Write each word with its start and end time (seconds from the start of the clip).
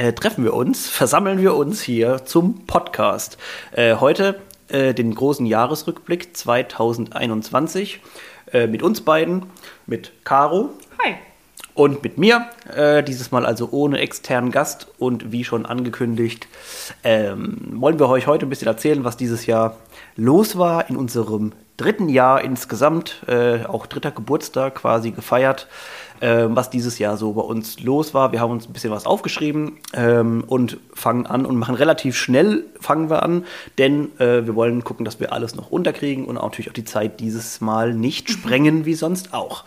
äh, 0.00 0.14
treffen 0.14 0.44
wir 0.44 0.54
uns, 0.54 0.88
versammeln 0.88 1.40
wir 1.40 1.54
uns 1.54 1.82
hier 1.82 2.24
zum 2.24 2.66
Podcast. 2.66 3.36
Äh, 3.72 3.96
heute 3.96 4.40
äh, 4.68 4.94
den 4.94 5.14
großen 5.14 5.44
Jahresrückblick 5.44 6.34
2021 6.34 8.00
äh, 8.52 8.66
mit 8.66 8.82
uns 8.82 9.02
beiden, 9.02 9.44
mit 9.86 10.12
Caro. 10.24 10.70
Hi. 11.04 11.16
Und 11.74 12.02
mit 12.02 12.16
mir, 12.16 12.46
äh, 12.74 13.02
dieses 13.02 13.30
Mal 13.30 13.44
also 13.44 13.68
ohne 13.72 13.98
externen 13.98 14.50
Gast. 14.50 14.88
Und 14.98 15.32
wie 15.32 15.44
schon 15.44 15.66
angekündigt, 15.66 16.48
ähm, 17.04 17.58
wollen 17.74 17.98
wir 17.98 18.08
euch 18.08 18.26
heute 18.26 18.46
ein 18.46 18.48
bisschen 18.48 18.68
erzählen, 18.68 19.04
was 19.04 19.18
dieses 19.18 19.44
Jahr 19.44 19.76
los 20.20 20.58
war 20.58 20.88
in 20.90 20.96
unserem 20.96 21.52
dritten 21.76 22.08
Jahr 22.08 22.42
insgesamt, 22.42 23.22
äh, 23.26 23.64
auch 23.64 23.86
dritter 23.86 24.10
Geburtstag 24.10 24.74
quasi 24.76 25.12
gefeiert 25.12 25.66
ähm, 26.22 26.54
was 26.54 26.68
dieses 26.68 26.98
Jahr 26.98 27.16
so 27.16 27.32
bei 27.32 27.40
uns 27.40 27.80
los 27.80 28.12
war. 28.12 28.32
Wir 28.32 28.40
haben 28.40 28.50
uns 28.50 28.68
ein 28.68 28.74
bisschen 28.74 28.90
was 28.90 29.06
aufgeschrieben 29.06 29.78
ähm, 29.94 30.44
und 30.46 30.76
fangen 30.92 31.26
an 31.26 31.46
und 31.46 31.56
machen 31.56 31.74
relativ 31.74 32.14
schnell 32.16 32.64
fangen 32.78 33.08
wir 33.08 33.22
an, 33.22 33.46
denn 33.78 34.10
äh, 34.18 34.44
wir 34.44 34.54
wollen 34.54 34.84
gucken, 34.84 35.06
dass 35.06 35.18
wir 35.18 35.32
alles 35.32 35.54
noch 35.54 35.70
unterkriegen 35.70 36.26
und 36.26 36.36
auch 36.36 36.44
natürlich 36.44 36.68
auch 36.68 36.74
die 36.74 36.84
Zeit 36.84 37.20
dieses 37.20 37.62
Mal 37.62 37.94
nicht 37.94 38.28
mhm. 38.28 38.32
sprengen 38.32 38.84
wie 38.84 38.94
sonst 38.94 39.32
auch. 39.32 39.64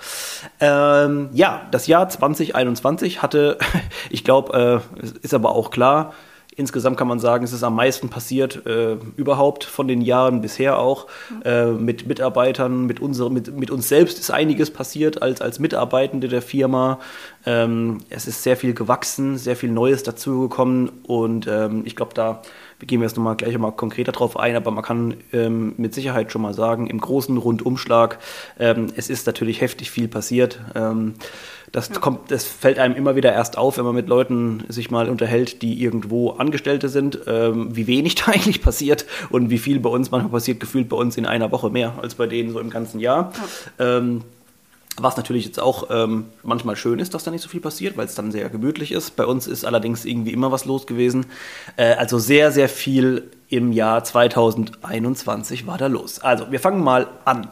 Ähm, 0.60 1.30
ja, 1.34 1.68
das 1.72 1.88
Jahr 1.88 2.08
2021 2.08 3.24
hatte, 3.24 3.58
ich 4.12 4.24
glaube, 4.24 4.84
äh, 5.02 5.08
ist 5.24 5.34
aber 5.34 5.56
auch 5.56 5.72
klar, 5.72 6.14
Insgesamt 6.56 6.98
kann 6.98 7.08
man 7.08 7.20
sagen, 7.20 7.44
es 7.44 7.54
ist 7.54 7.64
am 7.64 7.76
meisten 7.76 8.10
passiert 8.10 8.66
äh, 8.66 8.98
überhaupt 9.16 9.64
von 9.64 9.88
den 9.88 10.02
Jahren 10.02 10.42
bisher 10.42 10.80
auch. 10.80 11.08
Äh, 11.44 11.72
mit 11.72 12.08
Mitarbeitern, 12.08 12.86
mit, 12.86 13.00
unsere, 13.00 13.32
mit, 13.32 13.58
mit 13.58 13.72
uns 13.72 13.90
selbst 13.90 14.20
ist 14.20 14.32
einiges 14.32 14.72
passiert 14.72 15.22
als, 15.22 15.42
als 15.42 15.60
Mitarbeitende 15.60 16.28
der 16.28 16.42
Firma. 16.42 17.00
Ähm, 17.46 18.00
es 18.10 18.28
ist 18.28 18.44
sehr 18.44 18.58
viel 18.58 18.74
gewachsen, 18.74 19.38
sehr 19.38 19.56
viel 19.56 19.72
Neues 19.72 20.04
dazugekommen 20.04 20.90
und 21.04 21.48
ähm, 21.48 21.84
ich 21.86 21.96
glaube, 21.96 22.14
da 22.14 22.42
gehen 22.80 23.00
wir 23.00 23.08
jetzt 23.08 23.18
nochmal 23.18 23.36
gleich 23.36 23.58
mal 23.58 23.72
konkreter 23.72 24.12
drauf 24.12 24.38
ein, 24.38 24.56
aber 24.56 24.72
man 24.72 24.84
kann 24.84 25.16
ähm, 25.32 25.74
mit 25.78 25.94
Sicherheit 25.94 26.32
schon 26.32 26.42
mal 26.42 26.54
sagen, 26.54 26.88
im 26.88 27.00
großen 27.00 27.38
Rundumschlag, 27.38 28.20
ähm, 28.60 28.88
es 28.96 29.10
ist 29.10 29.26
natürlich 29.26 29.62
heftig 29.62 29.92
viel 29.92 30.08
passiert. 30.08 30.60
Das, 31.74 31.90
ja. 31.90 32.00
kommt, 32.00 32.30
das 32.30 32.46
fällt 32.46 32.78
einem 32.78 32.96
immer 32.96 33.16
wieder 33.16 33.34
erst 33.34 33.58
auf, 33.58 33.80
wenn 33.80 33.84
man 33.84 33.96
mit 33.96 34.08
Leuten 34.08 34.64
sich 34.70 34.92
mal 34.92 35.10
unterhält, 35.10 35.64
die 35.64 35.82
irgendwo 35.82 36.30
Angestellte 36.30 36.88
sind, 36.88 37.20
ähm, 37.26 37.76
wie 37.76 37.88
wenig 37.88 38.16
da 38.24 38.28
eigentlich 38.28 38.62
passiert 38.62 39.06
und 39.32 39.50
wie 39.50 39.58
viel 39.58 39.80
bei 39.80 39.90
uns 39.90 40.12
manchmal 40.12 40.32
passiert, 40.32 40.60
gefühlt 40.60 40.88
bei 40.88 40.96
uns 40.96 41.18
in 41.18 41.26
einer 41.26 41.52
Woche 41.52 41.72
mehr 41.72 41.96
als 42.00 42.14
bei 42.14 42.28
denen 42.28 42.54
so 42.54 42.60
im 42.60 42.70
ganzen 42.70 43.00
Jahr. 43.00 43.34
Ja. 43.80 43.98
Ähm, 43.98 44.22
was 44.98 45.18
natürlich 45.18 45.46
jetzt 45.46 45.60
auch 45.60 45.88
ähm, 45.90 46.26
manchmal 46.44 46.76
schön 46.76 47.00
ist, 47.00 47.16
dass 47.16 47.24
da 47.24 47.32
nicht 47.32 47.42
so 47.42 47.50
viel 47.50 47.62
passiert, 47.62 47.98
weil 47.98 48.06
es 48.06 48.14
dann 48.14 48.32
sehr 48.32 48.48
gemütlich 48.50 48.92
ist. 48.92 49.16
Bei 49.16 49.26
uns 49.26 49.48
ist 49.48 49.66
allerdings 49.66 50.06
irgendwie 50.06 50.32
immer 50.32 50.52
was 50.52 50.66
los 50.66 50.86
gewesen. 50.86 51.26
Äh, 51.78 51.96
also 51.96 52.20
sehr, 52.20 52.52
sehr 52.52 52.70
viel 52.70 53.32
im 53.50 53.72
Jahr 53.72 54.04
2021 54.04 55.68
war 55.68 55.78
da 55.78 55.88
los. 55.88 56.20
Also 56.20 56.52
wir 56.52 56.60
fangen 56.60 56.84
mal 56.84 57.08
an. 57.26 57.48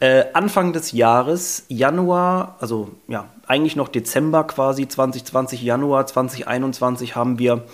Äh, 0.00 0.24
Anfang 0.32 0.72
des 0.72 0.92
Jahres, 0.92 1.64
Januar, 1.68 2.56
also 2.60 2.90
ja, 3.08 3.28
eigentlich 3.46 3.76
noch 3.76 3.88
Dezember 3.88 4.44
quasi 4.44 4.88
2020, 4.88 5.62
Januar 5.62 6.06
2021 6.06 7.16
haben 7.16 7.38
wir 7.38 7.64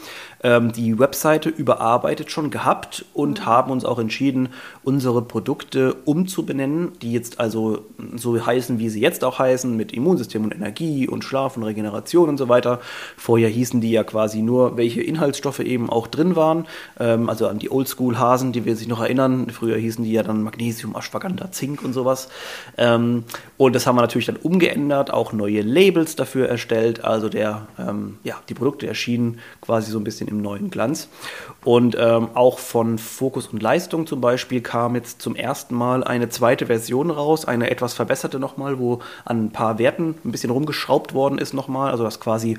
ähm, 0.42 0.72
die 0.72 0.98
Webseite 0.98 1.48
überarbeitet 1.48 2.30
schon 2.30 2.50
gehabt 2.50 3.04
und 3.12 3.44
haben 3.44 3.70
uns 3.70 3.84
auch 3.84 3.98
entschieden, 3.98 4.48
unsere 4.82 5.22
Produkte 5.22 5.94
umzubenennen, 6.04 6.92
die 7.02 7.12
jetzt 7.12 7.40
also 7.40 7.86
so 8.16 8.44
heißen, 8.44 8.78
wie 8.78 8.88
sie 8.88 9.00
jetzt 9.00 9.24
auch 9.24 9.38
heißen, 9.38 9.76
mit 9.76 9.92
Immunsystem 9.92 10.44
und 10.44 10.54
Energie 10.54 11.08
und 11.08 11.24
Schlaf 11.24 11.56
und 11.56 11.64
Regeneration 11.64 12.28
und 12.28 12.38
so 12.38 12.48
weiter. 12.48 12.80
Vorher 13.16 13.48
hießen 13.48 13.80
die 13.80 13.90
ja 13.90 14.04
quasi 14.04 14.42
nur, 14.42 14.76
welche 14.76 15.02
Inhaltsstoffe 15.02 15.60
eben 15.60 15.90
auch 15.90 16.06
drin 16.06 16.36
waren, 16.36 16.66
ähm, 16.98 17.28
also 17.28 17.46
an 17.58 17.60
die 17.60 17.72
Oldschool-Hasen, 17.72 18.52
die 18.52 18.64
wir 18.64 18.76
sich 18.76 18.86
noch 18.86 19.00
erinnern. 19.00 19.50
Früher 19.50 19.76
hießen 19.76 20.04
die 20.04 20.12
ja 20.12 20.22
dann 20.22 20.44
Magnesium, 20.44 20.94
Ashwagandha, 20.94 21.50
Zink 21.50 21.82
und 21.82 21.92
sowas. 21.92 22.28
Ähm, 22.76 23.24
und 23.56 23.74
das 23.74 23.86
haben 23.86 23.96
wir 23.96 24.02
natürlich 24.02 24.26
dann 24.26 24.36
umgeändert, 24.36 25.12
auch 25.12 25.32
neue 25.32 25.62
Labels 25.62 26.14
dafür 26.14 26.48
erstellt. 26.48 27.04
Also 27.04 27.28
der, 27.28 27.66
ähm, 27.78 28.18
ja, 28.22 28.36
die 28.48 28.54
Produkte 28.54 28.86
erschienen 28.86 29.40
quasi 29.60 29.90
so 29.90 29.98
ein 29.98 30.04
bisschen 30.04 30.28
im 30.28 30.40
neuen 30.40 30.70
Glanz. 30.70 31.08
Und 31.64 31.96
ähm, 31.98 32.28
auch 32.34 32.60
von 32.60 32.98
Fokus 32.98 33.48
und 33.48 33.60
Leistung 33.60 34.06
zum 34.06 34.20
Beispiel 34.20 34.60
kam 34.60 34.94
jetzt 34.94 35.20
zum 35.20 35.34
ersten 35.34 35.74
Mal 35.74 36.04
eine 36.04 36.28
zweite 36.28 36.66
Version 36.66 37.10
raus, 37.10 37.44
eine 37.44 37.70
etwas 37.70 37.94
verbesserte 37.94 38.38
nochmal, 38.38 38.78
wo 38.78 39.00
an 39.24 39.46
ein 39.46 39.50
paar 39.50 39.78
Werten 39.80 40.14
ein 40.24 40.30
bisschen 40.30 40.50
rumgeschraubt 40.50 41.12
worden 41.12 41.38
ist 41.38 41.54
nochmal. 41.54 41.90
Also 41.90 42.04
dass 42.04 42.20
quasi 42.20 42.56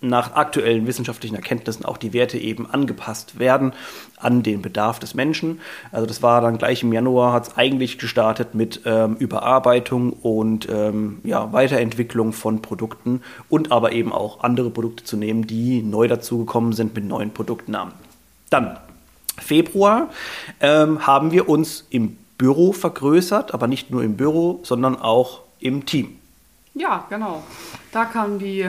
nach 0.00 0.34
aktuellen 0.34 0.86
wissenschaftlichen 0.86 1.34
Erkenntnissen 1.34 1.84
auch 1.84 1.98
die 1.98 2.12
Werte 2.12 2.38
eben 2.38 2.70
angepasst 2.70 3.38
werden 3.38 3.72
an 4.16 4.42
den 4.42 4.62
Bedarf 4.62 4.98
des 4.98 5.14
Menschen. 5.14 5.60
Also 5.92 6.06
das 6.06 6.22
war 6.22 6.40
dann 6.40 6.58
gleich 6.58 6.82
im 6.82 6.92
Januar, 6.92 7.32
hat 7.32 7.48
es 7.48 7.56
eigentlich 7.56 7.98
gestartet 7.98 8.54
mit 8.54 8.82
ähm, 8.86 9.16
Überarbeitung 9.16 10.12
und 10.12 10.68
ähm, 10.70 11.20
ja, 11.24 11.52
Weiterentwicklung 11.52 12.32
von 12.32 12.62
Produkten 12.62 13.22
und 13.48 13.72
aber 13.72 13.92
eben 13.92 14.12
auch 14.12 14.42
andere 14.42 14.70
Produkte 14.70 15.04
zu 15.04 15.16
nehmen, 15.16 15.46
die 15.46 15.82
neu 15.82 16.08
dazugekommen 16.08 16.72
sind 16.72 16.94
mit 16.94 17.04
neuen 17.04 17.32
Produktnamen. 17.32 17.92
Dann 18.48 18.78
Februar 19.38 20.08
ähm, 20.60 21.06
haben 21.06 21.30
wir 21.30 21.48
uns 21.48 21.86
im 21.90 22.16
Büro 22.38 22.72
vergrößert, 22.72 23.52
aber 23.52 23.66
nicht 23.66 23.90
nur 23.90 24.02
im 24.02 24.16
Büro, 24.16 24.60
sondern 24.62 24.96
auch 24.96 25.40
im 25.60 25.84
Team. 25.84 26.16
Ja, 26.74 27.04
genau. 27.10 27.42
Da 27.92 28.06
kam 28.06 28.38
die 28.38 28.66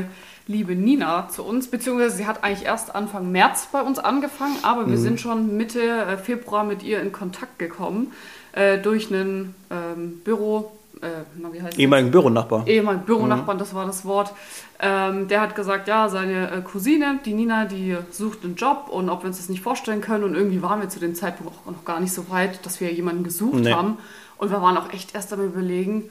liebe 0.52 0.76
Nina 0.76 1.30
zu 1.30 1.44
uns, 1.44 1.68
beziehungsweise 1.68 2.18
sie 2.18 2.28
hat 2.28 2.44
eigentlich 2.44 2.66
erst 2.66 2.94
Anfang 2.94 3.32
März 3.32 3.70
bei 3.72 3.82
uns 3.82 3.98
angefangen, 3.98 4.58
aber 4.64 4.88
wir 4.88 4.98
mhm. 4.98 5.02
sind 5.02 5.20
schon 5.22 5.58
Mitte 5.58 5.82
äh, 5.82 6.18
Februar 6.18 6.64
mit 6.64 6.84
ihr 6.84 7.02
in 7.02 7.12
Kontakt 7.12 7.58
gekommen 7.58 8.12
äh, 8.52 8.78
durch 8.78 9.12
einen 9.12 9.56
ähm, 9.72 10.22
Büro. 10.24 10.72
Äh, 11.02 11.08
na, 11.40 11.52
wie 11.52 11.62
heißt 11.62 11.80
Ehemaligen 11.80 12.12
Büronachbar. 12.12 12.68
Ehemaligen 12.68 13.06
Büronachbarn, 13.06 13.58
mhm. 13.58 13.60
das 13.60 13.74
war 13.74 13.86
das 13.86 14.06
Wort. 14.06 14.34
Ähm, 14.80 15.28
der 15.28 15.42
hat 15.42 15.56
gesagt, 15.56 15.88
ja, 15.88 16.10
seine 16.10 16.52
äh, 16.52 16.62
Cousine, 16.62 17.20
die 17.26 17.34
Nina, 17.34 17.66
die 17.66 17.98
sucht 18.12 18.44
einen 18.44 18.56
Job 18.56 18.88
und 18.92 19.10
ob 19.10 19.24
wir 19.24 19.28
uns 19.28 19.38
das 19.38 19.50
nicht 19.50 19.62
vorstellen 19.62 20.02
können. 20.02 20.24
Und 20.24 20.36
irgendwie 20.36 20.62
waren 20.62 20.82
wir 20.82 20.90
zu 20.90 21.00
dem 21.00 21.16
Zeitpunkt 21.16 21.54
auch 21.66 21.72
noch 21.72 21.86
gar 21.86 22.00
nicht 22.00 22.14
so 22.14 22.30
weit, 22.30 22.66
dass 22.66 22.82
wir 22.82 22.92
jemanden 22.92 23.24
gesucht 23.24 23.62
nee. 23.62 23.74
haben. 23.74 23.98
Und 24.38 24.52
wir 24.52 24.62
waren 24.62 24.78
auch 24.78 24.92
echt 24.94 25.16
erst 25.16 25.34
am 25.34 25.44
überlegen, 25.44 26.10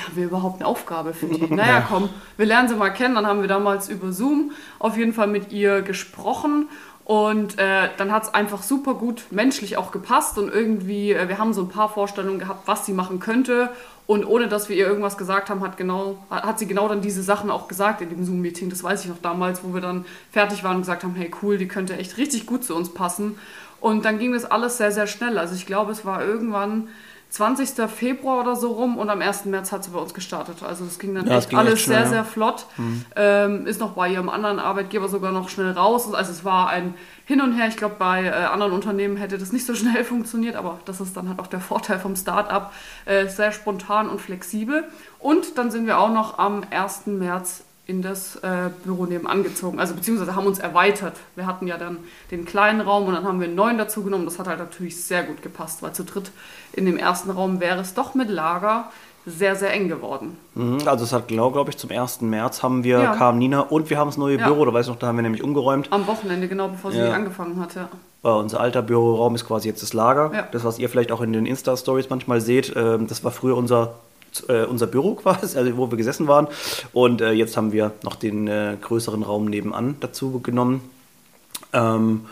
haben 0.00 0.16
wir 0.16 0.24
überhaupt 0.24 0.60
eine 0.60 0.66
Aufgabe 0.66 1.14
für 1.14 1.26
die? 1.26 1.44
Naja, 1.54 1.84
komm, 1.88 2.08
wir 2.36 2.46
lernen 2.46 2.68
sie 2.68 2.74
mal 2.74 2.90
kennen. 2.90 3.14
Dann 3.14 3.26
haben 3.26 3.40
wir 3.40 3.48
damals 3.48 3.88
über 3.88 4.12
Zoom 4.12 4.52
auf 4.78 4.96
jeden 4.96 5.12
Fall 5.12 5.26
mit 5.26 5.52
ihr 5.52 5.82
gesprochen. 5.82 6.68
Und 7.04 7.58
äh, 7.58 7.90
dann 7.98 8.10
hat 8.12 8.24
es 8.24 8.34
einfach 8.34 8.62
super 8.62 8.94
gut 8.94 9.24
menschlich 9.30 9.76
auch 9.76 9.92
gepasst. 9.92 10.38
Und 10.38 10.52
irgendwie, 10.52 11.12
äh, 11.12 11.28
wir 11.28 11.38
haben 11.38 11.52
so 11.52 11.62
ein 11.62 11.68
paar 11.68 11.88
Vorstellungen 11.88 12.38
gehabt, 12.38 12.66
was 12.66 12.86
sie 12.86 12.92
machen 12.92 13.20
könnte. 13.20 13.70
Und 14.06 14.26
ohne 14.26 14.48
dass 14.48 14.68
wir 14.68 14.76
ihr 14.76 14.86
irgendwas 14.86 15.16
gesagt 15.16 15.48
haben, 15.48 15.62
hat, 15.62 15.76
genau, 15.76 16.18
hat 16.30 16.58
sie 16.58 16.66
genau 16.66 16.88
dann 16.88 17.00
diese 17.00 17.22
Sachen 17.22 17.50
auch 17.50 17.68
gesagt 17.68 18.02
in 18.02 18.10
dem 18.10 18.24
Zoom-Meeting. 18.24 18.68
Das 18.68 18.82
weiß 18.82 19.04
ich 19.04 19.10
noch 19.10 19.20
damals, 19.22 19.64
wo 19.64 19.72
wir 19.72 19.80
dann 19.80 20.04
fertig 20.30 20.62
waren 20.62 20.76
und 20.76 20.82
gesagt 20.82 21.04
haben, 21.04 21.14
hey 21.14 21.30
cool, 21.42 21.56
die 21.56 21.68
könnte 21.68 21.96
echt 21.96 22.18
richtig 22.18 22.46
gut 22.46 22.64
zu 22.64 22.74
uns 22.74 22.92
passen. 22.92 23.38
Und 23.80 24.04
dann 24.04 24.18
ging 24.18 24.32
das 24.32 24.44
alles 24.44 24.78
sehr, 24.78 24.92
sehr 24.92 25.06
schnell. 25.06 25.38
Also 25.38 25.54
ich 25.54 25.66
glaube, 25.66 25.92
es 25.92 26.04
war 26.04 26.24
irgendwann 26.24 26.88
20. 27.34 27.90
Februar 27.90 28.42
oder 28.42 28.54
so 28.54 28.70
rum 28.70 28.96
und 28.96 29.10
am 29.10 29.20
1. 29.20 29.46
März 29.46 29.72
hat 29.72 29.82
sie 29.82 29.90
bei 29.90 29.98
uns 29.98 30.14
gestartet. 30.14 30.62
Also 30.62 30.84
das 30.84 31.00
ging 31.00 31.16
dann 31.16 31.26
ja, 31.26 31.38
echt 31.38 31.50
ging 31.50 31.58
alles 31.58 31.74
echt 31.74 31.82
schnell, 31.82 32.02
sehr, 32.02 32.08
sehr 32.08 32.24
flott. 32.24 32.66
Mhm. 32.76 33.04
Ähm, 33.16 33.66
ist 33.66 33.80
noch 33.80 33.94
bei 33.94 34.08
ihrem 34.08 34.28
anderen 34.28 34.60
Arbeitgeber 34.60 35.08
sogar 35.08 35.32
noch 35.32 35.48
schnell 35.48 35.72
raus. 35.72 36.14
Also 36.14 36.30
es 36.30 36.44
war 36.44 36.68
ein 36.68 36.94
Hin 37.24 37.40
und 37.40 37.54
Her. 37.54 37.66
Ich 37.66 37.76
glaube, 37.76 37.96
bei 37.98 38.26
äh, 38.26 38.30
anderen 38.30 38.70
Unternehmen 38.70 39.16
hätte 39.16 39.36
das 39.36 39.50
nicht 39.50 39.66
so 39.66 39.74
schnell 39.74 40.04
funktioniert, 40.04 40.54
aber 40.54 40.78
das 40.84 41.00
ist 41.00 41.16
dann 41.16 41.28
halt 41.28 41.40
auch 41.40 41.48
der 41.48 41.58
Vorteil 41.58 41.98
vom 41.98 42.14
Start-up. 42.14 42.72
Äh, 43.04 43.26
sehr 43.26 43.50
spontan 43.50 44.08
und 44.08 44.20
flexibel. 44.20 44.84
Und 45.18 45.58
dann 45.58 45.72
sind 45.72 45.88
wir 45.88 45.98
auch 45.98 46.12
noch 46.12 46.38
am 46.38 46.62
1. 46.70 47.06
März 47.06 47.64
in 47.86 48.00
das 48.00 48.36
äh, 48.36 48.70
Büro 48.84 49.04
nebenan 49.04 49.42
gezogen. 49.42 49.78
Also 49.78 49.94
beziehungsweise 49.94 50.34
haben 50.34 50.46
uns 50.46 50.58
erweitert. 50.58 51.16
Wir 51.36 51.46
hatten 51.46 51.66
ja 51.66 51.76
dann 51.76 51.98
den 52.30 52.44
kleinen 52.46 52.80
Raum 52.80 53.06
und 53.08 53.14
dann 53.14 53.24
haben 53.24 53.40
wir 53.40 53.46
einen 53.46 53.56
neuen 53.56 53.76
dazu 53.78 54.02
genommen. 54.02 54.24
Das 54.24 54.38
hat 54.38 54.46
halt 54.46 54.58
natürlich 54.58 55.02
sehr 55.04 55.22
gut 55.22 55.42
gepasst, 55.42 55.82
weil 55.82 55.92
zu 55.92 56.04
dritt 56.04 56.30
in 56.72 56.86
dem 56.86 56.96
ersten 56.96 57.30
Raum 57.30 57.60
wäre 57.60 57.80
es 57.80 57.92
doch 57.94 58.14
mit 58.14 58.30
Lager 58.30 58.90
sehr, 59.26 59.56
sehr 59.56 59.72
eng 59.72 59.88
geworden. 59.88 60.36
Mhm, 60.54 60.86
also 60.86 61.04
es 61.04 61.12
hat, 61.12 61.28
glaube 61.28 61.54
glaub 61.54 61.68
ich, 61.68 61.76
zum 61.78 61.90
1. 61.90 62.20
März 62.22 62.62
haben 62.62 62.84
wir, 62.84 63.00
Ja. 63.00 63.16
kam 63.16 63.38
Nina 63.38 63.60
und 63.60 63.88
wir 63.88 63.98
haben 63.98 64.08
das 64.08 64.18
neue 64.18 64.38
Ja. 64.38 64.46
Büro, 64.46 64.64
da 64.66 64.72
weiß 64.74 64.86
ich 64.86 64.92
noch, 64.92 64.98
da 64.98 65.06
haben 65.06 65.16
wir 65.16 65.22
nämlich 65.22 65.42
umgeräumt. 65.42 65.88
Am 65.92 66.06
Wochenende, 66.06 66.46
genau 66.48 66.68
bevor 66.68 66.92
sie 66.92 66.98
Ja. 66.98 67.12
angefangen 67.12 67.58
hat, 67.60 67.74
ja. 67.74 67.88
Äh, 68.22 68.28
unser 68.28 68.60
alter 68.60 68.82
Büroraum 68.82 69.34
ist 69.34 69.46
quasi 69.46 69.68
jetzt 69.68 69.82
das 69.82 69.92
Lager. 69.94 70.46
Das, 70.52 70.64
was 70.64 70.78
ihr 70.78 70.88
vielleicht 70.90 71.10
auch 71.12 71.20
in 71.22 71.32
den 71.32 71.46
Insta-Stories 71.46 72.08
manchmal 72.10 72.40
seht, 72.42 72.74
ähm, 72.76 73.06
das 73.06 73.24
war 73.24 73.30
früher 73.30 73.56
unser, 73.56 73.94
äh, 74.48 74.64
unser 74.64 74.86
Büro 74.86 75.14
quasi, 75.22 75.58
also 75.58 75.76
wo 75.76 75.90
wir 75.90 75.96
gesessen 75.96 76.28
waren. 76.28 76.48
Und 76.92 77.20
äh, 77.20 77.32
jetzt 77.32 77.56
haben 77.56 77.72
wir 77.72 77.92
noch 78.02 78.16
den 78.16 78.48
äh, 78.48 78.76
größeren 78.80 79.22
Raum 79.22 79.46
nebenan 79.46 79.96
dazu 80.00 80.40
genommen. 80.40 80.82
Ähm, 81.72 82.26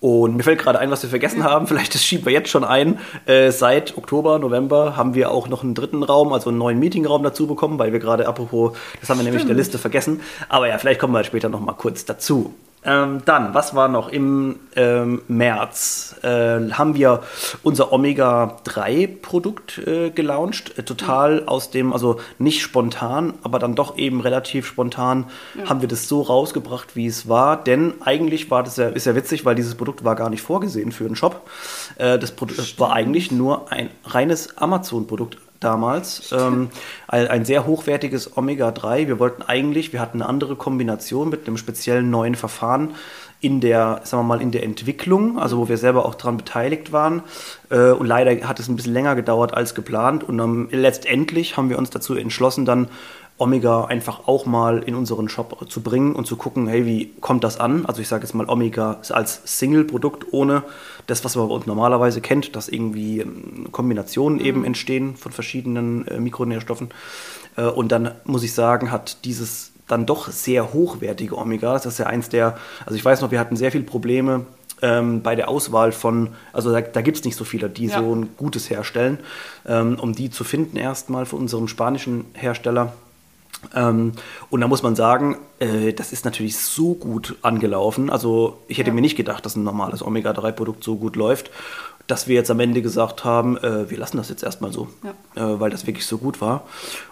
und 0.00 0.36
mir 0.36 0.42
fällt 0.42 0.58
gerade 0.58 0.78
ein, 0.78 0.90
was 0.90 1.02
wir 1.02 1.10
vergessen 1.10 1.44
haben. 1.44 1.66
Vielleicht 1.66 1.94
das 1.94 2.02
schieben 2.02 2.24
wir 2.24 2.32
jetzt 2.32 2.48
schon 2.48 2.64
ein. 2.64 2.98
Äh, 3.26 3.50
seit 3.50 3.98
Oktober, 3.98 4.38
November 4.38 4.96
haben 4.96 5.14
wir 5.14 5.30
auch 5.30 5.46
noch 5.48 5.62
einen 5.62 5.74
dritten 5.74 6.02
Raum, 6.02 6.32
also 6.32 6.48
einen 6.48 6.58
neuen 6.58 6.78
Meetingraum 6.78 7.22
dazu 7.22 7.46
bekommen, 7.46 7.78
weil 7.78 7.92
wir 7.92 7.98
gerade, 7.98 8.26
apropos, 8.26 8.76
das 9.00 9.10
haben 9.10 9.18
wir 9.18 9.24
nämlich 9.24 9.42
in 9.42 9.48
der 9.48 9.54
Stimmt. 9.54 9.66
Liste 9.66 9.78
vergessen. 9.78 10.20
Aber 10.48 10.68
ja, 10.68 10.78
vielleicht 10.78 11.00
kommen 11.00 11.12
wir 11.12 11.22
später 11.24 11.50
noch 11.50 11.60
mal 11.60 11.74
kurz 11.74 12.06
dazu. 12.06 12.54
Ähm, 12.82 13.20
dann, 13.26 13.52
was 13.52 13.74
war 13.74 13.88
noch 13.88 14.08
im 14.08 14.58
ähm, 14.74 15.20
März? 15.28 16.16
Äh, 16.22 16.70
haben 16.72 16.94
wir 16.94 17.22
unser 17.62 17.92
Omega-3-Produkt 17.92 19.78
äh, 19.86 20.10
gelauncht. 20.10 20.78
Äh, 20.78 20.82
total 20.84 21.44
aus 21.46 21.70
dem, 21.70 21.92
also 21.92 22.20
nicht 22.38 22.62
spontan, 22.62 23.34
aber 23.42 23.58
dann 23.58 23.74
doch 23.74 23.98
eben 23.98 24.20
relativ 24.22 24.66
spontan 24.66 25.26
haben 25.66 25.82
wir 25.82 25.88
das 25.88 26.08
so 26.08 26.22
rausgebracht, 26.22 26.96
wie 26.96 27.06
es 27.06 27.28
war. 27.28 27.62
Denn 27.62 27.94
eigentlich 28.00 28.50
war 28.50 28.62
das 28.62 28.78
ja, 28.78 28.88
ist 28.88 29.04
ja 29.04 29.14
witzig, 29.14 29.44
weil 29.44 29.54
dieses 29.54 29.74
Produkt 29.74 30.02
war 30.02 30.16
gar 30.16 30.30
nicht 30.30 30.42
vorgesehen 30.42 30.90
für 30.90 31.04
einen 31.04 31.16
Shop. 31.16 31.46
Äh, 31.96 32.18
das 32.18 32.32
Produkt 32.32 32.78
war 32.78 32.92
eigentlich 32.94 33.30
nur 33.30 33.70
ein 33.70 33.90
reines 34.04 34.56
Amazon-Produkt 34.56 35.36
damals. 35.60 36.32
Ähm, 36.32 36.70
ein, 37.06 37.44
sehr 37.44 37.66
hochwertiges 37.66 38.36
Omega-3. 38.36 39.06
Wir 39.06 39.18
wollten 39.18 39.42
eigentlich, 39.42 39.92
wir 39.92 40.00
hatten 40.00 40.20
eine 40.20 40.28
andere 40.28 40.56
Kombination 40.56 41.28
mit 41.28 41.46
einem 41.46 41.56
speziellen 41.56 42.10
neuen 42.10 42.34
Verfahren 42.34 42.94
in 43.40 43.60
der, 43.60 44.02
sagen 44.04 44.24
wir 44.24 44.36
mal, 44.36 44.42
in 44.42 44.50
der 44.50 44.62
Entwicklung, 44.64 45.38
also 45.38 45.58
wo 45.58 45.68
wir 45.68 45.78
selber 45.78 46.04
auch 46.04 46.14
dran 46.14 46.36
beteiligt 46.36 46.92
waren. 46.92 47.22
Äh, 47.70 47.90
und 47.92 48.06
leider 48.06 48.46
hat 48.46 48.60
es 48.60 48.68
ein 48.68 48.76
bisschen 48.76 48.92
länger 48.92 49.14
gedauert 49.14 49.54
als 49.54 49.74
geplant. 49.74 50.24
Und 50.24 50.38
dann 50.38 50.68
letztendlich 50.70 51.56
haben 51.56 51.70
wir 51.70 51.78
uns 51.78 51.90
dazu 51.90 52.14
entschlossen, 52.14 52.66
dann 52.66 52.88
Omega 53.40 53.86
einfach 53.86 54.28
auch 54.28 54.44
mal 54.44 54.82
in 54.82 54.94
unseren 54.94 55.28
Shop 55.28 55.70
zu 55.70 55.80
bringen 55.80 56.14
und 56.14 56.26
zu 56.26 56.36
gucken, 56.36 56.68
hey, 56.68 56.84
wie 56.84 57.12
kommt 57.20 57.42
das 57.42 57.58
an? 57.58 57.86
Also 57.86 58.02
ich 58.02 58.08
sage 58.08 58.24
jetzt 58.24 58.34
mal 58.34 58.48
Omega 58.48 58.98
als 59.08 59.40
Single-Produkt 59.44 60.32
ohne 60.32 60.62
das, 61.06 61.24
was 61.24 61.36
man 61.36 61.48
bei 61.48 61.54
uns 61.54 61.66
normalerweise 61.66 62.20
kennt, 62.20 62.54
dass 62.54 62.68
irgendwie 62.68 63.20
ähm, 63.20 63.68
Kombinationen 63.72 64.40
eben 64.40 64.64
entstehen 64.64 65.16
von 65.16 65.32
verschiedenen 65.32 66.06
äh, 66.06 66.20
Mikronährstoffen. 66.20 66.90
Äh, 67.56 67.64
und 67.64 67.90
dann 67.92 68.12
muss 68.24 68.42
ich 68.42 68.52
sagen, 68.52 68.90
hat 68.90 69.24
dieses 69.24 69.72
dann 69.88 70.06
doch 70.06 70.28
sehr 70.28 70.72
hochwertige 70.72 71.36
Omega, 71.36 71.72
das 71.72 71.86
ist 71.86 71.98
ja 71.98 72.06
eins 72.06 72.28
der, 72.28 72.58
also 72.86 72.94
ich 72.94 73.04
weiß 73.04 73.22
noch, 73.22 73.30
wir 73.32 73.40
hatten 73.40 73.56
sehr 73.56 73.72
viele 73.72 73.84
Probleme 73.84 74.46
ähm, 74.82 75.22
bei 75.22 75.34
der 75.34 75.48
Auswahl 75.48 75.92
von, 75.92 76.28
also 76.52 76.70
da, 76.72 76.80
da 76.80 77.00
gibt 77.02 77.18
es 77.18 77.24
nicht 77.24 77.36
so 77.36 77.44
viele, 77.44 77.68
die 77.68 77.86
Ja. 77.86 77.98
so 77.98 78.14
ein 78.14 78.28
gutes 78.36 78.70
herstellen, 78.70 79.18
ähm, 79.66 79.98
um 80.00 80.12
die 80.12 80.30
zu 80.30 80.44
finden 80.44 80.76
erstmal 80.76 81.26
von 81.26 81.40
unserem 81.40 81.68
spanischen 81.68 82.26
Hersteller. 82.34 82.92
Ähm, 83.74 84.12
und 84.48 84.60
da 84.62 84.68
muss 84.68 84.82
man 84.82 84.96
sagen, 84.96 85.36
äh, 85.58 85.92
das 85.92 86.12
ist 86.12 86.24
natürlich 86.24 86.56
so 86.56 86.94
gut 86.94 87.36
angelaufen. 87.42 88.08
Also 88.10 88.58
ich 88.68 88.78
hätte 88.78 88.88
Ja. 88.88 88.94
mir 88.94 89.02
nicht 89.02 89.16
gedacht, 89.16 89.44
dass 89.44 89.56
ein 89.56 89.64
normales 89.64 90.02
Omega-3-Produkt 90.02 90.82
so 90.82 90.96
gut 90.96 91.14
läuft, 91.16 91.50
dass 92.06 92.26
wir 92.26 92.34
jetzt 92.34 92.50
am 92.50 92.58
Ende 92.58 92.82
gesagt 92.82 93.24
haben, 93.24 93.56
äh, 93.58 93.88
wir 93.90 93.98
lassen 93.98 94.16
das 94.16 94.30
jetzt 94.30 94.42
erstmal 94.42 94.72
so, 94.72 94.88
äh, 95.36 95.40
weil 95.42 95.70
das 95.70 95.86
wirklich 95.86 96.06
so 96.06 96.18
gut 96.18 96.40
war. 96.40 96.64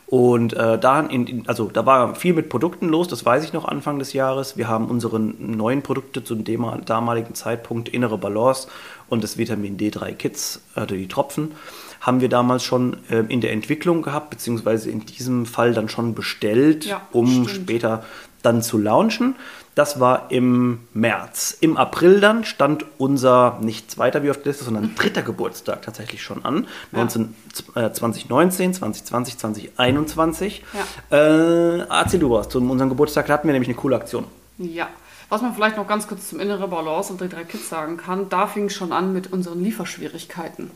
Und 0.06 0.55
äh, 0.55 0.79
da, 0.79 1.00
in, 1.00 1.26
in, 1.26 1.49
also, 1.49 1.69
da 1.73 1.85
war 1.85 2.14
viel 2.14 2.32
mit 2.32 2.49
Produkten 2.49 2.88
los, 2.88 3.06
das 3.08 3.25
weiß 3.26 3.44
ich 3.44 3.52
noch 3.52 3.67
Anfang 3.67 3.99
des 3.99 4.14
Jahres. 4.14 4.56
Wir 4.56 4.67
haben 4.67 4.87
unsere 4.87 5.20
neuen 5.20 5.82
Produkte 5.82 6.25
zu 6.25 6.35
dem 6.35 6.67
damaligen 6.87 7.35
Zeitpunkt 7.35 7.90
Innere 7.90 8.17
Balance 8.17 8.69
und 9.11 9.23
das 9.23 9.37
Vitamin 9.37 9.76
D3 9.76 10.14
Kits, 10.14 10.62
also 10.75 10.94
die 10.94 11.08
Tropfen, 11.08 11.52
haben 12.00 12.21
wir 12.21 12.29
damals 12.29 12.62
schon 12.65 12.97
äh, 13.11 13.21
in 13.29 13.41
der 13.41 13.53
Entwicklung 13.53 14.03
gehabt, 14.03 14.31
beziehungsweise 14.31 14.91
in 14.91 15.05
diesem 15.06 15.47
Fall 15.47 15.75
dann 15.75 15.89
schon 15.89 16.15
bestellt, 16.15 16.85
Ja, 16.85 17.00
um 17.12 17.49
stimmt. 17.49 17.50
später 17.50 18.05
dann 18.43 18.62
zu 18.62 18.79
launchen. 18.79 19.35
Das 19.75 20.00
war 20.00 20.33
im 20.33 20.81
März. 20.93 21.56
Im 21.61 21.77
April 21.77 22.21
dann 22.21 22.45
stand 22.45 22.85
unser 22.99 23.59
nicht 23.61 23.91
zweiter 23.93 24.25
wie 24.25 24.31
auf 24.31 24.39
der 24.39 24.47
Liste, 24.47 24.65
sondern 24.65 24.95
dritter 24.97 25.23
Geburtstag 25.23 25.83
tatsächlich 25.83 26.21
schon 26.23 26.45
an. 26.45 26.67
Ja. 26.91 26.99
19, 26.99 27.35
äh, 27.77 27.93
2019, 27.93 28.75
2020, 28.75 29.39
2021. 29.39 30.62
Ja. 31.11 31.17
Äh, 31.17 31.79
erzähl 31.89 32.19
du 32.21 32.31
was. 32.31 32.49
Zu 32.49 32.59
unserem 32.59 32.89
Geburtstag 32.89 33.29
hatten 33.29 33.47
wir 33.47 33.53
nämlich 33.53 33.69
eine 33.69 33.77
coole 33.79 33.97
Aktion. 33.97 34.25
Ja. 34.59 34.89
Was 35.29 35.43
man 35.43 35.55
vielleicht 35.55 35.77
noch 35.77 35.87
ganz 35.87 36.09
kurz 36.09 36.29
zum 36.31 36.41
innere 36.41 36.67
Balance 36.69 37.12
und 37.12 37.21
die 37.21 37.29
drei 37.29 37.45
Kids 37.45 37.69
sagen 37.69 37.99
kann, 37.99 38.29
da 38.31 38.47
fing 38.47 38.65
es 38.65 38.75
schon 38.75 38.93
an 38.93 39.12
mit 39.12 39.31
unseren 39.33 39.62
Lieferschwierigkeiten. 39.62 40.71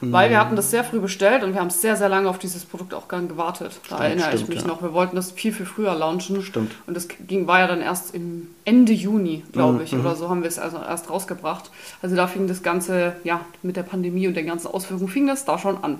Weil 0.00 0.30
wir 0.30 0.38
hatten 0.38 0.56
das 0.56 0.70
sehr 0.70 0.84
früh 0.84 1.00
bestellt 1.00 1.42
und 1.42 1.54
wir 1.54 1.60
haben 1.60 1.70
sehr, 1.70 1.96
sehr 1.96 2.08
lange 2.08 2.28
auf 2.28 2.38
dieses 2.38 2.64
Produkt 2.64 2.94
auch 2.94 3.08
gern 3.08 3.28
gewartet. 3.28 3.80
Da 3.88 4.04
erinnere 4.04 4.30
ich 4.30 4.40
stimmt, 4.40 4.48
mich 4.50 4.60
ja. 4.60 4.66
noch. 4.66 4.82
Wir 4.82 4.92
wollten 4.92 5.16
das 5.16 5.32
viel, 5.32 5.52
viel 5.52 5.66
früher 5.66 5.94
launchen. 5.94 6.42
Stimmt. 6.42 6.72
Und 6.86 6.96
das 6.96 7.08
ging, 7.08 7.46
war 7.46 7.60
ja 7.60 7.66
dann 7.66 7.80
erst 7.80 8.14
im 8.14 8.48
Ende 8.64 8.92
Juni, 8.92 9.38
Mhm, 9.46 9.52
glaube 9.52 9.82
ich, 9.82 9.94
oder 9.94 10.14
so 10.14 10.28
haben 10.28 10.42
wir 10.42 10.48
es 10.48 10.58
also 10.58 10.78
erst 10.78 11.10
rausgebracht. 11.10 11.70
Also 12.02 12.16
da 12.16 12.26
fing 12.26 12.46
das 12.46 12.62
Ganze, 12.62 13.16
ja, 13.24 13.40
mit 13.62 13.76
der 13.76 13.82
Pandemie 13.82 14.26
und 14.26 14.34
den 14.34 14.46
ganzen 14.46 14.68
Auswirkungen 14.68 15.10
fing 15.10 15.26
das 15.26 15.44
da 15.44 15.58
schon 15.58 15.82
an. 15.82 15.98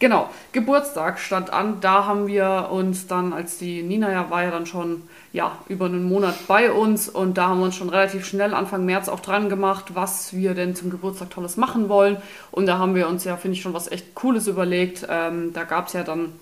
Genau, 0.00 0.28
Geburtstag 0.52 1.18
stand 1.18 1.52
an. 1.52 1.80
Da 1.80 2.04
haben 2.04 2.26
wir 2.26 2.68
uns 2.70 3.06
dann, 3.06 3.32
als 3.32 3.58
die 3.58 3.82
Nina 3.82 4.10
ja 4.10 4.28
war 4.28 4.42
ja 4.42 4.50
dann 4.50 4.66
schon 4.66 5.02
ja, 5.32 5.58
über 5.68 5.86
einen 5.86 6.04
Monat 6.04 6.34
bei 6.46 6.72
uns 6.72 7.08
und 7.08 7.38
da 7.38 7.48
haben 7.48 7.58
wir 7.58 7.66
uns 7.66 7.76
schon 7.76 7.88
relativ 7.88 8.26
schnell 8.26 8.54
Anfang 8.54 8.84
März 8.84 9.08
auch 9.08 9.20
dran 9.20 9.48
gemacht, 9.48 9.94
was 9.94 10.32
wir 10.32 10.54
denn 10.54 10.74
zum 10.74 10.90
Geburtstag 10.90 11.30
Tolles 11.30 11.56
machen 11.56 11.88
wollen. 11.88 12.16
Und 12.50 12.66
da 12.66 12.78
haben 12.78 12.94
wir 12.94 13.08
uns 13.08 13.24
ja, 13.24 13.36
finde 13.36 13.56
ich, 13.56 13.62
schon 13.62 13.74
was 13.74 13.90
echt 13.90 14.14
Cooles 14.14 14.46
überlegt. 14.46 15.06
Ähm, 15.08 15.52
da 15.52 15.64
gab 15.64 15.86
es 15.86 15.92
ja 15.92 16.02
dann 16.02 16.32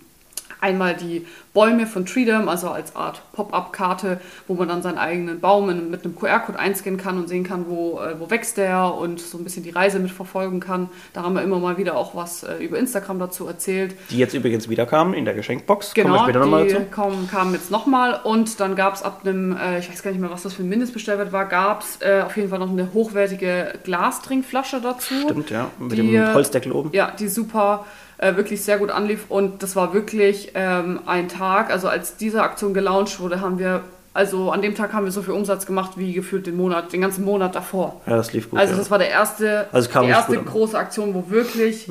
einmal 0.63 0.95
die 0.95 1.27
Bäume 1.53 1.87
von 1.87 2.07
Treedom, 2.07 2.49
also 2.49 2.71
als 2.71 2.97
Art 2.97 3.21
Pop-up-Karte, 3.33 4.21
wo 4.49 4.55
man 4.55 4.69
dann 4.69 4.81
seinen 4.81 4.97
eigenen 4.97 5.41
Baum 5.41 5.69
in, 5.69 5.91
mit 5.91 6.05
einem 6.05 6.17
QR-Code 6.17 6.59
einscannen 6.59 6.99
kann 6.99 7.19
und 7.19 7.29
sehen 7.29 7.45
kann, 7.45 7.67
wo, 7.69 8.01
äh, 8.01 8.19
wo 8.19 8.31
wächst 8.31 8.57
der 8.57 8.95
und 8.95 9.21
so 9.21 9.37
ein 9.37 9.45
bisschen 9.45 9.63
die 9.63 9.71
Reise 9.71 9.99
mitverfolgen 9.99 10.61
kann. 10.61 10.89
Da 11.13 11.23
haben 11.23 11.35
wir 11.35 11.43
immer 11.43 11.59
mal 11.59 11.77
wieder 11.77 11.97
auch 11.97 12.15
was 12.15 12.43
äh, 12.45 12.57
über 12.65 12.79
Instagram 12.79 13.19
dazu 13.19 13.47
erzählt. 13.47 13.95
Die 14.11 14.17
jetzt 14.19 14.33
übrigens 14.35 14.69
wieder 14.71 14.87
kamen 14.87 15.13
in 15.13 15.25
der 15.27 15.35
Geschenkbox. 15.35 15.93
Kommen 15.95 16.07
wir 16.07 16.13
Genau, 16.13 16.23
später 16.25 16.39
nochmal 16.39 16.67
die 16.67 16.73
dazu. 16.75 16.87
kamen, 16.91 17.29
kamen 17.31 17.53
jetzt 17.55 17.71
nochmal 17.71 18.21
und 18.25 18.59
dann 18.61 18.75
gab 18.77 18.95
es 18.95 19.03
ab 19.03 19.21
einem, 19.25 19.55
äh, 19.57 19.79
ich 19.81 19.91
weiß 19.91 20.03
gar 20.03 20.11
nicht 20.13 20.21
mehr, 20.21 20.31
was 20.31 20.45
das 20.45 20.55
für 20.55 20.63
ein 20.63 20.69
Mindestbestellwert 20.71 21.33
war, 21.33 21.47
gab 21.47 21.83
es 21.83 21.99
äh, 22.01 22.23
auf 22.25 22.37
jeden 22.37 22.49
Fall 22.49 22.61
noch 22.61 22.71
eine 22.71 22.93
hochwertige 22.95 23.75
Glastrinkflasche 23.85 24.81
dazu. 24.81 25.15
Stimmt, 25.25 25.51
ja. 25.51 25.71
Mit 25.79 25.93
Die, 25.93 25.97
dem 25.97 26.33
Holzdeckel 26.35 26.73
oben. 26.73 26.91
Ja, 26.93 27.11
die 27.11 27.29
super, 27.29 27.85
äh, 28.23 28.37
wirklich 28.37 28.63
sehr 28.63 28.79
gut 28.79 28.91
anlief 28.91 29.25
und 29.29 29.63
das 29.63 29.75
war 29.75 29.93
wirklich 29.93 30.53
ähm, 30.55 31.01
ein 31.07 31.29
Tag, 31.29 31.71
also 31.71 31.89
als 31.89 32.17
diese 32.17 32.43
Aktion 32.43 32.73
gelauncht 32.73 33.19
wurde, 33.19 33.41
haben 33.41 33.59
wir, 33.59 33.83
also 34.15 34.53
an 34.53 34.63
dem 34.63 34.75
Tag 34.77 34.93
haben 34.93 35.05
wir 35.05 35.13
so 35.13 35.23
viel 35.23 35.35
Umsatz 35.35 35.67
gemacht 35.67 35.93
wie 35.97 36.13
gefühlt 36.13 36.47
den 36.47 36.57
Monat, 36.57 36.93
den 36.93 37.01
ganzen 37.01 37.25
Monat 37.25 37.55
davor. 37.55 38.01
Ja, 38.07 38.17
das 38.17 38.33
lief 38.33 38.49
gut. 38.49 38.61
Also 38.61 38.75
ja. 38.75 38.79
das 38.79 38.91
war 38.91 38.99
der 38.99 39.11
erste, 39.11 39.67
Also 39.73 39.89
die 39.89 40.07
erste. 40.07 40.39
Mhm. 40.39 40.45
große 40.45 40.79
Aktion, 40.79 41.15
wo 41.15 41.31
wirklich 41.31 41.89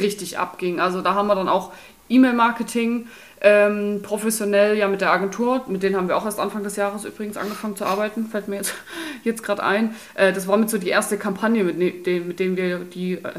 richtig 0.00 0.38
abging. 0.38 0.78
Also 0.78 1.00
da 1.00 1.14
haben 1.14 1.26
wir 1.26 1.34
dann 1.34 1.48
auch 1.48 1.72
E-Mail-Marketing 2.08 3.06
ähm, 3.40 4.00
professionell 4.02 4.76
ja 4.78 4.86
mit 4.86 5.00
der 5.00 5.10
Agentur, 5.10 5.64
mit 5.66 5.82
denen 5.82 5.96
haben 5.96 6.06
wir 6.06 6.16
auch 6.16 6.24
erst 6.24 6.38
Anfang 6.38 6.62
des 6.62 6.76
Jahres 6.76 7.04
übrigens 7.04 7.36
angefangen 7.36 7.74
zu 7.74 7.84
arbeiten, 7.84 8.26
fällt 8.26 8.46
mir 8.46 8.56
jetzt, 8.56 8.74
jetzt 9.24 9.42
gerade 9.42 9.64
ein. 9.64 9.96
Äh, 10.14 10.32
das 10.32 10.46
war 10.46 10.56
mit 10.56 10.70
so 10.70 10.78
die 10.78 10.90
erste 10.90 11.18
Kampagne, 11.18 11.64
mit, 11.64 11.76
ne, 11.76 11.90
den, 11.90 12.28
mit 12.28 12.38
denen 12.38 12.56
wir 12.56 12.78
die, 12.78 13.14
äh, 13.14 13.32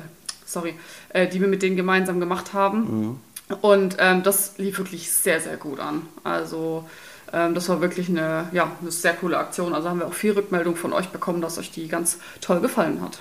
sorry, 0.45 0.73
äh, 1.13 1.27
die 1.27 1.39
wir 1.39 1.47
mit 1.47 1.61
denen 1.61 1.75
gemeinsam 1.75 2.19
gemacht 2.19 2.53
haben. 2.53 2.79
Mhm. 2.79 3.57
Und 3.61 3.97
ähm, 3.99 4.23
das 4.23 4.57
lief 4.57 4.77
wirklich 4.77 5.11
sehr, 5.11 5.39
sehr 5.39 5.57
gut 5.57 5.79
an. 5.79 6.03
Also 6.23 6.85
ähm, 7.31 7.55
das 7.55 7.69
war 7.69 7.81
wirklich 7.81 8.09
eine, 8.09 8.47
ja, 8.51 8.71
eine 8.81 8.91
sehr 8.91 9.13
coole 9.13 9.37
Aktion. 9.37 9.73
Also 9.73 9.89
haben 9.89 9.99
wir 9.99 10.07
auch 10.07 10.13
viel 10.13 10.31
Rückmeldung 10.31 10.75
von 10.75 10.93
euch 10.93 11.09
bekommen, 11.09 11.41
dass 11.41 11.57
euch 11.57 11.71
die 11.71 11.87
ganz 11.87 12.19
toll 12.41 12.61
gefallen 12.61 13.01
hat. 13.01 13.19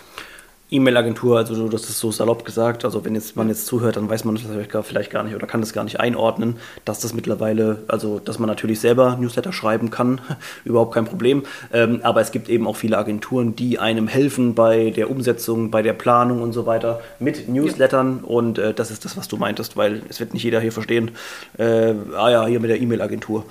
E-Mail-Agentur, 0.72 1.36
also 1.38 1.68
das 1.68 1.82
ist 1.88 1.98
so 1.98 2.10
salopp 2.10 2.44
gesagt. 2.44 2.84
Also 2.84 3.04
wenn 3.04 3.14
jetzt 3.14 3.36
man 3.36 3.48
jetzt 3.48 3.66
zuhört, 3.66 3.96
dann 3.96 4.08
weiß 4.08 4.24
man 4.24 4.34
das 4.34 4.44
vielleicht 4.44 4.70
gar- 4.70 4.82
vielleicht 4.82 5.10
gar 5.10 5.22
nicht 5.22 5.34
oder 5.34 5.46
kann 5.46 5.60
das 5.60 5.72
gar 5.72 5.84
nicht 5.84 6.00
einordnen, 6.00 6.56
dass 6.84 7.00
das 7.00 7.14
mittlerweile, 7.14 7.78
also 7.88 8.18
dass 8.18 8.38
man 8.38 8.48
natürlich 8.48 8.80
selber 8.80 9.16
Newsletter 9.20 9.52
schreiben 9.52 9.90
kann, 9.90 10.20
überhaupt 10.64 10.94
kein 10.94 11.04
Problem. 11.04 11.42
Ähm, 11.72 12.00
aber 12.02 12.20
es 12.20 12.32
gibt 12.32 12.48
eben 12.48 12.66
auch 12.66 12.76
viele 12.76 12.98
Agenturen, 12.98 13.54
die 13.54 13.78
einem 13.78 14.08
helfen 14.08 14.54
bei 14.54 14.90
der 14.90 15.10
Umsetzung, 15.10 15.70
bei 15.70 15.82
der 15.82 15.92
Planung 15.92 16.42
und 16.42 16.52
so 16.52 16.66
weiter 16.66 17.00
mit 17.18 17.48
Newslettern. 17.48 18.20
Und 18.22 18.58
äh, 18.58 18.72
das 18.74 18.90
ist 18.90 19.04
das, 19.04 19.16
was 19.16 19.28
du 19.28 19.36
meintest, 19.36 19.76
weil 19.76 20.02
es 20.08 20.20
wird 20.20 20.32
nicht 20.34 20.42
jeder 20.42 20.60
hier 20.60 20.72
verstehen. 20.72 21.10
Äh, 21.58 21.94
ah 22.16 22.30
ja, 22.30 22.46
hier 22.46 22.60
mit 22.60 22.70
der 22.70 22.80
E-Mail-Agentur. 22.80 23.44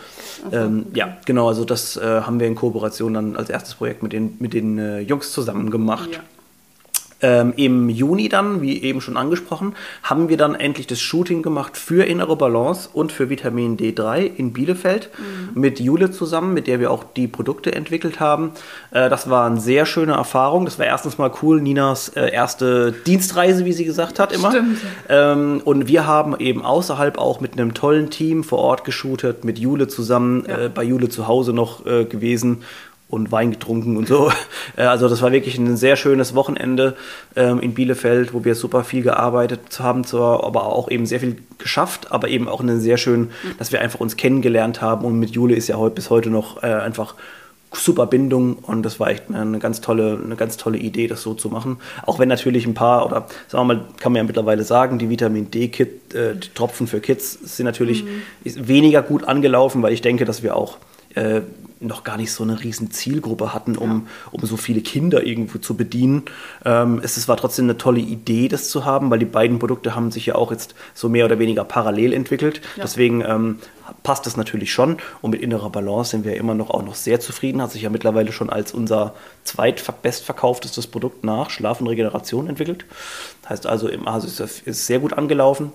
Ähm, 0.51 0.85
Ja, 0.93 1.17
genau. 1.25 1.47
Also 1.47 1.65
das 1.65 1.97
äh, 1.97 2.01
haben 2.21 2.39
wir 2.39 2.47
in 2.47 2.55
Kooperation 2.55 3.13
dann 3.13 3.35
als 3.35 3.49
erstes 3.49 3.75
Projekt 3.75 4.03
mit 4.03 4.13
den 4.13 4.35
mit 4.39 4.53
den 4.53 4.77
äh, 4.79 4.99
Jungs 5.01 5.31
zusammen 5.31 5.69
gemacht. 5.71 6.09
Ja. 6.13 6.19
Ähm, 7.21 7.53
Im 7.55 7.89
Juni 7.89 8.29
dann, 8.29 8.61
wie 8.61 8.81
eben 8.81 9.01
schon 9.01 9.17
angesprochen, 9.17 9.75
haben 10.03 10.29
wir 10.29 10.37
dann 10.37 10.55
endlich 10.55 10.87
das 10.87 10.99
Shooting 10.99 11.41
gemacht 11.41 11.77
für 11.77 12.05
Innere 12.05 12.35
Balance 12.35 12.89
und 12.91 13.11
für 13.11 13.29
Vitamin 13.29 13.77
D3 13.77 14.19
in 14.19 14.53
Bielefeld 14.53 15.09
mhm. 15.17 15.59
mit 15.59 15.79
Jule 15.79 16.11
zusammen, 16.11 16.53
mit 16.53 16.67
der 16.67 16.79
wir 16.79 16.91
auch 16.91 17.03
die 17.03 17.27
Produkte 17.27 17.73
entwickelt 17.73 18.19
haben. 18.19 18.51
Äh, 18.91 19.09
das 19.09 19.29
war 19.29 19.45
eine 19.45 19.59
sehr 19.59 19.85
schöne 19.85 20.13
Erfahrung. 20.13 20.65
Das 20.65 20.79
war 20.79 20.85
erstens 20.85 21.17
mal 21.17 21.31
cool, 21.41 21.61
Ninas 21.61 22.09
äh, 22.09 22.31
erste 22.31 22.91
Dienstreise, 22.91 23.65
wie 23.65 23.73
sie 23.73 23.85
gesagt 23.85 24.19
hat, 24.19 24.31
immer. 24.31 24.53
Ähm, 25.09 25.61
und 25.63 25.87
wir 25.87 26.07
haben 26.07 26.35
eben 26.39 26.63
außerhalb 26.63 27.17
auch 27.17 27.41
mit 27.41 27.53
einem 27.53 27.73
tollen 27.73 28.09
Team 28.09 28.43
vor 28.43 28.59
Ort 28.59 28.83
geshootet, 28.83 29.43
mit 29.45 29.59
Jule 29.59 29.87
zusammen, 29.87 30.45
ja. 30.47 30.65
äh, 30.65 30.69
bei 30.69 30.83
Jule 30.83 31.09
zu 31.09 31.27
Hause 31.27 31.53
noch 31.53 31.85
äh, 31.85 32.05
gewesen 32.05 32.63
und 33.12 33.32
Wein 33.32 33.51
getrunken 33.51 33.98
und 33.98 34.08
so. 34.08 34.32
Äh, 34.77 34.84
also 34.84 35.10
das 35.10 35.22
war 35.22 35.32
wirklich 35.32 35.58
ein 35.58 35.75
sehr 35.75 35.96
schönes 35.96 36.34
Wochenende 36.36 36.96
ähm, 37.36 37.60
in 37.60 37.74
Bielefeld, 37.74 38.34
wo 38.34 38.46
wir 38.46 38.56
super 38.56 38.84
viel 38.84 39.01
gearbeitet 39.01 39.80
haben, 39.80 40.06
zwar, 40.06 40.44
aber 40.44 40.65
auch 40.65 40.89
eben 40.89 41.06
sehr 41.06 41.20
viel 41.20 41.38
geschafft, 41.58 42.12
aber 42.12 42.30
eben 42.30 42.48
auch 42.48 42.62
einen 42.62 42.80
sehr 42.80 42.98
schön, 42.98 43.22
mhm. 43.22 43.58
dass 43.58 43.72
wir 43.72 43.82
einfach 43.82 44.00
uns 44.00 44.18
kennengelernt 44.18 44.82
haben 44.82 45.03
und 45.06 45.20
mit 45.20 45.32
Jule 45.32 45.56
ist 45.56 45.68
ja 45.68 45.77
heute 45.77 45.96
bis 45.96 46.10
heute 46.10 46.30
noch 46.30 46.63
äh, 46.63 46.68
einfach 46.68 47.15
super 47.74 48.06
Bindung 48.06 48.56
und 48.56 48.84
das 48.84 49.00
war 49.00 49.10
echt 49.10 49.24
eine 49.34 49.60
ganz 49.60 49.82
tolle, 49.82 50.20
eine 50.24 50.36
ganz 50.36 50.58
tolle 50.58 50.77
Idee, 50.77 51.08
das 51.08 51.22
so 51.22 51.34
zu 51.34 51.50
machen. 51.50 51.77
Auch 52.06 52.20
wenn 52.20 52.27
natürlich 52.27 52.65
ein 52.65 52.74
paar, 52.74 53.06
oder 53.06 53.27
sagen 53.48 53.68
wir 53.68 53.75
mal, 53.75 53.86
kann 53.98 54.12
man 54.12 54.18
ja 54.18 54.24
mittlerweile 54.24 54.63
sagen, 54.63 55.00
die 55.00 55.10
Vitamin 55.10 55.50
D-Kit, 55.51 56.13
äh, 56.13 56.36
Tropfen 56.53 56.88
für 56.88 57.00
Kids 57.00 57.34
sind 57.34 57.65
natürlich 57.65 58.03
mhm. 58.03 58.68
weniger 58.68 59.01
gut 59.01 59.24
angelaufen, 59.24 59.82
weil 59.82 59.94
ich 59.94 60.01
denke, 60.01 60.25
dass 60.25 60.44
wir 60.44 60.56
auch 60.56 60.77
äh, 61.15 61.41
noch 61.82 62.03
gar 62.03 62.18
nicht 62.18 62.32
so 62.32 62.44
eine 62.44 62.63
riesen 62.63 62.91
Zielgruppe 62.91 63.53
hatten, 63.53 63.75
um, 63.75 64.08
um 64.32 64.46
so 64.46 64.56
viele 64.56 64.82
Kinder 64.82 65.24
irgendwo 65.24 65.58
zu 65.58 65.75
bedienen. 65.75 66.24
Ähm, 66.63 67.01
es, 67.03 67.18
es 67.18 67.27
war 67.27 67.38
trotzdem 67.38 67.65
eine 67.65 67.77
tolle 67.77 68.00
Idee, 68.00 68.48
das 68.48 68.70
zu 68.70 68.86
haben, 68.86 69.10
weil 69.10 69.20
die 69.20 69.25
beiden 69.25 69.58
Produkte 69.58 69.96
haben 69.96 70.12
sich 70.12 70.27
ja 70.27 70.36
auch 70.36 70.51
jetzt 70.51 70.75
so 70.94 71.10
mehr 71.10 71.25
oder 71.25 71.39
weniger 71.39 71.63
parallel 71.63 72.13
entwickelt. 72.13 72.62
Ja. 72.75 72.84
Deswegen 72.84 73.22
ähm, 73.22 73.60
passt 74.03 74.27
das 74.27 74.38
natürlich 74.38 74.72
schon. 74.72 74.98
Und 75.22 75.32
mit 75.32 75.41
innerer 75.41 75.72
Balance 75.72 76.12
sind 76.12 76.24
wir 76.24 76.38
immer 76.38 76.53
noch 76.53 76.70
auch 76.70 76.84
noch 76.84 76.96
sehr 76.96 77.20
zufrieden. 77.20 77.62
Hat 77.62 77.72
sich 77.72 77.82
ja 77.82 77.89
mittlerweile 77.89 78.32
schon 78.32 78.51
als 78.51 78.74
unser 78.74 79.15
zweitbestverkauftestes 79.44 80.86
Produkt 80.86 81.24
nach 81.24 81.50
Schlaf 81.50 81.82
und 81.82 81.88
Regeneration 81.88 82.48
entwickelt. 82.48 82.86
Heißt 83.50 83.65
also, 83.65 83.88
im 83.88 84.08
ASUS 84.08 84.39
ist 84.39 84.86
sehr 84.86 85.00
gut 85.00 85.13
angelaufen. 85.13 85.72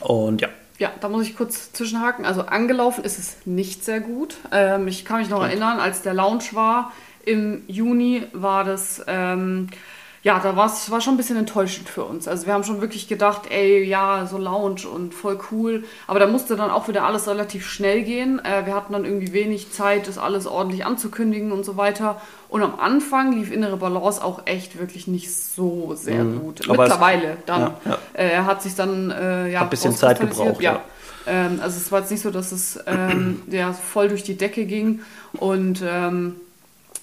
Und 0.00 0.42
ja, 0.42 0.48
ja, 0.78 0.92
da 1.00 1.08
muss 1.08 1.26
ich 1.26 1.36
kurz 1.36 1.72
zwischenhaken. 1.72 2.24
Also 2.24 2.42
angelaufen 2.42 3.04
ist 3.04 3.18
es 3.18 3.36
nicht 3.44 3.84
sehr 3.84 4.00
gut. 4.00 4.36
Ähm, 4.50 4.88
ich 4.88 5.04
kann 5.04 5.20
mich 5.20 5.30
noch 5.30 5.42
erinnern, 5.42 5.78
als 5.78 6.02
der 6.02 6.14
Launch 6.14 6.54
war 6.54 6.92
im 7.24 7.62
Juni, 7.68 8.24
war 8.32 8.64
das, 8.64 9.02
ähm, 9.06 9.68
ja, 10.24 10.40
da 10.42 10.56
war 10.56 10.66
es 10.66 10.90
war 10.90 11.02
schon 11.02 11.14
ein 11.14 11.16
bisschen 11.18 11.36
enttäuschend 11.36 11.86
für 11.86 12.02
uns. 12.02 12.26
Also 12.26 12.46
wir 12.46 12.54
haben 12.54 12.64
schon 12.64 12.80
wirklich 12.80 13.08
gedacht, 13.08 13.42
ey, 13.50 13.84
ja, 13.84 14.24
so 14.24 14.38
Launch 14.38 14.86
und 14.86 15.12
voll 15.12 15.38
cool. 15.52 15.84
Aber 16.06 16.18
da 16.18 16.26
musste 16.26 16.56
dann 16.56 16.70
auch 16.70 16.88
wieder 16.88 17.04
alles 17.04 17.28
relativ 17.28 17.68
schnell 17.68 18.02
gehen. 18.04 18.42
Äh, 18.42 18.64
wir 18.64 18.74
hatten 18.74 18.94
dann 18.94 19.04
irgendwie 19.04 19.34
wenig 19.34 19.70
Zeit, 19.70 20.08
das 20.08 20.16
alles 20.16 20.46
ordentlich 20.46 20.86
anzukündigen 20.86 21.52
und 21.52 21.66
so 21.66 21.76
weiter. 21.76 22.22
Und 22.48 22.62
am 22.62 22.80
Anfang 22.80 23.32
lief 23.32 23.52
innere 23.52 23.76
Balance 23.76 24.24
auch 24.24 24.46
echt 24.46 24.78
wirklich 24.78 25.06
nicht 25.06 25.30
so 25.30 25.94
sehr 25.94 26.24
mhm. 26.24 26.40
gut. 26.40 26.70
Aber 26.70 26.84
Mittlerweile 26.84 27.36
dann. 27.44 27.60
Ja, 27.60 27.80
ja. 27.84 27.98
Äh, 28.14 28.30
er 28.30 28.46
hat 28.46 28.62
sich 28.62 28.74
dann 28.74 29.10
äh, 29.10 29.50
ja, 29.50 29.60
hat 29.60 29.66
ein 29.66 29.70
bisschen 29.70 29.94
Zeit 29.94 30.20
gebraucht. 30.20 30.62
Ja. 30.62 30.80
Ähm, 31.26 31.60
also 31.62 31.76
es 31.76 31.92
war 31.92 32.00
jetzt 32.00 32.10
nicht 32.10 32.22
so, 32.22 32.30
dass 32.30 32.50
es 32.50 32.80
ähm, 32.86 33.42
ja, 33.50 33.74
voll 33.74 34.08
durch 34.08 34.22
die 34.22 34.38
Decke 34.38 34.64
ging. 34.64 35.00
Und 35.34 35.82
ähm, 35.86 36.36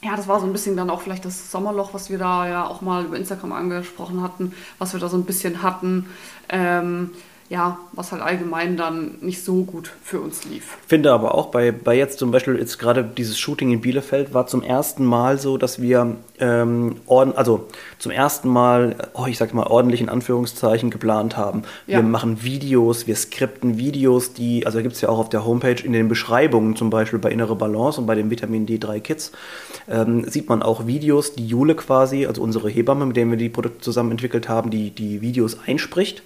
ja, 0.03 0.15
das 0.15 0.27
war 0.27 0.39
so 0.39 0.47
ein 0.47 0.51
bisschen 0.51 0.75
dann 0.75 0.89
auch 0.89 1.01
vielleicht 1.01 1.25
das 1.25 1.51
Sommerloch, 1.51 1.93
was 1.93 2.09
wir 2.09 2.17
da 2.17 2.47
ja 2.47 2.65
auch 2.65 2.81
mal 2.81 3.05
über 3.05 3.17
Instagram 3.17 3.51
angesprochen 3.51 4.21
hatten, 4.23 4.53
was 4.79 4.93
wir 4.93 4.99
da 4.99 5.09
so 5.09 5.17
ein 5.17 5.25
bisschen 5.25 5.61
hatten. 5.61 6.09
Ähm, 6.49 7.11
ja, 7.51 7.77
was 7.91 8.13
halt 8.13 8.21
allgemein 8.21 8.77
dann 8.77 9.15
nicht 9.19 9.43
so 9.43 9.65
gut 9.65 9.91
für 10.01 10.21
uns 10.21 10.45
lief. 10.45 10.77
Finde 10.87 11.11
aber 11.11 11.35
auch 11.35 11.47
bei, 11.47 11.73
bei 11.73 11.97
jetzt 11.97 12.17
zum 12.17 12.31
Beispiel 12.31 12.57
jetzt 12.57 12.79
gerade 12.79 13.03
dieses 13.03 13.37
Shooting 13.37 13.73
in 13.73 13.81
Bielefeld 13.81 14.33
war 14.33 14.47
zum 14.47 14.63
ersten 14.63 15.03
Mal 15.03 15.37
so, 15.37 15.57
dass 15.57 15.81
wir 15.81 16.15
ähm, 16.39 16.95
orden, 17.07 17.35
also 17.35 17.67
zum 17.99 18.13
ersten 18.13 18.47
Mal, 18.47 18.95
oh, 19.15 19.25
ich 19.27 19.37
sag 19.37 19.53
mal 19.53 19.67
ordentlich 19.67 19.99
in 19.99 20.07
Anführungszeichen 20.07 20.91
geplant 20.91 21.35
haben. 21.35 21.63
Wir 21.87 21.95
ja. 21.95 22.01
machen 22.01 22.41
Videos, 22.41 23.05
wir 23.05 23.17
skripten 23.17 23.77
Videos, 23.77 24.31
die, 24.31 24.65
also 24.65 24.81
gibt 24.81 24.95
es 24.95 25.01
ja 25.01 25.09
auch 25.09 25.19
auf 25.19 25.27
der 25.27 25.43
Homepage 25.43 25.83
in 25.83 25.91
den 25.91 26.07
Beschreibungen 26.07 26.77
zum 26.77 26.89
Beispiel 26.89 27.19
bei 27.19 27.31
Innere 27.31 27.57
Balance 27.57 27.99
und 27.99 28.07
bei 28.07 28.15
den 28.15 28.29
Vitamin 28.29 28.65
D3 28.65 29.01
Kits, 29.01 29.33
ähm, 29.89 30.23
sieht 30.23 30.47
man 30.47 30.63
auch 30.63 30.87
Videos, 30.87 31.35
die 31.35 31.47
Jule 31.47 31.75
quasi, 31.75 32.25
also 32.25 32.41
unsere 32.41 32.69
Hebamme, 32.69 33.05
mit 33.07 33.17
der 33.17 33.29
wir 33.29 33.35
die 33.35 33.49
Produkte 33.49 33.81
zusammen 33.81 34.11
entwickelt 34.11 34.47
haben, 34.47 34.71
die 34.71 34.91
die 34.91 35.19
Videos 35.19 35.57
einspricht. 35.67 36.23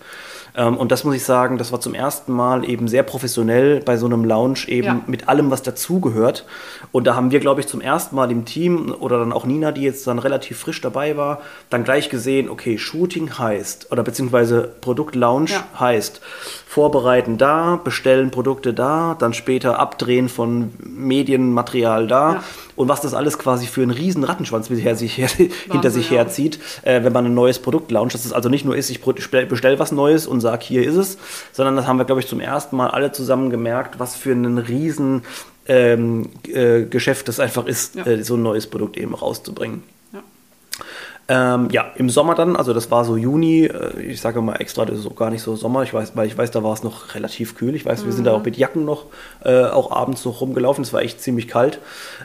Ähm, 0.58 0.78
und 0.78 0.92
das 0.92 1.04
muss 1.04 1.16
ich 1.16 1.24
sagen, 1.24 1.58
das 1.58 1.72
war 1.72 1.80
zum 1.80 1.94
ersten 1.94 2.32
Mal 2.34 2.68
eben 2.68 2.88
sehr 2.88 3.04
professionell 3.04 3.82
bei 3.82 3.98
so 3.98 4.06
einem 4.06 4.24
Lounge 4.24 4.68
eben 4.68 4.88
ja. 4.88 5.02
mit 5.08 5.28
allem, 5.28 5.52
was 5.52 5.64
dazugehört. 5.64 6.46
Und 6.92 7.06
da 7.08 7.16
haben 7.16 7.32
wir, 7.32 7.40
glaube 7.40 7.62
ich, 7.62 7.68
zum 7.68 7.82
ersten 7.82 8.16
Mal 8.16 8.32
im 8.32 8.46
Team 8.46 8.94
oder 9.00 9.20
dann 9.20 9.34
auch 9.34 9.46
Nina, 9.46 9.72
die 9.72 9.82
jetzt 9.82 10.08
dann 10.08 10.20
relativ 10.20 10.60
frisch 10.60 10.82
dabei 10.82 11.18
war, 11.18 11.42
dann 11.70 11.84
gleich 11.84 12.10
gesehen, 12.10 12.50
okay, 12.50 12.78
Shooting 12.78 13.38
heißt 13.38 13.92
oder 13.92 14.04
beziehungsweise 14.04 14.74
Produktlaunch 14.82 15.52
ja. 15.52 15.64
heißt 15.80 16.22
vorbereiten 16.76 17.38
da, 17.38 17.80
bestellen 17.82 18.32
Produkte 18.32 18.74
da, 18.74 19.16
dann 19.18 19.34
später 19.34 19.80
abdrehen 19.80 20.28
von 20.28 20.74
Medienmaterial 20.80 22.08
da. 22.08 22.34
Ja. 22.34 22.44
Und 22.76 22.90
was 22.90 23.00
das 23.00 23.14
alles 23.14 23.40
quasi 23.40 23.68
für 23.68 23.82
einen 23.82 23.92
riesen 23.92 24.26
Rattenschwanz 24.26 24.68
bisher 24.68 24.98
sich 24.98 25.18
her, 25.18 25.30
hinter 25.72 25.90
sich 25.90 26.12
herzieht, 26.12 26.60
äh, 26.82 27.04
wenn 27.04 27.14
man 27.14 27.28
ein 27.28 27.34
neues 27.34 27.60
Produkt 27.60 27.92
launcht. 27.92 28.14
Dass 28.14 28.26
es 28.26 28.34
also 28.34 28.50
nicht 28.50 28.66
nur 28.66 28.76
ist, 28.76 28.90
ich 28.90 29.02
bestelle 29.02 29.80
was 29.80 29.94
Neues 29.94 30.28
und 30.28 30.42
sage, 30.46 30.66
hier 30.66 30.88
ist 30.88 30.96
es, 30.96 31.18
sondern 31.52 31.76
das 31.76 31.88
haben 31.88 31.98
wir, 31.98 32.06
glaube 32.06 32.22
ich, 32.22 32.28
zum 32.28 32.40
ersten 32.40 32.76
Mal 32.76 32.90
alle 32.90 33.12
zusammen 33.12 33.50
gemerkt, 33.50 34.00
was 34.00 34.16
für 34.16 34.32
einen 34.32 34.58
riesen 34.58 35.24
ähm, 35.68 36.30
äh, 36.48 36.84
Geschäft 36.84 37.28
das 37.28 37.40
einfach 37.40 37.66
ist, 37.66 37.96
ja. 37.96 38.06
äh, 38.06 38.24
so 38.24 38.36
ein 38.36 38.44
neues 38.44 38.68
Produkt 38.68 38.98
eben 38.98 39.14
rauszubringen. 39.14 39.84
Ähm, 41.28 41.70
ja, 41.72 41.88
im 41.96 42.12
Sommer 42.12 42.36
dann, 42.36 42.56
also 42.56 42.72
das 42.72 42.92
war 42.92 43.04
so 43.04 43.18
Juni, 43.18 43.66
äh, 43.66 44.00
ich 44.00 44.22
sage 44.22 44.42
mal 44.42 44.58
extra, 44.58 44.86
das 44.86 45.00
ist 45.00 45.08
auch 45.08 45.16
gar 45.16 45.32
nicht 45.32 45.42
so 45.42 45.56
Sommer, 45.56 45.82
ich 45.82 45.92
weiß, 45.92 46.16
weil 46.16 46.28
ich 46.28 46.38
weiß, 46.38 46.52
da 46.52 46.62
war 46.62 46.74
es 46.74 46.84
noch 46.84 47.16
relativ 47.16 47.56
kühl. 47.56 47.74
Ich 47.74 47.84
weiß, 47.84 48.02
mhm. 48.02 48.06
wir 48.06 48.14
sind 48.14 48.26
da 48.26 48.34
auch 48.34 48.44
mit 48.44 48.58
Jacken 48.58 48.86
noch 48.86 49.06
äh, 49.44 49.64
auch 49.64 49.92
abends 49.92 50.24
noch 50.24 50.42
rumgelaufen, 50.42 50.84
es 50.84 50.94
war 50.94 51.02
echt 51.02 51.22
ziemlich 51.22 51.48
kalt. 51.48 51.80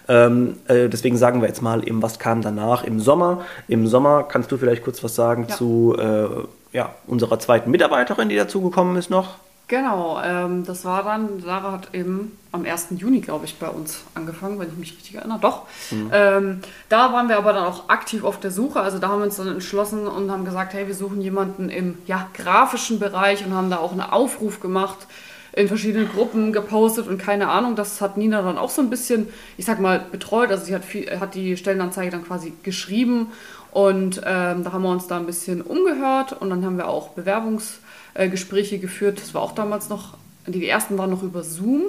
Ähm, 0.07 0.59
äh, 0.69 0.91
deswegen 0.91 1.17
sagen 1.17 1.41
wir 1.41 1.49
jetzt 1.49 1.63
mal 1.63 1.87
eben, 1.89 2.03
was 2.03 2.19
kam 2.19 2.43
danach 2.43 2.85
im 2.85 3.01
Sommer. 3.01 3.47
Im 3.69 3.87
Sommer 3.87 4.25
kannst 4.25 4.53
du 4.53 4.59
vielleicht 4.59 4.85
kurz 4.85 5.03
was 5.03 5.15
sagen 5.15 5.47
ja. 5.49 5.57
zu 5.57 5.97
äh, 5.99 6.27
ja, 6.73 6.95
unserer 7.07 7.39
zweiten 7.39 7.71
Mitarbeiterin, 7.71 8.29
die 8.29 8.37
dazugekommen 8.37 8.97
ist 8.97 9.11
noch. 9.11 9.37
Genau, 9.71 10.21
ähm, 10.25 10.65
das 10.67 10.85
war 10.85 11.05
dann, 11.05 11.41
Sarah 11.41 11.71
hat 11.71 11.95
eben 11.95 12.37
am 12.51 12.65
1. 12.65 12.89
Juni, 12.97 13.21
glaube 13.21 13.45
ich, 13.45 13.57
bei 13.57 13.69
uns 13.69 14.03
angefangen, 14.17 14.59
wenn 14.59 14.67
ich 14.67 14.77
mich 14.77 14.97
richtig 14.97 15.15
erinnere. 15.15 15.39
Doch. 15.41 15.63
Mhm. 15.93 16.11
Ähm, 16.13 16.61
da 16.89 17.13
waren 17.13 17.29
wir 17.29 17.39
aber 17.39 17.53
dann 17.53 17.65
auch 17.65 17.89
aktiv 17.89 18.25
auf 18.25 18.41
der 18.41 18.51
Suche. 18.51 18.81
Also 18.81 18.99
da 18.99 19.09
haben 19.09 19.21
wir 19.21 19.27
uns 19.27 19.37
dann 19.37 19.47
entschlossen 19.47 20.09
und 20.09 20.29
haben 20.29 20.45
gesagt, 20.45 20.75
hey, 20.75 20.89
wir 20.89 20.95
suchen 20.97 21.21
jemanden 21.21 21.69
im 21.69 21.99
ja, 22.07 22.29
grafischen 22.35 22.99
Bereich 22.99 23.47
und 23.47 23.55
haben 23.55 23.71
da 23.71 23.77
auch 23.77 23.93
einen 23.93 24.01
Aufruf 24.01 24.59
gemacht, 24.59 25.07
in 25.53 25.69
verschiedenen 25.69 26.09
Gruppen 26.09 26.53
gepostet 26.53 27.07
und 27.07 27.19
keine 27.19 27.49
Ahnung. 27.49 27.77
Das 27.77 28.01
hat 28.01 28.17
Nina 28.17 28.43
dann 28.43 28.59
auch 28.59 28.71
so 28.71 28.83
ein 28.83 28.91
bisschen, 28.91 29.29
ich 29.57 29.67
sag 29.67 29.79
mal, 29.79 30.01
betreut. 30.11 30.51
Also 30.51 30.65
sie 30.65 30.75
hat, 30.75 30.85
viel, 30.85 31.21
hat 31.21 31.35
die 31.35 31.57
Stellenanzeige 31.57 32.11
dann 32.11 32.25
quasi 32.25 32.53
geschrieben 32.65 33.29
und 33.73 34.21
ähm, 34.25 34.65
da 34.65 34.73
haben 34.73 34.83
wir 34.83 34.91
uns 34.91 35.07
da 35.07 35.17
ein 35.17 35.27
bisschen 35.27 35.63
umgehört 35.63 36.33
und 36.33 36.51
dann 36.51 36.65
haben 36.65 36.77
wir 36.77 36.89
auch 36.89 37.17
Bewerbungs- 37.17 37.79
äh, 38.15 38.29
geführt. 38.29 39.21
Das 39.21 39.35
war 39.35 39.43
auch 39.43 39.53
damals 39.53 39.89
noch, 39.89 40.15
die 40.47 40.69
ersten 40.69 40.99
waren 40.99 41.11
noch 41.11 41.23
über 41.23 41.43
Zoom. 41.43 41.85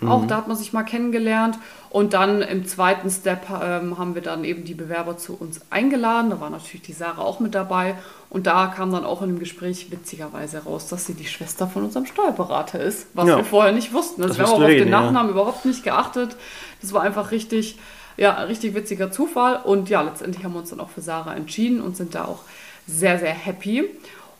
Mhm. 0.00 0.10
Auch 0.10 0.26
da 0.26 0.36
hat 0.36 0.48
man 0.48 0.56
sich 0.56 0.72
mal 0.72 0.82
kennengelernt. 0.82 1.58
Und 1.88 2.12
dann 2.12 2.42
im 2.42 2.66
zweiten 2.66 3.10
Step 3.10 3.46
ähm, 3.48 3.96
haben 3.96 4.14
wir 4.14 4.20
dann 4.20 4.44
eben 4.44 4.64
die 4.64 4.74
Bewerber 4.74 5.16
zu 5.16 5.34
uns 5.34 5.60
eingeladen. 5.70 6.30
Da 6.30 6.40
war 6.40 6.50
natürlich 6.50 6.82
die 6.82 6.92
Sarah 6.92 7.22
auch 7.22 7.40
mit 7.40 7.54
dabei. 7.54 7.94
Und 8.28 8.46
da 8.46 8.66
kam 8.66 8.92
dann 8.92 9.04
auch 9.04 9.22
in 9.22 9.28
dem 9.28 9.38
Gespräch 9.38 9.90
witzigerweise 9.90 10.64
raus, 10.64 10.88
dass 10.88 11.06
sie 11.06 11.14
die 11.14 11.26
Schwester 11.26 11.66
von 11.66 11.84
unserem 11.84 12.04
Steuerberater 12.04 12.80
ist, 12.80 13.06
was 13.14 13.28
ja. 13.28 13.36
wir 13.38 13.44
vorher 13.44 13.72
nicht 13.72 13.94
wussten. 13.94 14.22
Also 14.22 14.36
wir 14.36 14.44
haben 14.44 14.52
auch 14.52 14.62
auf 14.62 14.66
den 14.66 14.90
Nachnamen 14.90 15.28
ja. 15.28 15.32
überhaupt 15.32 15.64
nicht 15.64 15.84
geachtet. 15.84 16.36
Das 16.82 16.92
war 16.92 17.02
einfach 17.02 17.30
richtig, 17.30 17.78
ja, 18.16 18.42
richtig 18.42 18.74
witziger 18.74 19.10
Zufall. 19.10 19.60
Und 19.62 19.88
ja, 19.88 20.02
letztendlich 20.02 20.44
haben 20.44 20.52
wir 20.52 20.60
uns 20.60 20.70
dann 20.70 20.80
auch 20.80 20.90
für 20.90 21.00
Sarah 21.00 21.34
entschieden 21.34 21.80
und 21.80 21.96
sind 21.96 22.14
da 22.14 22.24
auch 22.24 22.40
sehr, 22.86 23.18
sehr 23.18 23.32
happy. 23.32 23.84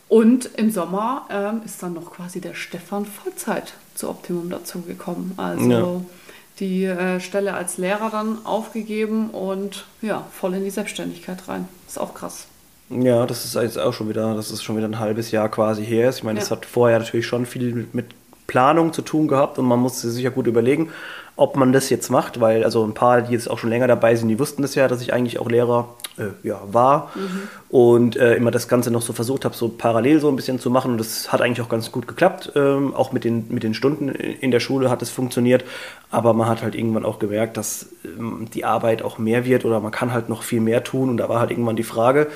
Und 0.09 0.49
im 0.55 0.71
Sommer 0.71 1.25
ähm, 1.29 1.61
ist 1.65 1.83
dann 1.83 1.93
noch 1.93 2.11
quasi 2.11 2.39
der 2.39 2.53
Stefan 2.53 3.05
Vollzeit 3.05 3.73
zu 3.93 4.09
Optimum 4.09 4.49
dazugekommen. 4.49 5.33
Also 5.37 5.69
ja. 5.69 6.01
die 6.59 6.85
äh, 6.85 7.19
Stelle 7.19 7.53
als 7.53 7.77
Lehrer 7.77 8.09
dann 8.09 8.45
aufgegeben 8.45 9.31
und 9.31 9.85
ja, 10.01 10.25
voll 10.31 10.53
in 10.53 10.63
die 10.63 10.69
Selbstständigkeit 10.69 11.47
rein. 11.47 11.67
Ist 11.87 11.99
auch 11.99 12.13
krass. 12.13 12.47
Ja, 12.89 13.25
das 13.25 13.43
ist 13.43 13.55
jetzt 13.55 13.77
auch 13.77 13.91
schon 13.91 14.07
wieder, 14.07 14.33
das 14.33 14.49
ist 14.49 14.63
schon 14.63 14.77
wieder 14.77 14.87
ein 14.87 14.99
halbes 14.99 15.31
Jahr 15.31 15.49
quasi 15.49 15.85
her. 15.85 16.09
Ich 16.09 16.23
meine, 16.23 16.39
ja. 16.39 16.41
das 16.41 16.51
hat 16.51 16.65
vorher 16.65 16.99
natürlich 16.99 17.27
schon 17.27 17.45
viel 17.45 17.73
mit, 17.73 17.93
mit 17.93 18.05
Planung 18.47 18.93
zu 18.93 19.01
tun 19.01 19.27
gehabt 19.27 19.59
und 19.59 19.65
man 19.65 19.79
musste 19.79 20.09
sich 20.09 20.23
ja 20.23 20.29
gut 20.29 20.47
überlegen. 20.47 20.89
Ob 21.37 21.55
man 21.55 21.71
das 21.71 21.89
jetzt 21.89 22.09
macht, 22.09 22.41
weil 22.41 22.63
also 22.63 22.83
ein 22.83 22.95
paar, 22.95 23.21
die 23.21 23.31
jetzt 23.31 23.49
auch 23.49 23.59
schon 23.59 23.69
länger 23.69 23.87
dabei 23.87 24.15
sind, 24.15 24.27
die 24.27 24.39
wussten 24.39 24.63
das 24.63 24.73
ja, 24.73 24.87
dass 24.87 25.01
ich 25.01 25.13
eigentlich 25.13 25.39
auch 25.39 25.49
Lehrer 25.49 25.95
äh, 26.17 26.29
ja, 26.41 26.59
war 26.71 27.11
mhm. 27.13 27.41
und 27.69 28.17
äh, 28.17 28.33
immer 28.33 28.49
das 28.49 28.67
Ganze 28.67 28.89
noch 28.89 29.03
so 29.03 29.13
versucht 29.13 29.45
habe, 29.45 29.55
so 29.55 29.69
parallel 29.69 30.19
so 30.19 30.29
ein 30.29 30.35
bisschen 30.35 30.59
zu 30.59 30.71
machen. 30.71 30.93
Und 30.93 30.97
das 30.97 31.31
hat 31.31 31.41
eigentlich 31.41 31.61
auch 31.61 31.69
ganz 31.69 31.91
gut 31.91 32.07
geklappt. 32.07 32.53
Ähm, 32.55 32.95
auch 32.95 33.11
mit 33.11 33.23
den, 33.23 33.45
mit 33.49 33.61
den 33.61 33.75
Stunden 33.75 34.09
in 34.09 34.49
der 34.49 34.59
Schule 34.59 34.89
hat 34.89 35.03
es 35.03 35.11
funktioniert. 35.11 35.63
Aber 36.09 36.33
man 36.33 36.49
hat 36.49 36.63
halt 36.63 36.73
irgendwann 36.73 37.05
auch 37.05 37.19
gemerkt, 37.19 37.55
dass 37.55 37.89
ähm, 38.03 38.47
die 38.51 38.65
Arbeit 38.65 39.03
auch 39.03 39.19
mehr 39.19 39.45
wird 39.45 39.63
oder 39.63 39.79
man 39.79 39.91
kann 39.91 40.13
halt 40.13 40.29
noch 40.29 40.41
viel 40.41 40.59
mehr 40.59 40.83
tun. 40.83 41.09
Und 41.09 41.17
da 41.17 41.29
war 41.29 41.39
halt 41.39 41.51
irgendwann 41.51 41.75
die 41.75 41.83
Frage, 41.83 42.27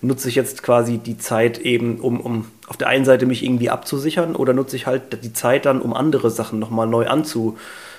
nutze 0.00 0.28
ich 0.28 0.34
jetzt 0.34 0.64
quasi 0.64 0.98
die 0.98 1.18
Zeit 1.18 1.58
eben, 1.58 2.00
um, 2.00 2.20
um 2.20 2.46
auf 2.66 2.76
der 2.76 2.88
einen 2.88 3.04
Seite 3.04 3.24
mich 3.24 3.44
irgendwie 3.44 3.70
abzusichern 3.70 4.34
oder 4.34 4.52
nutze 4.52 4.74
ich 4.74 4.86
halt 4.86 5.22
die 5.22 5.32
Zeit 5.32 5.64
dann, 5.64 5.80
um 5.80 5.94
andere 5.94 6.30
Sachen 6.30 6.58
nochmal 6.58 6.88
neu 6.88 7.06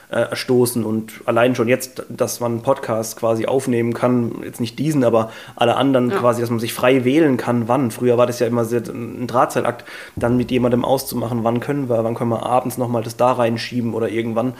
anzustoßen 0.09 0.85
und 0.85 1.21
allein 1.25 1.55
schon 1.55 1.67
jetzt, 1.67 2.03
dass 2.09 2.39
man 2.39 2.61
Podcasts 2.61 3.15
quasi 3.15 3.45
aufnehmen 3.45 3.93
kann, 3.93 4.41
jetzt 4.43 4.59
nicht 4.59 4.79
diesen, 4.79 5.03
aber 5.03 5.31
alle 5.55 5.75
anderen 5.75 6.09
ja. 6.09 6.17
quasi, 6.17 6.41
dass 6.41 6.49
man 6.49 6.59
sich 6.59 6.73
frei 6.73 7.05
wählen 7.05 7.37
kann, 7.37 7.67
wann. 7.67 7.91
Früher 7.91 8.17
war 8.17 8.25
das 8.25 8.39
ja 8.39 8.47
immer 8.47 8.65
sehr, 8.65 8.81
ein 8.87 9.27
Drahtseilakt, 9.27 9.85
dann 10.15 10.37
mit 10.37 10.51
jemandem 10.51 10.83
auszumachen, 10.83 11.43
wann 11.43 11.59
können 11.59 11.89
wir, 11.89 12.03
wann 12.03 12.15
können 12.15 12.31
wir 12.31 12.45
abends 12.45 12.77
nochmal 12.77 13.03
das 13.03 13.17
da 13.17 13.33
reinschieben 13.33 13.93
oder 13.93 14.09
irgendwann. 14.09 14.53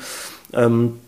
Ähm, 0.54 1.00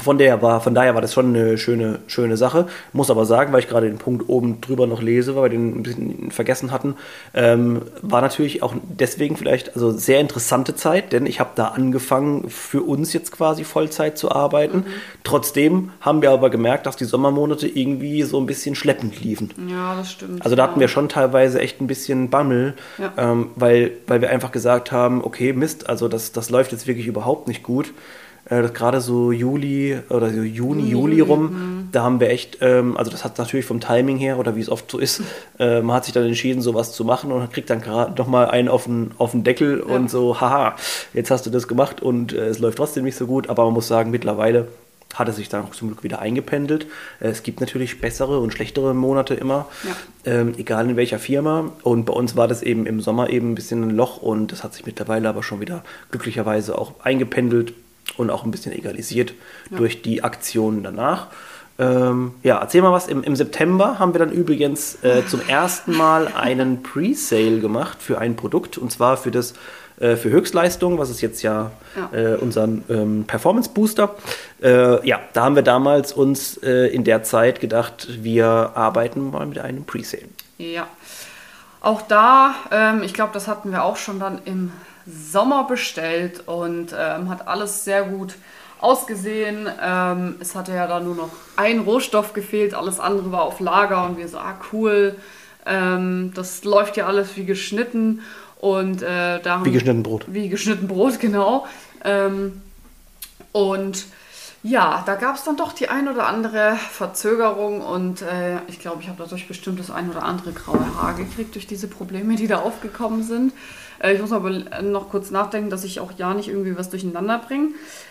von, 0.00 0.16
der 0.16 0.42
war, 0.42 0.60
von 0.60 0.74
daher 0.74 0.94
war 0.94 1.02
das 1.02 1.12
schon 1.12 1.34
eine 1.34 1.58
schöne, 1.58 1.98
schöne 2.06 2.36
Sache. 2.36 2.68
Muss 2.92 3.10
aber 3.10 3.24
sagen, 3.24 3.52
weil 3.52 3.60
ich 3.60 3.68
gerade 3.68 3.88
den 3.88 3.98
Punkt 3.98 4.28
oben 4.28 4.60
drüber 4.60 4.86
noch 4.86 5.02
lese, 5.02 5.34
weil 5.34 5.44
wir 5.44 5.50
den 5.50 5.78
ein 5.78 5.82
bisschen 5.82 6.30
vergessen 6.30 6.70
hatten, 6.70 6.94
ähm, 7.34 7.82
war 8.00 8.20
natürlich 8.20 8.62
auch 8.62 8.74
deswegen 8.82 9.36
vielleicht 9.36 9.74
also 9.74 9.90
sehr 9.90 10.20
interessante 10.20 10.76
Zeit, 10.76 11.12
denn 11.12 11.26
ich 11.26 11.40
habe 11.40 11.50
da 11.56 11.68
angefangen, 11.68 12.48
für 12.48 12.82
uns 12.82 13.12
jetzt 13.12 13.32
quasi 13.32 13.64
Vollzeit 13.64 14.16
zu 14.16 14.30
arbeiten. 14.30 14.78
Mhm. 14.78 14.84
Trotzdem 15.24 15.90
haben 16.00 16.22
wir 16.22 16.30
aber 16.30 16.50
gemerkt, 16.50 16.86
dass 16.86 16.96
die 16.96 17.04
Sommermonate 17.04 17.66
irgendwie 17.66 18.22
so 18.22 18.38
ein 18.38 18.46
bisschen 18.46 18.76
schleppend 18.76 19.20
liefen. 19.22 19.50
Ja, 19.68 19.96
das 19.96 20.12
stimmt. 20.12 20.44
Also 20.44 20.54
da 20.54 20.62
hatten 20.62 20.78
wir 20.78 20.88
schon 20.88 21.08
teilweise 21.08 21.60
echt 21.60 21.80
ein 21.80 21.88
bisschen 21.88 22.30
Bammel, 22.30 22.74
ja. 22.98 23.12
ähm, 23.16 23.50
weil, 23.56 23.92
weil 24.06 24.20
wir 24.20 24.30
einfach 24.30 24.52
gesagt 24.52 24.92
haben, 24.92 25.24
okay, 25.24 25.52
Mist, 25.52 25.88
also 25.88 26.06
das, 26.06 26.30
das 26.30 26.50
läuft 26.50 26.70
jetzt 26.70 26.86
wirklich 26.86 27.08
überhaupt 27.08 27.48
nicht 27.48 27.64
gut 27.64 27.92
äh, 28.50 28.68
gerade 28.68 29.00
so 29.00 29.32
Juli 29.32 29.98
oder 30.08 30.30
so 30.30 30.42
Juni, 30.42 30.82
Juli, 30.82 30.90
Juli 30.90 31.20
rum, 31.20 31.42
mhm. 31.42 31.88
da 31.92 32.02
haben 32.02 32.20
wir 32.20 32.30
echt, 32.30 32.58
ähm, 32.60 32.96
also 32.96 33.10
das 33.10 33.24
hat 33.24 33.38
natürlich 33.38 33.66
vom 33.66 33.80
Timing 33.80 34.16
her 34.16 34.38
oder 34.38 34.56
wie 34.56 34.60
es 34.60 34.68
oft 34.68 34.90
so 34.90 34.98
ist, 34.98 35.22
äh, 35.58 35.80
man 35.80 35.96
hat 35.96 36.04
sich 36.04 36.14
dann 36.14 36.24
entschieden, 36.24 36.62
sowas 36.62 36.92
zu 36.92 37.04
machen 37.04 37.32
und 37.32 37.52
kriegt 37.52 37.70
dann 37.70 37.80
gerade 37.80 38.14
nochmal 38.16 38.50
einen 38.50 38.68
auf 38.68 38.84
den, 38.84 39.12
auf 39.18 39.32
den 39.32 39.44
Deckel 39.44 39.84
ja. 39.86 39.94
und 39.94 40.10
so, 40.10 40.40
haha, 40.40 40.76
jetzt 41.14 41.30
hast 41.30 41.46
du 41.46 41.50
das 41.50 41.68
gemacht 41.68 42.02
und 42.02 42.32
äh, 42.32 42.46
es 42.46 42.58
läuft 42.58 42.78
trotzdem 42.78 43.04
nicht 43.04 43.16
so 43.16 43.26
gut, 43.26 43.48
aber 43.48 43.64
man 43.64 43.74
muss 43.74 43.88
sagen, 43.88 44.10
mittlerweile 44.10 44.68
hat 45.14 45.28
es 45.28 45.36
sich 45.36 45.48
dann 45.48 45.64
auch 45.64 45.70
zum 45.70 45.88
Glück 45.88 46.04
wieder 46.04 46.20
eingependelt. 46.20 46.86
Äh, 47.20 47.28
es 47.28 47.42
gibt 47.42 47.60
natürlich 47.60 48.00
bessere 48.00 48.40
und 48.40 48.52
schlechtere 48.52 48.94
Monate 48.94 49.34
immer, 49.34 49.66
ja. 49.84 49.96
ähm, 50.32 50.54
egal 50.58 50.88
in 50.88 50.96
welcher 50.96 51.18
Firma. 51.18 51.72
Und 51.82 52.04
bei 52.04 52.12
uns 52.12 52.36
war 52.36 52.48
das 52.48 52.62
eben 52.62 52.86
im 52.86 53.00
Sommer 53.00 53.30
eben 53.30 53.52
ein 53.52 53.54
bisschen 53.54 53.82
ein 53.82 53.90
Loch 53.90 54.18
und 54.18 54.52
das 54.52 54.64
hat 54.64 54.74
sich 54.74 54.86
mittlerweile 54.86 55.28
aber 55.28 55.42
schon 55.42 55.60
wieder 55.60 55.82
glücklicherweise 56.10 56.78
auch 56.78 56.92
eingependelt 57.02 57.72
und 58.18 58.30
auch 58.30 58.44
ein 58.44 58.50
bisschen 58.50 58.72
egalisiert 58.72 59.34
ja. 59.70 59.78
durch 59.78 60.02
die 60.02 60.22
Aktionen 60.22 60.82
danach. 60.82 61.28
Ähm, 61.78 62.32
ja, 62.42 62.58
erzähl 62.58 62.82
mal 62.82 62.92
was. 62.92 63.06
Im, 63.06 63.22
Im, 63.22 63.36
September 63.36 63.98
haben 64.00 64.12
wir 64.12 64.18
dann 64.18 64.32
übrigens 64.32 65.02
äh, 65.04 65.24
zum 65.26 65.40
ersten 65.48 65.96
Mal 65.96 66.26
einen 66.26 66.82
Pre-Sale 66.82 67.60
gemacht 67.60 67.98
für 68.00 68.18
ein 68.18 68.34
Produkt 68.34 68.78
und 68.78 68.90
zwar 68.90 69.16
für 69.16 69.30
das 69.30 69.54
äh, 70.00 70.16
für 70.16 70.30
Höchstleistung, 70.30 70.98
was 70.98 71.10
ist 71.10 71.20
jetzt 71.20 71.42
ja, 71.42 71.70
ja. 71.96 72.18
Äh, 72.18 72.36
unser 72.36 72.64
ähm, 72.64 73.24
Performance 73.26 73.70
Booster. 73.70 74.14
Äh, 74.60 75.06
ja, 75.06 75.20
da 75.32 75.44
haben 75.44 75.54
wir 75.54 75.62
damals 75.62 76.12
uns 76.12 76.56
äh, 76.58 76.88
in 76.88 77.04
der 77.04 77.22
Zeit 77.22 77.60
gedacht, 77.60 78.08
wir 78.22 78.46
arbeiten 78.74 79.30
mal 79.30 79.46
mit 79.46 79.58
einem 79.58 79.84
Pre-Sale. 79.84 80.28
Ja, 80.58 80.88
auch 81.80 82.02
da, 82.02 82.54
ähm, 82.72 83.02
ich 83.02 83.14
glaube, 83.14 83.30
das 83.32 83.46
hatten 83.46 83.70
wir 83.70 83.84
auch 83.84 83.96
schon 83.96 84.18
dann 84.18 84.40
im 84.44 84.72
Sommer 85.08 85.64
bestellt 85.64 86.46
und 86.46 86.94
ähm, 86.98 87.28
hat 87.28 87.48
alles 87.48 87.84
sehr 87.84 88.02
gut 88.02 88.34
ausgesehen. 88.80 89.68
Ähm, 89.82 90.36
es 90.40 90.54
hatte 90.54 90.72
ja 90.72 90.86
da 90.86 91.00
nur 91.00 91.14
noch 91.14 91.30
ein 91.56 91.80
Rohstoff 91.80 92.32
gefehlt, 92.32 92.74
alles 92.74 93.00
andere 93.00 93.32
war 93.32 93.42
auf 93.42 93.60
Lager 93.60 94.04
und 94.04 94.18
wir 94.18 94.28
so, 94.28 94.38
ah 94.38 94.58
cool, 94.72 95.16
ähm, 95.66 96.32
das 96.34 96.64
läuft 96.64 96.96
ja 96.96 97.06
alles 97.06 97.36
wie 97.36 97.44
geschnitten. 97.44 98.20
Und 98.60 99.02
äh, 99.02 99.40
da 99.40 99.64
wie 99.64 99.70
geschnitten 99.70 100.02
Brot. 100.02 100.26
Wie 100.28 100.48
geschnitten 100.48 100.88
Brot, 100.88 101.20
genau. 101.20 101.66
Ähm, 102.04 102.60
und 103.52 104.06
ja, 104.62 105.02
da 105.06 105.14
gab 105.14 105.36
es 105.36 105.44
dann 105.44 105.56
doch 105.56 105.72
die 105.72 105.88
ein 105.88 106.08
oder 106.08 106.26
andere 106.26 106.74
Verzögerung 106.76 107.80
und 107.80 108.22
äh, 108.22 108.58
ich 108.66 108.80
glaube, 108.80 109.02
ich 109.02 109.08
habe 109.08 109.22
dadurch 109.22 109.46
bestimmt 109.46 109.78
das 109.78 109.90
ein 109.90 110.10
oder 110.10 110.24
andere 110.24 110.52
graue 110.52 110.84
Haar 111.00 111.14
gekriegt 111.14 111.54
durch 111.54 111.66
diese 111.66 111.86
Probleme, 111.86 112.34
die 112.34 112.48
da 112.48 112.58
aufgekommen 112.58 113.22
sind. 113.22 113.52
Äh, 114.00 114.14
ich 114.14 114.20
muss 114.20 114.32
aber 114.32 114.50
noch 114.82 115.10
kurz 115.10 115.30
nachdenken, 115.30 115.70
dass 115.70 115.84
ich 115.84 116.00
auch 116.00 116.12
ja 116.16 116.34
nicht 116.34 116.48
irgendwie 116.48 116.76
was 116.76 116.90
durcheinander 116.90 117.38
bringe. 117.38 117.68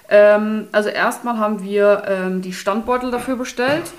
Ähm, 0.09 0.67
also 0.71 0.87
erstmal 0.87 1.37
haben 1.37 1.63
wir 1.63 2.03
ähm, 2.07 2.41
die 2.41 2.53
Standbeutel 2.53 3.11
dafür 3.11 3.35
bestellt. 3.35 3.91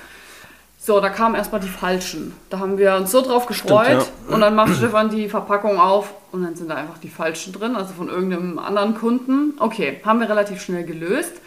So, 0.80 1.00
da 1.00 1.10
kamen 1.10 1.34
erstmal 1.34 1.60
die 1.60 1.68
falschen. 1.68 2.34
Da 2.48 2.60
haben 2.60 2.78
wir 2.78 2.94
uns 2.94 3.10
so 3.10 3.20
drauf 3.20 3.46
gefreut 3.46 3.86
Stimmt, 3.86 4.12
ja. 4.28 4.34
und 4.34 4.40
dann 4.40 4.54
macht 4.54 4.74
Stefan 4.76 5.10
die 5.10 5.28
Verpackung 5.28 5.78
auf 5.78 6.14
und 6.32 6.44
dann 6.44 6.54
sind 6.54 6.70
da 6.70 6.76
einfach 6.76 6.96
die 6.98 7.10
falschen 7.10 7.52
drin, 7.52 7.76
also 7.76 7.92
von 7.92 8.08
irgendeinem 8.08 8.58
anderen 8.58 8.94
Kunden. 8.94 9.54
Okay, 9.58 10.00
haben 10.04 10.20
wir 10.20 10.30
relativ 10.30 10.62
schnell 10.62 10.84
gelöst. 10.84 11.42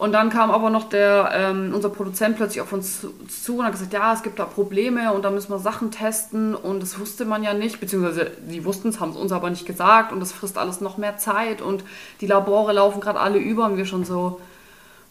Und 0.00 0.12
dann 0.12 0.30
kam 0.30 0.50
aber 0.50 0.70
noch 0.70 0.88
der, 0.88 1.30
ähm, 1.34 1.74
unser 1.74 1.90
Produzent 1.90 2.36
plötzlich 2.36 2.62
auf 2.62 2.72
uns 2.72 3.06
zu 3.28 3.58
und 3.58 3.64
hat 3.66 3.72
gesagt, 3.72 3.92
ja, 3.92 4.14
es 4.14 4.22
gibt 4.22 4.38
da 4.38 4.46
Probleme 4.46 5.12
und 5.12 5.26
da 5.26 5.30
müssen 5.30 5.52
wir 5.52 5.58
Sachen 5.58 5.90
testen. 5.90 6.54
Und 6.54 6.82
das 6.82 6.98
wusste 6.98 7.26
man 7.26 7.42
ja 7.42 7.52
nicht, 7.52 7.80
beziehungsweise 7.80 8.30
die 8.48 8.64
wussten 8.64 8.88
es, 8.88 8.98
haben 8.98 9.10
es 9.10 9.16
uns 9.18 9.30
aber 9.30 9.50
nicht 9.50 9.66
gesagt. 9.66 10.10
Und 10.10 10.20
das 10.20 10.32
frisst 10.32 10.56
alles 10.56 10.80
noch 10.80 10.96
mehr 10.96 11.18
Zeit. 11.18 11.60
Und 11.60 11.84
die 12.22 12.26
Labore 12.26 12.72
laufen 12.72 13.02
gerade 13.02 13.20
alle 13.20 13.36
über. 13.36 13.66
Und 13.66 13.76
wir 13.76 13.84
schon 13.84 14.06
so, 14.06 14.40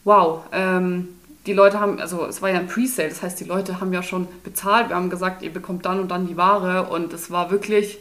wow, 0.05 0.41
ähm, 0.51 1.09
die 1.45 1.53
Leute 1.53 1.79
haben, 1.79 1.99
also 1.99 2.25
es 2.25 2.41
war 2.41 2.49
ja 2.49 2.57
ein 2.57 2.67
Presale, 2.67 3.09
das 3.09 3.21
heißt, 3.21 3.39
die 3.39 3.45
Leute 3.45 3.79
haben 3.79 3.93
ja 3.93 4.01
schon 4.01 4.27
bezahlt, 4.43 4.89
wir 4.89 4.95
haben 4.95 5.11
gesagt, 5.11 5.43
ihr 5.43 5.53
bekommt 5.53 5.85
dann 5.85 5.99
und 5.99 6.09
dann 6.09 6.25
die 6.25 6.35
Ware. 6.35 6.89
Und 6.89 7.13
es 7.13 7.29
war 7.29 7.51
wirklich 7.51 7.99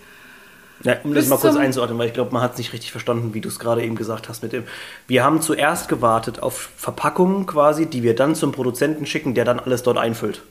ja, 0.84 0.96
um 1.02 1.14
das 1.14 1.28
mal 1.28 1.38
kurz 1.38 1.56
einzuordnen, 1.56 1.98
weil 1.98 2.08
ich 2.08 2.14
glaube, 2.14 2.32
man 2.32 2.42
hat 2.42 2.52
es 2.52 2.58
nicht 2.58 2.72
richtig 2.72 2.92
verstanden, 2.92 3.34
wie 3.34 3.40
du 3.40 3.48
es 3.48 3.58
gerade 3.58 3.82
eben 3.82 3.96
gesagt 3.96 4.28
hast 4.28 4.42
mit 4.42 4.52
dem. 4.52 4.64
Wir 5.06 5.24
haben 5.24 5.40
zuerst 5.42 5.88
gewartet 5.88 6.40
auf 6.40 6.70
Verpackungen 6.76 7.46
quasi, 7.46 7.86
die 7.86 8.02
wir 8.02 8.14
dann 8.14 8.34
zum 8.34 8.52
Produzenten 8.52 9.06
schicken, 9.06 9.34
der 9.34 9.44
dann 9.44 9.58
alles 9.60 9.82
dort 9.82 9.98
einfüllt. 9.98 10.42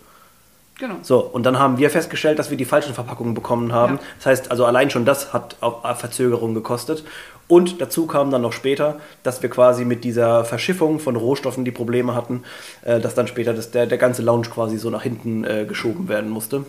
Genau. 0.80 0.96
So, 1.02 1.20
und 1.20 1.44
dann 1.44 1.58
haben 1.58 1.80
wir 1.80 1.90
festgestellt, 1.90 2.38
dass 2.38 2.52
wir 2.52 2.58
die 2.58 2.66
falschen 2.66 2.94
Verpackungen 2.94 3.34
bekommen 3.34 3.74
haben. 3.74 3.96
Ja. 3.96 4.02
Das 4.18 4.26
heißt, 4.28 4.52
also 4.52 4.66
allein 4.66 4.90
schon 4.92 5.06
das 5.06 5.34
hat 5.34 5.56
Verzögerung 5.96 6.54
gekostet. 6.54 7.04
Und 7.48 7.80
dazu 7.82 8.08
kam 8.08 8.30
dann 8.30 8.42
noch 8.42 8.52
später, 8.52 9.00
dass 9.24 9.42
wir 9.42 9.50
quasi 9.50 9.86
mit 9.86 10.04
dieser 10.04 10.44
Verschiffung 10.44 11.00
von 11.00 11.16
Rohstoffen 11.16 11.64
die 11.64 11.72
Probleme 11.72 12.14
hatten, 12.14 12.44
äh, 12.84 13.00
dass 13.00 13.16
dann 13.16 13.28
später 13.28 13.54
das, 13.54 13.72
der, 13.72 13.86
der 13.86 13.98
ganze 13.98 14.22
Lounge 14.22 14.50
quasi 14.50 14.78
so 14.78 14.90
nach 14.90 15.02
hinten 15.02 15.46
äh, 15.46 15.66
geschoben 15.66 16.10
werden 16.10 16.30
musste. 16.30 16.66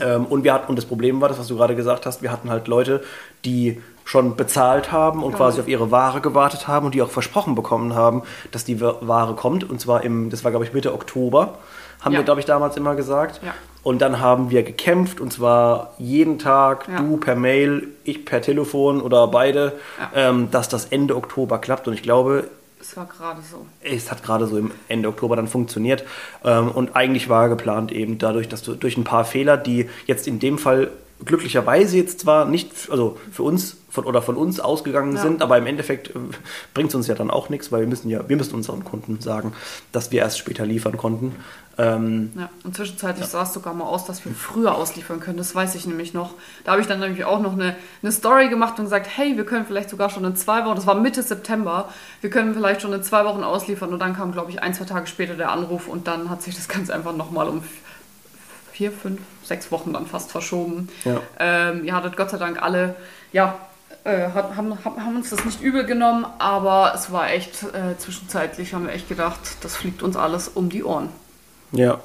Ähm, 0.00 0.26
und, 0.26 0.44
wir 0.44 0.52
hatten, 0.52 0.68
und 0.68 0.76
das 0.76 0.84
Problem 0.86 1.20
war, 1.20 1.28
das, 1.28 1.38
was 1.38 1.48
du 1.48 1.56
gerade 1.56 1.74
gesagt 1.74 2.06
hast, 2.06 2.22
wir 2.22 2.30
hatten 2.30 2.50
halt 2.50 2.68
Leute, 2.68 3.02
die 3.44 3.80
schon 4.04 4.36
bezahlt 4.36 4.90
haben 4.90 5.22
und 5.22 5.32
ja. 5.32 5.36
quasi 5.36 5.60
auf 5.60 5.68
ihre 5.68 5.90
Ware 5.90 6.20
gewartet 6.20 6.66
haben 6.66 6.86
und 6.86 6.94
die 6.94 7.02
auch 7.02 7.10
versprochen 7.10 7.54
bekommen 7.54 7.94
haben, 7.94 8.22
dass 8.50 8.64
die 8.64 8.80
Ware 8.80 9.34
kommt. 9.34 9.68
Und 9.68 9.80
zwar 9.80 10.02
im, 10.02 10.30
das 10.30 10.42
war 10.42 10.50
glaube 10.50 10.64
ich 10.64 10.72
Mitte 10.72 10.92
Oktober, 10.92 11.58
haben 12.00 12.12
ja. 12.12 12.18
wir 12.18 12.24
glaube 12.24 12.40
ich 12.40 12.46
damals 12.46 12.76
immer 12.76 12.94
gesagt. 12.94 13.40
Ja. 13.44 13.54
Und 13.82 14.02
dann 14.02 14.20
haben 14.20 14.50
wir 14.50 14.62
gekämpft 14.62 15.20
und 15.20 15.32
zwar 15.32 15.94
jeden 15.96 16.38
Tag, 16.38 16.86
du 16.98 17.16
per 17.16 17.34
Mail, 17.34 17.88
ich 18.04 18.26
per 18.26 18.42
Telefon 18.42 19.00
oder 19.00 19.26
beide, 19.28 19.72
ähm, 20.14 20.50
dass 20.50 20.68
das 20.68 20.86
Ende 20.86 21.16
Oktober 21.16 21.58
klappt. 21.58 21.88
Und 21.88 21.94
ich 21.94 22.02
glaube, 22.02 22.44
es 22.80 22.96
war 22.96 23.06
gerade 23.06 23.40
so. 23.42 23.66
Es 23.82 24.10
hat 24.10 24.22
gerade 24.22 24.46
so 24.46 24.56
im 24.56 24.70
Ende 24.88 25.08
Oktober 25.08 25.36
dann 25.36 25.48
funktioniert. 25.48 26.04
Ähm, 26.44 26.70
und 26.70 26.96
eigentlich 26.96 27.28
war 27.28 27.48
geplant 27.48 27.92
eben 27.92 28.18
dadurch, 28.18 28.48
dass 28.48 28.62
du 28.62 28.74
durch 28.74 28.96
ein 28.96 29.04
paar 29.04 29.24
Fehler, 29.24 29.56
die 29.56 29.88
jetzt 30.06 30.26
in 30.26 30.38
dem 30.38 30.58
Fall 30.58 30.90
glücklicherweise 31.24 31.96
jetzt 31.96 32.20
zwar 32.20 32.44
nicht, 32.44 32.90
also 32.90 33.18
für 33.30 33.42
uns 33.42 33.76
von, 33.90 34.04
oder 34.04 34.22
von 34.22 34.36
uns 34.36 34.60
ausgegangen 34.60 35.16
ja. 35.16 35.22
sind, 35.22 35.42
aber 35.42 35.58
im 35.58 35.66
Endeffekt 35.66 36.10
äh, 36.10 36.18
bringt 36.74 36.90
es 36.90 36.94
uns 36.94 37.06
ja 37.06 37.14
dann 37.14 37.30
auch 37.30 37.48
nichts, 37.48 37.72
weil 37.72 37.80
wir 37.80 37.88
müssen 37.88 38.08
ja, 38.08 38.28
wir 38.28 38.36
müssen 38.36 38.54
unseren 38.54 38.84
Kunden 38.84 39.20
sagen, 39.20 39.52
dass 39.92 40.12
wir 40.12 40.20
erst 40.20 40.38
später 40.38 40.64
liefern 40.64 40.96
konnten. 40.96 41.34
Ähm, 41.78 42.32
ja, 42.36 42.50
und 42.64 42.76
zwischenzeitlich 42.76 43.24
ja. 43.24 43.30
sah 43.30 43.42
es 43.42 43.52
sogar 43.52 43.74
mal 43.74 43.84
aus, 43.84 44.04
dass 44.04 44.24
wir 44.24 44.32
früher 44.32 44.74
ausliefern 44.74 45.18
können. 45.18 45.38
Das 45.38 45.54
weiß 45.54 45.74
ich 45.74 45.86
nämlich 45.86 46.14
noch. 46.14 46.34
Da 46.64 46.72
habe 46.72 46.80
ich 46.80 46.86
dann 46.86 47.00
nämlich 47.00 47.24
auch 47.24 47.40
noch 47.40 47.54
eine, 47.54 47.76
eine 48.02 48.12
Story 48.12 48.48
gemacht 48.48 48.78
und 48.78 48.84
gesagt, 48.84 49.08
hey, 49.16 49.36
wir 49.36 49.44
können 49.44 49.64
vielleicht 49.66 49.90
sogar 49.90 50.10
schon 50.10 50.24
in 50.24 50.36
zwei 50.36 50.64
Wochen, 50.64 50.76
das 50.76 50.86
war 50.86 50.94
Mitte 50.94 51.22
September, 51.22 51.88
wir 52.20 52.30
können 52.30 52.54
vielleicht 52.54 52.82
schon 52.82 52.92
in 52.92 53.02
zwei 53.02 53.24
Wochen 53.24 53.42
ausliefern. 53.42 53.92
Und 53.92 53.98
dann 53.98 54.14
kam, 54.14 54.32
glaube 54.32 54.50
ich, 54.50 54.62
ein, 54.62 54.74
zwei 54.74 54.84
Tage 54.84 55.06
später 55.06 55.34
der 55.34 55.50
Anruf 55.50 55.88
und 55.88 56.06
dann 56.06 56.30
hat 56.30 56.42
sich 56.42 56.54
das 56.54 56.68
Ganze 56.70 56.94
einfach 56.94 57.16
nochmal 57.16 57.48
um 57.48 57.62
vier, 58.80 58.92
fünf, 58.92 59.20
sechs 59.44 59.70
Wochen 59.70 59.92
dann 59.92 60.06
fast 60.06 60.30
verschoben. 60.30 60.88
Ja. 61.04 61.20
Ähm, 61.38 61.84
ihr 61.84 61.94
hattet 61.94 62.16
Gott 62.16 62.30
sei 62.30 62.38
Dank 62.38 62.62
alle, 62.62 62.96
ja, 63.30 63.58
äh, 64.04 64.30
haben, 64.30 64.78
haben 64.82 65.16
uns 65.16 65.28
das 65.28 65.44
nicht 65.44 65.60
übel 65.60 65.84
genommen, 65.84 66.24
aber 66.38 66.92
es 66.94 67.12
war 67.12 67.30
echt 67.30 67.62
äh, 67.62 67.98
zwischenzeitlich, 67.98 68.72
haben 68.72 68.86
wir 68.86 68.94
echt 68.94 69.06
gedacht, 69.06 69.38
das 69.60 69.76
fliegt 69.76 70.02
uns 70.02 70.16
alles 70.16 70.48
um 70.48 70.70
die 70.70 70.82
Ohren. 70.82 71.10
Ja. 71.72 72.00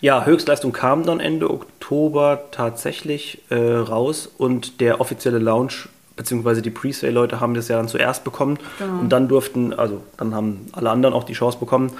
Ja, 0.00 0.24
Höchstleistung 0.24 0.72
kam 0.72 1.04
dann 1.04 1.20
Ende 1.20 1.50
Oktober 1.50 2.44
tatsächlich 2.50 3.42
äh, 3.50 3.56
raus 3.56 4.26
und 4.26 4.80
der 4.80 5.02
offizielle 5.02 5.38
Launch 5.38 5.90
beziehungsweise 6.16 6.62
die 6.62 6.70
Presale-Leute 6.70 7.40
haben 7.40 7.54
das 7.54 7.68
ja 7.68 7.76
dann 7.76 7.88
zuerst 7.88 8.24
bekommen 8.24 8.58
genau. 8.78 9.00
und 9.00 9.10
dann 9.10 9.28
durften, 9.28 9.72
also 9.72 10.00
dann 10.16 10.34
haben 10.34 10.66
alle 10.72 10.90
anderen 10.90 11.14
auch 11.14 11.24
die 11.24 11.34
Chance 11.34 11.58
bekommen, 11.58 11.92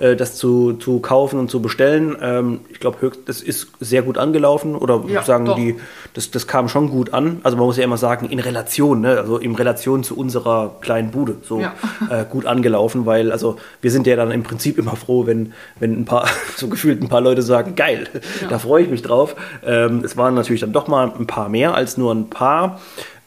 äh, 0.00 0.16
das 0.16 0.36
zu, 0.36 0.72
zu 0.74 0.98
kaufen 0.98 1.38
und 1.38 1.50
zu 1.50 1.62
bestellen. 1.62 2.16
Ähm, 2.20 2.60
ich 2.68 2.80
glaube, 2.80 3.12
das 3.26 3.40
ist 3.40 3.68
sehr 3.80 4.02
gut 4.02 4.18
angelaufen 4.18 4.74
oder 4.74 5.04
ja, 5.06 5.22
sagen 5.22 5.44
doch. 5.44 5.56
die, 5.56 5.76
das, 6.14 6.30
das 6.30 6.46
kam 6.46 6.68
schon 6.68 6.90
gut 6.90 7.14
an. 7.14 7.40
Also 7.44 7.56
man 7.56 7.66
muss 7.66 7.76
ja 7.76 7.84
immer 7.84 7.96
sagen, 7.96 8.28
in 8.28 8.40
Relation, 8.40 9.00
ne? 9.00 9.18
also 9.18 9.38
in 9.38 9.54
Relation 9.54 10.02
zu 10.02 10.16
unserer 10.16 10.76
kleinen 10.80 11.10
Bude 11.10 11.36
so 11.42 11.60
ja. 11.60 11.74
äh, 12.10 12.24
gut 12.24 12.46
angelaufen, 12.46 13.06
weil 13.06 13.30
also 13.30 13.56
wir 13.82 13.90
sind 13.90 14.06
ja 14.06 14.16
dann 14.16 14.32
im 14.32 14.42
Prinzip 14.42 14.78
immer 14.78 14.96
froh, 14.96 15.26
wenn, 15.26 15.52
wenn 15.78 16.00
ein 16.00 16.04
paar, 16.04 16.26
so 16.56 16.68
gefühlt 16.68 17.00
ein 17.00 17.08
paar 17.08 17.20
Leute 17.20 17.42
sagen, 17.42 17.76
geil, 17.76 18.08
ja. 18.40 18.48
da 18.48 18.58
freue 18.58 18.82
ich 18.82 18.90
mich 18.90 19.02
drauf. 19.02 19.36
Ähm, 19.64 20.02
es 20.04 20.16
waren 20.16 20.34
natürlich 20.34 20.60
dann 20.60 20.72
doch 20.72 20.88
mal 20.88 21.12
ein 21.16 21.26
paar 21.26 21.48
mehr 21.48 21.74
als 21.74 21.96
nur 21.96 22.12
ein 22.12 22.30
paar. 22.30 22.80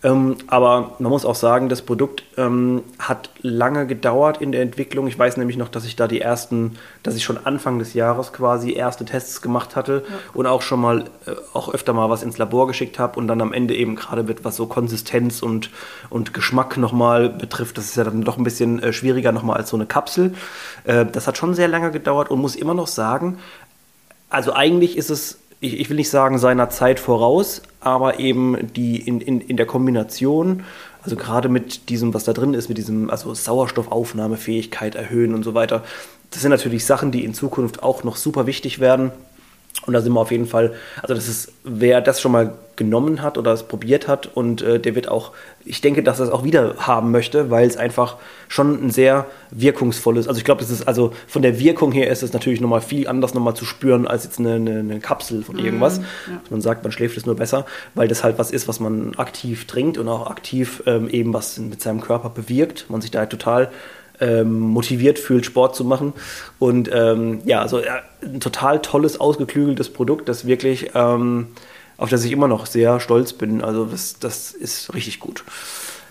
Ähm, 0.08 0.38
aber 0.48 0.96
man 1.00 1.12
muss 1.12 1.26
auch 1.26 1.36
sagen, 1.36 1.68
das 1.68 1.82
Produkt 1.82 2.24
ähm, 2.38 2.84
hat 2.98 3.30
lange 3.42 3.86
gedauert 3.88 4.42
in 4.42 4.54
der 4.54 4.62
Entwicklung. 4.62 5.08
Ich 5.08 5.20
weiß 5.20 5.36
nämlich 5.36 5.58
noch, 5.58 5.68
dass 5.68 5.84
ich 5.84 5.98
da 5.98 6.08
die 6.08 6.22
ersten, 6.22 6.78
dass 7.04 7.16
ich 7.16 7.26
schon 7.26 7.38
Anfang 7.46 7.78
des 7.78 7.94
Jahres 7.94 8.32
quasi 8.32 8.72
erste 8.72 9.04
Tests 9.04 9.42
gemacht 9.42 9.76
hatte 9.76 10.06
ja. 10.08 10.16
und 10.34 10.46
auch 10.46 10.62
schon 10.62 10.80
mal, 10.80 11.02
äh, 11.26 11.32
auch 11.54 11.74
öfter 11.74 11.92
mal 11.92 12.10
was 12.10 12.24
ins 12.24 12.38
Labor 12.38 12.68
geschickt 12.68 13.00
habe 13.00 13.20
und 13.20 13.28
dann 13.28 13.42
am 13.42 13.52
Ende 13.52 13.76
eben 13.76 13.98
gerade 13.98 14.24
mit 14.24 14.46
was 14.46 14.56
so 14.56 14.68
Konsistenz 14.68 15.42
und, 15.44 15.72
und 16.10 16.34
Geschmack 16.34 16.78
nochmal 16.78 17.28
betrifft. 17.28 17.78
Das 17.78 17.86
ist 17.86 17.98
ja 17.98 18.06
dann 18.06 18.22
doch 18.22 18.38
ein 18.38 18.46
bisschen 18.46 18.82
äh, 18.82 18.94
schwieriger 18.94 19.34
nochmal 19.34 19.58
als 19.58 19.70
so 19.70 19.76
eine 19.76 19.88
Kapsel. 19.88 20.36
Äh, 20.86 21.06
das 21.06 21.28
hat 21.28 21.38
schon 21.38 21.54
sehr 21.54 21.68
lange 21.68 21.92
gedauert 21.92 22.32
und 22.32 22.40
muss 22.40 22.56
immer 22.56 22.74
noch 22.74 22.88
sagen, 22.88 23.40
also 24.30 24.54
eigentlich 24.54 24.98
ist 24.98 25.10
es 25.10 25.40
ich, 25.60 25.80
ich, 25.80 25.90
will 25.90 25.98
nicht 25.98 26.10
sagen 26.10 26.38
seiner 26.38 26.70
Zeit 26.70 27.00
voraus, 27.00 27.62
aber 27.80 28.20
eben 28.20 28.72
die 28.74 29.00
in, 29.00 29.22
in, 29.22 29.42
in 29.42 29.58
der 29.58 29.66
Kombination, 29.66 30.64
also 31.04 31.16
gerade 31.16 31.50
mit 31.50 31.90
diesem, 31.90 32.14
was 32.14 32.26
da 32.26 32.34
drin 32.34 32.54
ist, 32.54 32.70
mit 32.70 32.78
diesem, 32.78 33.10
also 33.10 33.34
Sauerstoffaufnahmefähigkeit 33.34 34.96
erhöhen 34.96 35.34
und 35.34 35.44
so 35.44 35.54
weiter, 35.54 35.84
das 36.32 36.42
sind 36.42 36.52
natürlich 36.52 36.86
Sachen, 36.86 37.12
die 37.12 37.24
in 37.24 37.34
Zukunft 37.34 37.82
auch 37.82 38.04
noch 38.04 38.18
super 38.18 38.46
wichtig 38.46 38.80
werden. 38.80 39.12
Und 39.88 39.94
da 39.94 40.02
sind 40.02 40.14
wir 40.14 40.20
auf 40.20 40.32
jeden 40.32 40.46
Fall, 40.46 40.74
also 41.02 41.14
das 41.14 41.28
ist, 41.30 41.54
wer 41.64 42.02
das 42.02 42.20
schon 42.20 42.34
mal 42.34 42.54
genommen 42.76 43.22
hat 43.22 43.38
oder 43.38 43.54
es 43.54 43.64
probiert 43.64 44.08
hat 44.08 44.28
und 44.28 44.62
äh, 44.62 44.80
der 44.80 44.96
wird 44.96 45.08
auch, 45.08 45.32
ich 45.66 45.82
denke, 45.82 46.04
dass 46.04 46.20
er 46.20 46.26
es 46.26 46.32
auch 46.32 46.44
wieder 46.44 46.76
haben 46.78 47.10
möchte, 47.10 47.50
weil 47.50 47.66
es 47.66 47.76
einfach 47.76 48.18
schon 48.50 48.86
ein 48.86 48.92
sehr 48.92 49.26
wirkungsvolles, 49.50 50.28
also 50.28 50.38
ich 50.38 50.44
glaube, 50.44 50.62
das 50.62 50.70
ist, 50.70 50.88
also 50.88 51.14
von 51.26 51.42
der 51.42 51.60
Wirkung 51.60 51.92
her 51.92 52.12
ist 52.12 52.22
es 52.22 52.34
natürlich 52.34 52.62
nochmal 52.62 52.82
viel 52.82 53.08
anders 53.08 53.34
nochmal 53.34 53.56
zu 53.56 53.66
spüren 53.66 54.08
als 54.08 54.26
jetzt 54.26 54.40
eine, 54.40 54.56
eine, 54.56 54.80
eine 54.80 55.00
Kapsel 55.00 55.42
von 55.42 55.58
irgendwas. 55.58 56.00
Mhm, 56.00 56.06
ja. 56.28 56.42
Man 56.50 56.62
sagt, 56.62 56.84
man 56.84 56.92
schläft 56.92 57.18
es 57.18 57.26
nur 57.26 57.36
besser, 57.36 57.66
weil 57.96 58.08
das 58.08 58.24
halt 58.24 58.38
was 58.38 58.52
ist, 58.52 58.68
was 58.68 58.80
man 58.80 59.16
aktiv 59.16 59.66
trinkt 59.68 59.98
und 59.98 60.08
auch 60.08 60.30
aktiv 60.30 60.84
ähm, 60.86 61.10
eben 61.10 61.34
was 61.34 61.58
mit 61.58 61.82
seinem 61.82 62.02
Körper 62.02 62.30
bewirkt. 62.30 62.90
Man 62.90 63.02
sich 63.02 63.10
da 63.10 63.20
halt 63.20 63.30
total 63.30 63.72
ähm, 64.20 64.60
motiviert 64.60 65.20
fühlt, 65.20 65.46
Sport 65.46 65.76
zu 65.76 65.84
machen. 65.84 66.14
Und 66.60 66.90
ähm, 66.94 67.42
ja, 67.46 67.62
also 67.62 67.80
ja, 67.80 68.00
ein 68.22 68.40
total 68.40 68.82
tolles, 68.82 69.20
ausgeklügeltes 69.20 69.90
Produkt, 69.90 70.30
das 70.30 70.46
wirklich, 70.46 70.92
ähm, 70.96 71.48
auf 71.98 72.10
das 72.10 72.24
ich 72.24 72.32
immer 72.32 72.48
noch 72.48 72.66
sehr 72.66 73.00
stolz 73.00 73.34
bin. 73.34 73.64
Also 73.64 73.86
das, 73.86 74.20
das 74.20 74.52
ist 74.52 74.94
richtig 74.94 75.20
gut. 75.20 75.44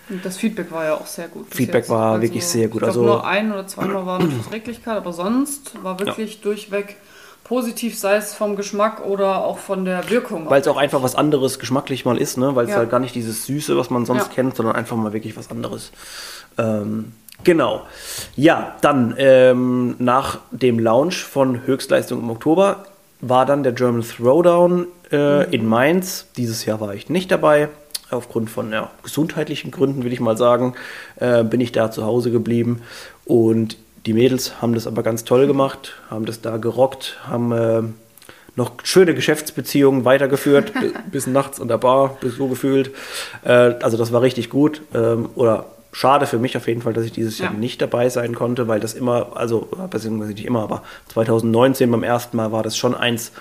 Und 0.09 0.23
das 0.23 0.37
Feedback 0.37 0.71
war 0.71 0.85
ja 0.85 0.93
auch 0.95 1.05
sehr 1.05 1.27
gut. 1.27 1.47
Feedback 1.53 1.83
jetzt. 1.83 1.89
war 1.89 2.13
also, 2.13 2.21
wirklich 2.21 2.45
sehr 2.45 2.69
gut. 2.69 2.81
Ich 2.81 2.87
also 2.87 3.03
nur 3.03 3.25
ein 3.25 3.51
oder 3.51 3.67
zweimal 3.67 4.05
war 4.05 4.19
eine 4.19 4.29
Verträglichkeit, 4.31 4.95
aber 4.97 5.11
sonst 5.11 5.83
war 5.83 5.99
wirklich 5.99 6.35
ja. 6.35 6.39
durchweg 6.43 6.95
positiv, 7.43 7.97
sei 7.97 8.17
es 8.17 8.33
vom 8.33 8.55
Geschmack 8.55 9.05
oder 9.05 9.43
auch 9.43 9.57
von 9.57 9.85
der 9.85 10.09
Wirkung. 10.09 10.49
Weil 10.49 10.61
es 10.61 10.67
auch 10.67 10.77
einfach 10.77 11.01
was 11.01 11.15
anderes 11.15 11.59
geschmacklich 11.59 12.03
mal 12.03 12.17
ist, 12.17 12.37
ne? 12.37 12.55
weil 12.55 12.65
es 12.65 12.71
ja. 12.71 12.77
halt 12.77 12.89
gar 12.89 12.99
nicht 12.99 13.15
dieses 13.15 13.45
Süße, 13.45 13.77
was 13.77 13.89
man 13.89 14.05
sonst 14.05 14.27
ja. 14.27 14.33
kennt, 14.33 14.55
sondern 14.55 14.75
einfach 14.75 14.97
mal 14.97 15.13
wirklich 15.13 15.37
was 15.37 15.49
anderes. 15.49 15.91
Ähm, 16.57 17.13
Genau. 17.43 17.81
Ja, 18.35 18.75
dann 18.81 19.15
ähm, 19.17 19.95
nach 19.99 20.39
dem 20.51 20.79
Launch 20.79 21.23
von 21.23 21.65
Höchstleistung 21.65 22.19
im 22.19 22.29
Oktober 22.29 22.85
war 23.21 23.45
dann 23.45 23.63
der 23.63 23.71
German 23.71 24.03
Throwdown 24.03 24.87
äh, 25.11 25.45
mhm. 25.45 25.53
in 25.53 25.65
Mainz. 25.65 26.27
Dieses 26.37 26.65
Jahr 26.65 26.79
war 26.81 26.93
ich 26.93 27.09
nicht 27.09 27.31
dabei. 27.31 27.69
Aufgrund 28.09 28.49
von 28.49 28.71
ja, 28.71 28.89
gesundheitlichen 29.03 29.69
Gründen, 29.71 30.05
will 30.05 30.13
ich 30.13 30.21
mal 30.21 30.37
sagen, 30.37 30.75
äh, 31.17 31.43
bin 31.43 31.59
ich 31.59 31.73
da 31.73 31.91
zu 31.91 32.05
Hause 32.05 32.31
geblieben. 32.31 32.81
Und 33.25 33.77
die 34.05 34.13
Mädels 34.13 34.61
haben 34.61 34.73
das 34.73 34.87
aber 34.87 35.03
ganz 35.03 35.25
toll 35.25 35.47
gemacht, 35.47 35.95
haben 36.09 36.25
das 36.25 36.39
da 36.39 36.55
gerockt, 36.55 37.19
haben 37.27 37.51
äh, 37.51 37.81
noch 38.55 38.71
schöne 38.83 39.13
Geschäftsbeziehungen 39.13 40.05
weitergeführt, 40.05 40.71
bis 41.11 41.27
nachts 41.27 41.59
an 41.59 41.67
der 41.67 41.77
Bar, 41.77 42.17
bis 42.21 42.35
so 42.35 42.47
gefühlt. 42.47 42.91
Äh, 43.43 43.75
also 43.81 43.97
das 43.97 44.13
war 44.13 44.21
richtig 44.21 44.49
gut. 44.49 44.81
Ähm, 44.93 45.29
oder 45.35 45.65
schade 45.97 46.27
für 46.27 46.37
mich 46.37 46.55
auf 46.55 46.67
jeden 46.67 46.83
Fall, 46.83 46.93
dass 46.93 47.05
ich 47.05 47.11
dieses 47.11 47.39
ja. 47.39 47.45
Jahr 47.45 47.53
nicht 47.55 47.81
dabei 47.81 48.09
sein 48.09 48.35
konnte, 48.35 48.67
weil 48.67 48.79
das 48.79 48.93
immer, 48.93 49.35
also, 49.35 49.67
beziehungsweise 49.89 50.33
nicht 50.33 50.45
immer, 50.45 50.61
aber 50.61 50.83
2019 51.07 51.89
beim 51.89 52.03
ersten 52.03 52.37
Mal 52.37 52.51
war 52.51 52.61
das 52.61 52.77
schon 52.77 52.93
eins 52.93 53.31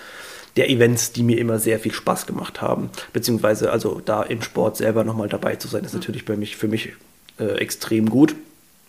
der 0.56 0.70
Events, 0.70 1.12
die 1.12 1.22
mir 1.22 1.38
immer 1.38 1.58
sehr 1.58 1.78
viel 1.78 1.92
Spaß 1.92 2.24
gemacht 2.24 2.62
haben. 2.62 2.88
Beziehungsweise, 3.12 3.70
also 3.70 4.00
da 4.02 4.22
im 4.22 4.40
Sport 4.40 4.78
selber 4.78 5.04
nochmal 5.04 5.28
dabei 5.28 5.56
zu 5.56 5.68
sein, 5.68 5.84
ist 5.84 5.92
mhm. 5.92 6.00
natürlich 6.00 6.24
bei 6.24 6.34
mich, 6.36 6.56
für 6.56 6.66
mich 6.66 6.94
äh, 7.38 7.44
extrem 7.58 8.08
gut. 8.08 8.34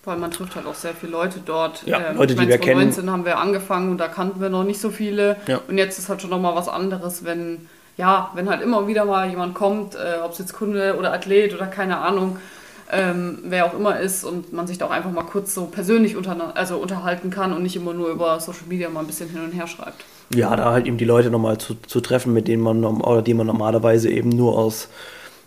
Allem 0.06 0.22
man 0.22 0.32
trifft 0.32 0.56
halt 0.56 0.66
auch 0.66 0.74
sehr 0.74 0.94
viele 0.94 1.12
Leute 1.12 1.42
dort. 1.46 1.86
Ja, 1.86 2.12
ähm, 2.12 2.16
Leute, 2.16 2.36
die 2.36 2.48
wir 2.48 2.58
kennen. 2.60 2.94
2019 2.94 3.12
haben 3.12 3.26
wir 3.26 3.38
angefangen 3.38 3.92
und 3.92 3.98
da 3.98 4.08
kannten 4.08 4.40
wir 4.40 4.48
noch 4.48 4.64
nicht 4.64 4.80
so 4.80 4.92
viele. 4.92 5.36
Ja. 5.48 5.60
Und 5.68 5.78
jetzt 5.78 6.00
ist 6.00 6.08
halt 6.08 6.22
schon 6.22 6.30
nochmal 6.30 6.56
was 6.56 6.70
anderes, 6.70 7.26
wenn, 7.26 7.68
ja, 7.98 8.32
wenn 8.34 8.50
halt 8.50 8.62
immer 8.62 8.88
wieder 8.88 9.04
mal 9.04 9.30
jemand 9.30 9.56
kommt, 9.56 9.96
äh, 9.96 10.22
ob 10.24 10.32
es 10.32 10.38
jetzt 10.38 10.54
Kunde 10.54 10.96
oder 10.98 11.12
Athlet 11.12 11.54
oder 11.54 11.68
keine 11.68 11.98
Ahnung, 11.98 12.38
ähm, 12.92 13.40
wer 13.44 13.66
auch 13.66 13.74
immer 13.74 14.00
ist 14.00 14.24
und 14.24 14.54
man 14.54 14.68
sich 14.68 14.78
da 14.78 14.86
auch 14.86 14.92
einfach 14.92 15.12
mal 15.12 15.24
kurz 15.24 15.54
so 15.54 15.66
persönlich 15.66 16.16
unter, 16.16 16.56
also 16.56 16.78
unterhalten 16.78 17.30
kann 17.30 17.54
und 17.54 17.64
nicht 17.64 17.76
immer 17.76 17.94
nur 17.94 18.10
über 18.10 18.40
Social 18.40 18.68
Media 18.70 18.90
mal 18.90 19.02
ein 19.02 19.08
bisschen 19.08 19.30
hin 19.30 19.42
und 19.42 19.52
her 19.52 19.68
schreibt. 19.68 20.06
Ja, 20.34 20.56
da 20.56 20.72
halt 20.72 20.88
eben 20.88 20.98
die 20.98 21.06
Leute 21.06 21.30
nochmal 21.30 21.58
zu, 21.58 21.76
zu 21.76 22.02
treffen, 22.02 22.34
mit 22.34 22.48
denen 22.48 22.64
man 22.64 22.84
oder 22.84 23.22
die 23.22 23.34
man 23.34 23.48
normalerweise 23.48 24.10
eben 24.10 24.30
nur 24.30 24.58
aus, 24.58 24.90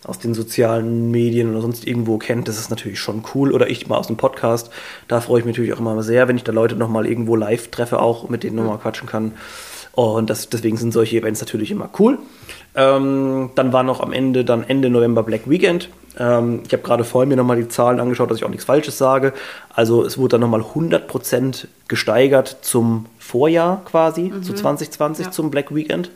aus 0.03 0.19
den 0.19 0.33
sozialen 0.33 1.09
Medien 1.11 1.51
oder 1.51 1.61
sonst 1.61 1.87
irgendwo 1.87 2.17
kennt, 2.17 2.47
das 2.47 2.59
ist 2.59 2.69
natürlich 2.69 2.99
schon 2.99 3.23
cool. 3.33 3.51
Oder 3.51 3.69
ich 3.69 3.87
mal 3.87 3.97
aus 3.97 4.07
dem 4.07 4.17
Podcast, 4.17 4.71
da 5.07 5.21
freue 5.21 5.39
ich 5.39 5.45
mich 5.45 5.55
natürlich 5.55 5.73
auch 5.73 5.79
immer 5.79 6.01
sehr, 6.03 6.27
wenn 6.27 6.37
ich 6.37 6.43
da 6.43 6.51
Leute 6.51 6.75
nochmal 6.75 7.07
irgendwo 7.07 7.35
live 7.35 7.69
treffe, 7.69 7.99
auch 7.99 8.29
mit 8.29 8.43
denen 8.43 8.55
nochmal 8.55 8.77
quatschen 8.77 9.07
kann. 9.07 9.33
Und 9.93 10.29
das, 10.29 10.49
deswegen 10.49 10.77
sind 10.77 10.93
solche 10.93 11.17
Events 11.17 11.41
natürlich 11.41 11.71
immer 11.71 11.89
cool. 11.99 12.17
Ähm, 12.75 13.51
dann 13.55 13.73
war 13.73 13.83
noch 13.83 14.01
am 14.01 14.13
Ende, 14.13 14.45
dann 14.45 14.63
Ende 14.63 14.89
November 14.89 15.23
Black 15.23 15.49
Weekend. 15.49 15.89
Ähm, 16.19 16.61
ich 16.65 16.73
habe 16.73 16.83
gerade 16.83 17.03
vorhin 17.03 17.29
mir 17.29 17.35
nochmal 17.35 17.57
die 17.57 17.67
Zahlen 17.67 17.99
angeschaut, 17.99 18.29
dass 18.29 18.37
ich 18.37 18.43
auch 18.43 18.49
nichts 18.49 18.65
Falsches 18.65 18.97
sage. 18.97 19.33
Also 19.73 20.03
es 20.03 20.17
wurde 20.17 20.33
dann 20.33 20.41
nochmal 20.41 20.61
100% 20.61 21.67
gesteigert 21.87 22.57
zum 22.61 23.05
Vorjahr 23.19 23.81
quasi, 23.85 24.23
mhm. 24.23 24.43
zu 24.43 24.53
2020 24.53 25.27
ja. 25.27 25.31
zum 25.31 25.51
Black 25.51 25.73
Weekend. 25.73 26.11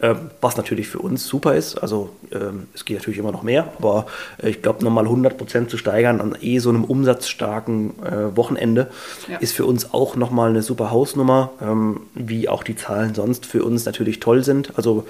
Ähm, 0.00 0.30
was 0.40 0.56
natürlich 0.56 0.88
für 0.88 1.00
uns 1.00 1.26
super 1.26 1.54
ist. 1.54 1.76
Also 1.76 2.10
ähm, 2.32 2.68
es 2.74 2.84
geht 2.84 2.98
natürlich 2.98 3.18
immer 3.18 3.32
noch 3.32 3.42
mehr, 3.42 3.72
aber 3.78 4.06
äh, 4.42 4.50
ich 4.50 4.62
glaube 4.62 4.84
nochmal 4.84 5.06
100% 5.06 5.68
zu 5.68 5.76
steigern 5.76 6.20
an 6.20 6.36
eh 6.40 6.58
so 6.58 6.70
einem 6.70 6.84
umsatzstarken 6.84 7.94
äh, 8.04 8.36
Wochenende 8.36 8.90
ja. 9.28 9.38
ist 9.38 9.52
für 9.52 9.64
uns 9.64 9.92
auch 9.92 10.14
nochmal 10.16 10.50
eine 10.50 10.62
super 10.62 10.90
Hausnummer, 10.90 11.50
ähm, 11.60 12.02
wie 12.14 12.48
auch 12.48 12.62
die 12.62 12.76
Zahlen 12.76 13.14
sonst 13.14 13.46
für 13.46 13.64
uns 13.64 13.84
natürlich 13.84 14.20
toll 14.20 14.44
sind. 14.44 14.72
Also 14.76 15.06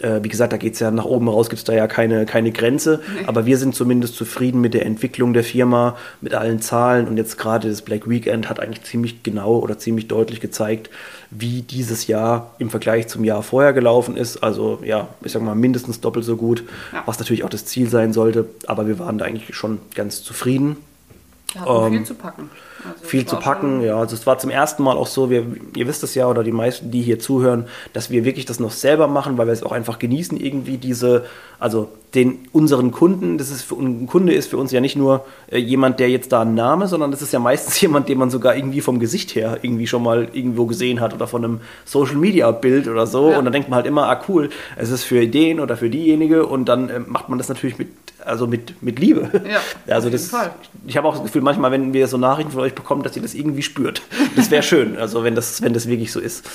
äh, 0.00 0.22
wie 0.22 0.28
gesagt, 0.28 0.52
da 0.52 0.56
geht 0.56 0.74
es 0.74 0.80
ja 0.80 0.90
nach 0.90 1.04
oben 1.04 1.28
raus, 1.28 1.48
gibt 1.48 1.58
es 1.58 1.64
da 1.64 1.72
ja 1.72 1.86
keine, 1.86 2.26
keine 2.26 2.52
Grenze. 2.52 3.00
Nee. 3.18 3.26
Aber 3.26 3.46
wir 3.46 3.56
sind 3.58 3.74
zumindest 3.74 4.14
zufrieden 4.14 4.60
mit 4.60 4.74
der 4.74 4.84
Entwicklung 4.84 5.32
der 5.32 5.44
Firma, 5.44 5.96
mit 6.20 6.34
allen 6.34 6.60
Zahlen. 6.60 7.08
Und 7.08 7.16
jetzt 7.16 7.38
gerade 7.38 7.68
das 7.68 7.82
Black 7.82 8.08
Weekend 8.08 8.50
hat 8.50 8.60
eigentlich 8.60 8.82
ziemlich 8.84 9.22
genau 9.22 9.58
oder 9.58 9.78
ziemlich 9.78 10.08
deutlich 10.08 10.40
gezeigt, 10.40 10.90
wie 11.30 11.62
dieses 11.62 12.06
Jahr 12.06 12.54
im 12.58 12.70
Vergleich 12.70 13.08
zum 13.08 13.24
Jahr 13.24 13.42
vorher 13.42 13.72
gelaufen 13.72 14.16
ist. 14.16 14.42
Also 14.42 14.80
ja, 14.84 15.08
ich 15.24 15.32
sag 15.32 15.42
mal 15.42 15.54
mindestens 15.54 16.00
doppelt 16.00 16.24
so 16.24 16.36
gut, 16.36 16.64
ja. 16.92 17.02
was 17.06 17.18
natürlich 17.18 17.44
auch 17.44 17.50
das 17.50 17.64
Ziel 17.64 17.88
sein 17.88 18.12
sollte. 18.12 18.46
Aber 18.66 18.86
wir 18.86 18.98
waren 18.98 19.18
da 19.18 19.24
eigentlich 19.24 19.54
schon 19.56 19.78
ganz 19.94 20.22
zufrieden. 20.22 20.76
Wir 21.56 21.62
hatten 21.62 21.86
ähm, 21.86 21.92
viel 21.92 22.04
zu 22.04 22.14
packen. 22.14 22.50
Also 22.84 23.04
viel 23.04 23.26
zu 23.26 23.36
packen. 23.36 23.80
Ja, 23.82 23.98
also 23.98 24.14
es 24.14 24.26
war 24.26 24.38
zum 24.38 24.50
ersten 24.50 24.82
Mal 24.82 24.96
auch 24.96 25.06
so, 25.06 25.30
wir, 25.30 25.46
ihr 25.74 25.86
wisst 25.86 26.02
es 26.02 26.14
ja, 26.14 26.26
oder 26.28 26.44
die 26.44 26.52
meisten, 26.52 26.90
die 26.90 27.02
hier 27.02 27.18
zuhören, 27.18 27.66
dass 27.92 28.10
wir 28.10 28.24
wirklich 28.24 28.44
das 28.44 28.60
noch 28.60 28.70
selber 28.70 29.08
machen, 29.08 29.38
weil 29.38 29.46
wir 29.46 29.52
es 29.52 29.62
auch 29.62 29.72
einfach 29.72 29.98
genießen, 29.98 30.38
irgendwie 30.38 30.76
diese, 30.76 31.24
also 31.58 31.88
den 32.14 32.46
unseren 32.52 32.92
Kunden, 32.92 33.38
das 33.38 33.50
ist 33.50 33.62
für 33.62 33.74
ein 33.76 34.06
Kunde 34.06 34.32
ist 34.32 34.48
für 34.48 34.56
uns 34.56 34.72
ja 34.72 34.80
nicht 34.80 34.96
nur 34.96 35.24
äh, 35.50 35.58
jemand, 35.58 35.98
der 36.00 36.08
jetzt 36.10 36.32
da 36.32 36.42
einen 36.42 36.54
Name, 36.54 36.88
sondern 36.88 37.10
das 37.10 37.22
ist 37.22 37.32
ja 37.32 37.38
meistens 37.38 37.80
jemand, 37.80 38.08
den 38.08 38.18
man 38.18 38.30
sogar 38.30 38.56
irgendwie 38.56 38.80
vom 38.80 39.00
Gesicht 39.00 39.34
her 39.34 39.58
irgendwie 39.62 39.86
schon 39.86 40.02
mal 40.02 40.28
irgendwo 40.32 40.66
gesehen 40.66 41.00
hat 41.00 41.14
oder 41.14 41.26
von 41.26 41.44
einem 41.44 41.60
Social 41.84 42.16
Media 42.16 42.50
Bild 42.50 42.88
oder 42.88 43.06
so. 43.06 43.30
Ja. 43.30 43.38
Und 43.38 43.44
dann 43.44 43.52
denkt 43.52 43.68
man 43.68 43.76
halt 43.76 43.86
immer, 43.86 44.08
ah 44.08 44.20
cool, 44.28 44.50
es 44.76 44.90
ist 44.90 45.04
für 45.04 45.26
den 45.26 45.60
oder 45.60 45.76
für 45.76 45.90
diejenige 45.90 46.46
und 46.46 46.66
dann 46.66 46.88
äh, 46.90 47.00
macht 47.00 47.28
man 47.28 47.38
das 47.38 47.48
natürlich 47.48 47.78
mit 47.78 47.88
also 48.24 48.46
mit, 48.46 48.82
mit 48.82 48.98
Liebe. 48.98 49.30
Ja, 49.48 49.60
also 49.94 50.08
auf 50.08 50.12
das, 50.12 50.28
Fall. 50.28 50.52
Ich 50.86 50.96
habe 50.96 51.06
auch 51.08 51.14
das 51.14 51.22
Gefühl, 51.22 51.42
manchmal, 51.42 51.70
wenn 51.70 51.92
wir 51.92 52.06
so 52.08 52.16
Nachrichten 52.18 52.52
von 52.52 52.60
euch 52.62 52.74
bekommen, 52.74 53.02
dass 53.02 53.14
ihr 53.16 53.22
das 53.22 53.34
irgendwie 53.34 53.62
spürt. 53.62 54.02
Das 54.36 54.50
wäre 54.50 54.62
schön, 54.64 54.96
also 54.96 55.22
wenn 55.24 55.34
das, 55.34 55.62
wenn 55.62 55.72
das 55.74 55.86
wirklich 55.88 56.12
so 56.12 56.20
ist. 56.20 56.48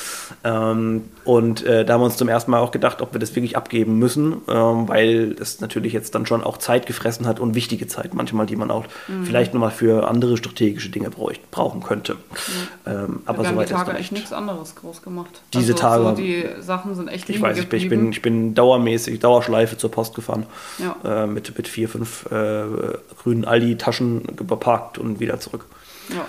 Ähm, 0.43 1.04
und 1.24 1.63
äh, 1.65 1.86
da 1.86 1.93
haben 1.93 2.02
wir 2.02 2.06
uns 2.06 2.17
zum 2.17 2.28
ersten 2.30 2.52
Mal 2.52 2.60
auch 2.60 2.71
gedacht, 2.71 3.02
ob 3.02 3.13
wir 3.13 3.19
das 3.19 3.36
wirklich 3.36 3.56
abgeben 3.58 4.00
müssen, 4.00 4.38
ähm, 4.47 4.88
weil 4.88 5.34
das 5.36 5.60
natürlich 5.62 5.93
jetzt 5.93 6.15
dann 6.15 6.26
schon 6.26 6.43
auch 6.43 6.58
Zeit 6.58 6.86
gefressen 6.86 7.28
hat 7.28 7.39
und 7.39 7.56
wichtige 7.56 7.88
Zeit 7.88 8.13
manchmal, 8.13 8.45
die 8.45 8.56
man 8.56 8.71
auch 8.71 8.86
Mhm. 9.08 9.26
vielleicht 9.26 9.54
nochmal 9.54 9.71
für 9.71 10.08
andere 10.08 10.38
strategische 10.38 10.89
Dinge 10.89 11.10
bräucht, 11.10 11.50
brauchen 11.52 11.82
könnte. 11.84 12.15
Ähm, 12.86 13.21
aber 13.26 13.45
soweit 13.45 13.69
ist 13.69 13.76
Tage 13.76 13.91
echt 13.91 14.00
nicht. 14.12 14.12
nichts 14.13 14.34
anderes 14.34 14.76
groß 14.76 15.02
gemacht. 15.02 15.41
Diese 15.54 15.74
also, 15.74 15.82
Tage- 15.82 16.04
So 16.04 16.12
die 16.15 16.45
Sachen 16.62 16.95
sind 16.95 17.08
echt 17.08 17.30
Ich 17.30 17.41
weiß, 17.41 17.58
ich 17.58 17.69
bin, 17.69 17.80
ich, 17.80 17.89
bin, 17.89 18.12
ich 18.12 18.21
bin 18.21 18.54
dauermäßig, 18.56 19.19
Dauerschleife 19.19 19.78
zur 19.78 19.91
Post 19.91 20.15
gefahren. 20.15 20.45
Ja. 20.80 21.24
Äh, 21.24 21.28
mit, 21.28 21.51
mit 21.58 21.68
vier, 21.68 21.90
fünf 21.90 22.26
äh, 22.32 22.64
grünen 23.22 23.46
Aldi-Taschen 23.46 24.36
geparkt 24.36 24.98
und 24.98 25.20
wieder 25.20 25.40
zurück. 25.40 25.66
ja. 26.10 26.26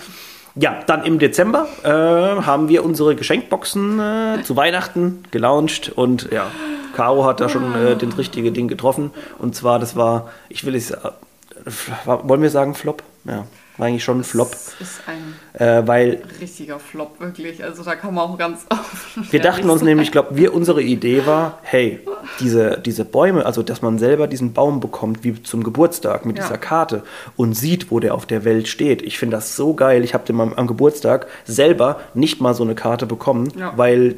Ja, 0.54 0.82
dann 0.86 1.04
im 1.04 1.18
Dezember 1.18 1.66
äh, 1.82 1.88
haben 1.88 2.68
wir 2.68 2.84
unsere 2.84 3.16
Geschenkboxen 3.16 3.98
äh, 3.98 4.42
zu 4.42 4.54
Weihnachten 4.54 5.22
gelauncht 5.30 5.92
und 5.94 6.30
ja, 6.30 6.50
Caro 6.94 7.24
hat 7.24 7.40
da 7.40 7.48
schon 7.48 7.74
äh, 7.74 7.96
das 7.96 8.18
richtige 8.18 8.52
Ding 8.52 8.68
getroffen. 8.68 9.12
Und 9.38 9.56
zwar, 9.56 9.78
das 9.78 9.96
war, 9.96 10.30
ich 10.50 10.66
will 10.66 10.74
es, 10.74 10.90
äh, 10.90 10.98
wollen 12.04 12.42
wir 12.42 12.50
sagen 12.50 12.74
Flop? 12.74 13.02
Ja, 13.24 13.46
war 13.78 13.86
eigentlich 13.86 14.04
schon 14.04 14.20
ein 14.20 14.24
Flop, 14.24 14.50
Das 14.50 14.74
ist 14.80 15.00
ein 15.06 15.34
äh, 15.60 15.86
weil 15.86 16.22
richtiger 16.40 16.78
Flop, 16.78 17.18
wirklich. 17.20 17.64
Also 17.64 17.82
da 17.82 17.94
kann 17.94 18.14
man 18.14 18.24
auch 18.28 18.36
ganz 18.38 18.66
offen 18.70 19.26
Wir 19.30 19.40
dachten 19.40 19.68
uns 19.70 19.82
nämlich, 19.82 20.08
ich 20.08 20.12
glaube, 20.12 20.36
wir, 20.36 20.52
unsere 20.54 20.82
Idee 20.82 21.24
war, 21.26 21.58
hey, 21.62 22.00
diese, 22.40 22.78
diese 22.84 23.04
Bäume, 23.04 23.46
also 23.46 23.62
dass 23.62 23.80
man 23.82 23.98
selber 23.98 24.26
diesen 24.26 24.52
Baum 24.52 24.80
bekommt, 24.80 25.24
wie 25.24 25.42
zum 25.42 25.62
Geburtstag 25.64 26.26
mit 26.26 26.36
Ja. 26.38 26.44
dieser 26.44 26.58
Karte 26.58 27.02
und 27.36 27.54
sieht, 27.54 27.90
wo 27.90 27.98
der 27.98 28.14
auf 28.14 28.26
der 28.26 28.44
Welt 28.44 28.68
steht. 28.68 29.02
Ich 29.02 29.18
finde 29.18 29.36
das 29.36 29.56
so 29.56 29.74
geil. 29.74 30.04
Ich 30.04 30.14
habe 30.14 30.24
den 30.26 30.38
am, 30.40 30.52
am 30.52 30.66
Geburtstag 30.66 31.26
selber 31.46 32.00
nicht 32.14 32.40
mal 32.40 32.54
so 32.54 32.62
eine 32.64 32.74
Karte 32.74 33.06
bekommen, 33.06 33.52
Ja. 33.58 33.72
weil 33.76 34.16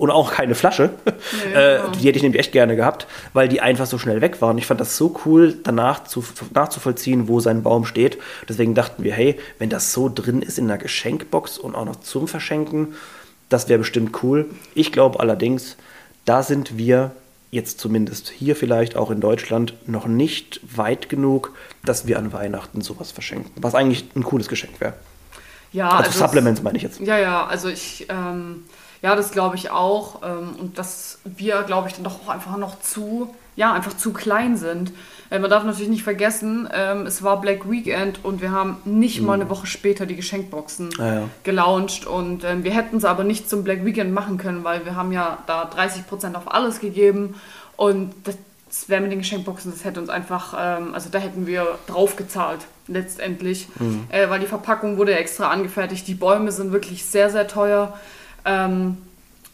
und 0.00 0.10
auch 0.10 0.32
keine 0.32 0.54
Flasche. 0.54 0.90
Nee, 1.04 1.52
äh, 1.54 1.76
genau. 1.78 1.90
Die 1.92 2.08
hätte 2.08 2.16
ich 2.16 2.22
nämlich 2.22 2.40
echt 2.40 2.52
gerne 2.52 2.74
gehabt, 2.74 3.06
weil 3.34 3.48
die 3.48 3.60
einfach 3.60 3.86
so 3.86 3.98
schnell 3.98 4.20
weg 4.20 4.40
waren. 4.40 4.56
Ich 4.58 4.66
fand 4.66 4.80
das 4.80 4.96
so 4.96 5.14
cool, 5.24 5.56
danach 5.62 6.04
zu, 6.04 6.24
nachzuvollziehen, 6.54 7.28
wo 7.28 7.40
sein 7.40 7.62
Baum 7.62 7.84
steht. 7.84 8.18
Deswegen 8.48 8.74
dachten 8.74 9.04
wir, 9.04 9.12
hey, 9.12 9.38
wenn 9.58 9.68
das 9.70 9.92
so 9.92 10.08
drin 10.12 10.42
ist 10.42 10.58
in 10.58 10.64
einer 10.64 10.78
Geschenkbox 10.78 11.58
und 11.58 11.74
auch 11.74 11.84
noch 11.84 11.96
zum 11.96 12.28
Verschenken, 12.28 12.94
das 13.50 13.68
wäre 13.68 13.78
bestimmt 13.80 14.22
cool. 14.22 14.46
Ich 14.74 14.90
glaube 14.92 15.20
allerdings, 15.20 15.76
da 16.24 16.42
sind 16.42 16.78
wir 16.78 17.10
jetzt 17.50 17.80
zumindest 17.80 18.30
hier 18.30 18.54
vielleicht 18.56 18.96
auch 18.96 19.10
in 19.10 19.20
Deutschland 19.20 19.74
noch 19.86 20.06
nicht 20.06 20.60
weit 20.76 21.08
genug, 21.08 21.52
dass 21.84 22.06
wir 22.06 22.18
an 22.18 22.32
Weihnachten 22.32 22.80
sowas 22.80 23.10
verschenken. 23.10 23.50
Was 23.56 23.74
eigentlich 23.74 24.04
ein 24.14 24.22
cooles 24.22 24.46
Geschenk 24.48 24.80
wäre. 24.80 24.94
Ja, 25.72 25.88
Also 25.90 26.10
es- 26.10 26.18
Supplements 26.18 26.62
meine 26.62 26.76
ich 26.76 26.82
jetzt. 26.84 27.00
Ja, 27.00 27.18
ja, 27.18 27.46
also 27.46 27.68
ich, 27.68 28.06
ähm, 28.08 28.64
ja, 29.02 29.16
das 29.16 29.30
glaube 29.32 29.56
ich 29.56 29.70
auch. 29.70 30.22
Ähm, 30.22 30.56
und 30.58 30.78
dass 30.78 31.18
wir, 31.24 31.62
glaube 31.62 31.88
ich, 31.88 31.94
dann 31.94 32.04
doch 32.04 32.20
auch 32.24 32.28
einfach 32.28 32.56
noch 32.56 32.80
zu, 32.80 33.34
ja, 33.56 33.72
einfach 33.72 33.96
zu 33.96 34.12
klein 34.12 34.56
sind. 34.56 34.92
Äh, 35.30 35.38
man 35.38 35.48
darf 35.50 35.64
natürlich 35.64 35.88
nicht 35.88 36.02
vergessen, 36.02 36.68
ähm, 36.72 37.06
es 37.06 37.22
war 37.22 37.40
Black 37.40 37.70
Weekend 37.70 38.24
und 38.24 38.42
wir 38.42 38.50
haben 38.50 38.76
nicht 38.84 39.22
mal 39.22 39.34
eine 39.34 39.48
Woche 39.48 39.66
später 39.66 40.06
die 40.06 40.16
Geschenkboxen 40.16 40.86
Mhm. 40.86 40.92
Ja, 40.98 41.14
ja. 41.14 41.28
gelauncht. 41.44 42.06
Und 42.06 42.44
ähm, 42.44 42.64
wir 42.64 42.72
hätten 42.72 42.96
es 42.98 43.04
aber 43.04 43.24
nicht 43.24 43.48
zum 43.48 43.64
Black 43.64 43.84
Weekend 43.84 44.12
machen 44.12 44.38
können, 44.38 44.64
weil 44.64 44.84
wir 44.84 44.96
haben 44.96 45.12
ja 45.12 45.38
da 45.46 45.64
30% 45.64 46.34
auf 46.34 46.52
alles 46.52 46.80
gegeben. 46.80 47.34
Und 47.76 48.12
das, 48.24 48.36
das 48.68 48.88
wäre 48.88 49.00
mit 49.00 49.10
den 49.12 49.20
Geschenkboxen, 49.20 49.72
das 49.72 49.84
hätte 49.84 50.00
uns 50.00 50.10
einfach, 50.10 50.54
ähm, 50.58 50.94
also 50.94 51.08
da 51.10 51.18
hätten 51.18 51.46
wir 51.46 51.78
drauf 51.86 52.16
gezahlt, 52.16 52.60
letztendlich. 52.86 53.68
Mhm. 53.78 54.04
Äh, 54.10 54.28
weil 54.28 54.40
die 54.40 54.46
Verpackung 54.46 54.96
wurde 54.98 55.12
ja 55.12 55.18
extra 55.18 55.48
angefertigt. 55.50 56.06
Die 56.06 56.14
Bäume 56.14 56.52
sind 56.52 56.72
wirklich 56.72 57.04
sehr, 57.04 57.30
sehr 57.30 57.48
teuer. 57.48 57.98
Ähm, 58.44 58.98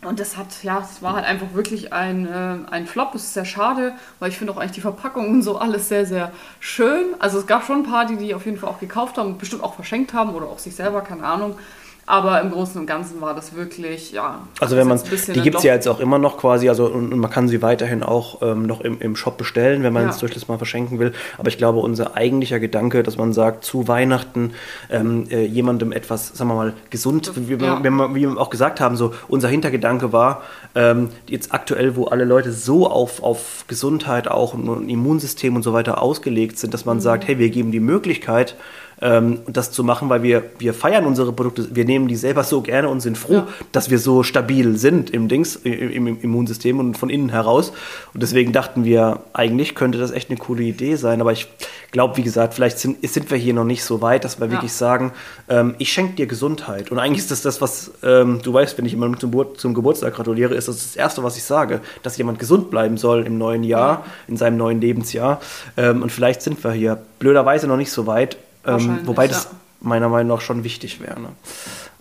und 0.03 0.21
das 0.21 0.37
hat, 0.37 0.63
ja, 0.63 0.81
es 0.81 1.03
war 1.03 1.15
halt 1.15 1.25
einfach 1.25 1.55
wirklich 1.55 1.93
ein, 1.93 2.27
äh, 2.27 2.59
ein 2.71 2.87
Flop. 2.87 3.15
Es 3.15 3.25
ist 3.25 3.35
sehr 3.35 3.45
schade, 3.45 3.95
weil 4.21 4.31
ich 4.31 4.39
finde 4.39 4.53
auch 4.53 4.57
eigentlich 4.59 4.73
die 4.73 4.81
Verpackung 4.81 5.29
und 5.29 5.43
so 5.43 5.59
alles 5.59 5.89
sehr, 5.89 6.07
sehr 6.07 6.33
schön. 6.61 7.07
Also 7.19 7.39
es 7.39 7.47
gab 7.47 7.65
schon 7.65 7.81
ein 7.81 7.91
paar, 7.91 8.07
die 8.07 8.17
die 8.17 8.35
auf 8.35 8.45
jeden 8.45 8.59
Fall 8.59 8.69
auch 8.71 8.79
gekauft 8.79 9.19
haben 9.19 9.31
und 9.31 9.39
bestimmt 9.39 9.65
auch 9.65 9.75
verschenkt 9.75 10.13
haben 10.13 10.35
oder 10.35 10.47
auch 10.47 10.59
sich 10.59 10.77
selber, 10.77 11.01
keine 11.01 11.25
Ahnung. 11.25 11.59
Aber 12.09 12.41
im 12.41 12.53
Großen 12.53 12.81
und 12.81 12.87
Ganzen 12.87 13.21
war 13.21 13.35
das 13.35 13.57
wirklich, 13.57 14.13
ja. 14.13 14.39
Also 14.61 14.77
das 14.77 14.81
wenn 14.81 14.89
man, 14.89 15.01
die 15.35 15.41
gibt 15.43 15.57
es 15.57 15.65
ja 15.65 15.75
jetzt 15.75 15.89
auch 15.89 15.99
immer 15.99 16.19
noch 16.21 16.37
quasi, 16.39 16.69
also 16.69 16.87
und, 16.87 17.13
und 17.13 17.19
man 17.19 17.31
kann 17.33 17.49
sie 17.49 17.63
weiterhin 17.63 18.05
auch 18.05 18.43
ähm, 18.43 18.63
noch 18.65 18.81
im, 18.81 19.01
im 19.01 19.17
Shop 19.17 19.37
bestellen, 19.37 19.83
wenn 19.83 19.93
man 19.93 20.05
Ja. 20.05 20.11
es 20.11 20.19
durch 20.19 20.33
das 20.33 20.47
mal 20.47 20.57
verschenken 20.57 21.01
will. 21.01 21.13
Aber 21.37 21.49
ich 21.49 21.59
glaube, 21.59 21.81
unser 21.81 22.17
eigentlicher 22.17 22.61
Gedanke, 22.61 23.03
dass 23.03 23.17
man 23.17 23.33
sagt, 23.33 23.65
zu 23.65 23.89
Weihnachten 23.89 24.53
ähm, 24.89 25.27
äh, 25.31 25.45
jemandem 25.47 25.91
etwas, 25.91 26.29
sagen 26.29 26.49
wir 26.51 26.55
mal, 26.55 26.75
gesund, 26.91 27.33
wie, 27.35 27.59
wir- 27.59 27.67
Ja. 27.67 27.83
wenn 27.83 27.95
wir, 27.97 28.15
wie 28.15 28.21
wir 28.21 28.39
auch 28.41 28.51
gesagt 28.51 28.81
haben, 28.81 28.97
so 28.97 29.13
unser 29.27 29.49
Hintergedanke 29.49 30.13
war, 30.13 30.43
ähm, 30.77 31.09
jetzt 31.27 31.53
aktuell, 31.53 31.97
wo 31.97 32.05
alle 32.05 32.25
Leute 32.25 32.53
so 32.53 32.89
auf, 32.89 33.21
auf 33.25 33.65
Gesundheit 33.67 34.29
auch 34.29 34.55
und, 34.55 34.69
und 34.69 34.89
Immunsystem 34.89 35.57
und 35.57 35.63
so 35.65 35.73
weiter 35.73 36.01
ausgelegt 36.01 36.59
sind, 36.61 36.73
dass 36.73 36.85
man 36.85 37.01
sagt, 37.01 37.27
hey, 37.27 37.41
wir 37.41 37.51
geben 37.51 37.73
die 37.73 37.81
Möglichkeit, 37.81 38.55
ähm, 39.03 39.41
das 39.47 39.73
zu 39.73 39.85
machen, 39.85 40.09
weil 40.09 40.23
wir, 40.23 40.43
wir 40.59 40.73
feiern 40.75 41.05
unsere 41.05 41.33
Produkte, 41.33 41.75
wir 41.75 41.85
nehmen 41.85 42.09
die 42.09 42.17
selber 42.17 42.45
so 42.45 42.63
gerne 42.63 42.89
und 42.89 43.01
sind 43.01 43.19
froh, 43.19 43.33
Ja. 43.35 43.49
dass 43.73 43.91
wir 43.91 43.99
so 43.99 44.23
stabil 44.23 44.77
sind 44.79 45.11
im 45.11 45.29
Dings, 45.29 45.57
im, 45.57 46.07
im 46.07 46.21
Immunsystem 46.21 46.79
und 46.79 46.97
von 46.97 47.11
innen 47.11 47.29
heraus. 47.29 47.73
Und 48.15 48.23
deswegen 48.23 48.53
dachten 48.53 48.85
wir, 48.85 49.21
eigentlich 49.33 49.75
könnte 49.75 49.99
das 49.99 50.11
echt 50.13 50.31
eine 50.31 50.39
coole 50.39 50.63
Idee 50.63 50.97
sein. 50.97 51.21
Aber 51.21 51.33
ich 51.33 51.49
glaube, 51.93 52.17
wie 52.17 52.23
gesagt, 52.23 52.55
vielleicht 52.55 52.79
sind, 52.79 53.07
sind 53.09 53.31
wir 53.31 53.39
hier 53.39 53.55
noch 53.55 53.65
nicht 53.65 53.85
so 53.85 54.01
weit, 54.03 54.25
dass 54.25 54.41
wir 54.41 54.47
Ja. 54.47 54.53
wirklich 54.53 54.73
sagen, 54.73 55.13
ähm, 55.49 55.75
ich 55.79 55.93
schenke 55.93 56.15
dir 56.17 56.27
Gesundheit. 56.27 56.91
Und 56.91 56.99
eigentlich 56.99 57.19
ist 57.19 57.31
das 57.31 57.43
das, 57.43 57.61
was 57.61 57.93
ähm, 58.03 58.41
du 58.43 58.53
weißt, 58.53 58.79
wenn 58.79 58.87
ich 58.87 58.93
jemandem 58.93 59.21
zum, 59.21 59.57
zum 59.57 59.75
Geburtstag 59.75 60.15
gratuliere, 60.15 60.55
ist 60.55 60.69
das 60.69 60.77
das 60.79 60.97
Erste, 60.97 61.23
was 61.23 61.37
ich 61.37 61.45
sage, 61.45 61.81
dass 62.03 62.17
jemand 62.17 62.39
gesund 62.39 62.71
bleiben 62.71 62.97
soll 62.97 63.25
im 63.27 63.37
neuen 63.39 63.63
Jahr, 63.63 64.05
in 64.27 64.37
seinem 64.37 64.57
neuen 64.57 64.81
Lebensjahr. 64.81 65.41
Ähm, 65.77 66.03
und 66.03 66.11
vielleicht 66.13 66.43
sind 66.43 66.63
wir 66.65 66.73
hier 66.73 66.99
blöderweise 67.19 67.67
noch 67.67 67.77
nicht 67.77 67.91
so 67.93 68.07
weit. 68.07 68.37
Ähm, 68.67 69.01
wobei 69.05 69.29
das 69.29 69.45
ja. 69.45 69.51
meiner 69.81 70.09
Meinung 70.09 70.37
nach 70.37 70.43
schon 70.43 70.65
wichtig 70.65 71.01
wäre. 71.01 71.21
Ne? 71.21 71.29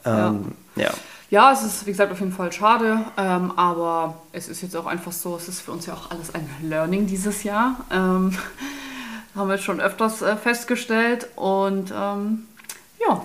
Ähm, 0.05 0.51
ja. 0.75 0.91
Ja, 1.31 1.51
es 1.51 1.63
ist, 1.63 1.85
wie 1.87 1.91
gesagt, 1.91 2.11
auf 2.11 2.19
jeden 2.19 2.31
Fall 2.31 2.51
schade, 2.51 2.99
ähm, 3.17 3.51
aber 3.55 4.15
es 4.31 4.47
ist 4.47 4.61
jetzt 4.61 4.75
auch 4.75 4.85
einfach 4.85 5.11
so, 5.11 5.35
es 5.35 5.47
ist 5.47 5.61
für 5.61 5.71
uns 5.71 5.87
ja 5.87 5.95
auch 5.95 6.11
alles 6.11 6.33
ein 6.35 6.47
Learning 6.61 7.07
dieses 7.07 7.43
Jahr. 7.43 7.77
Ähm, 7.91 8.37
haben 9.35 9.47
wir 9.49 9.55
jetzt 9.55 9.65
schon 9.65 9.81
öfters 9.81 10.21
äh, 10.21 10.37
festgestellt 10.37 11.27
und 11.35 11.91
ähm, 11.91 12.45
ja, 13.05 13.23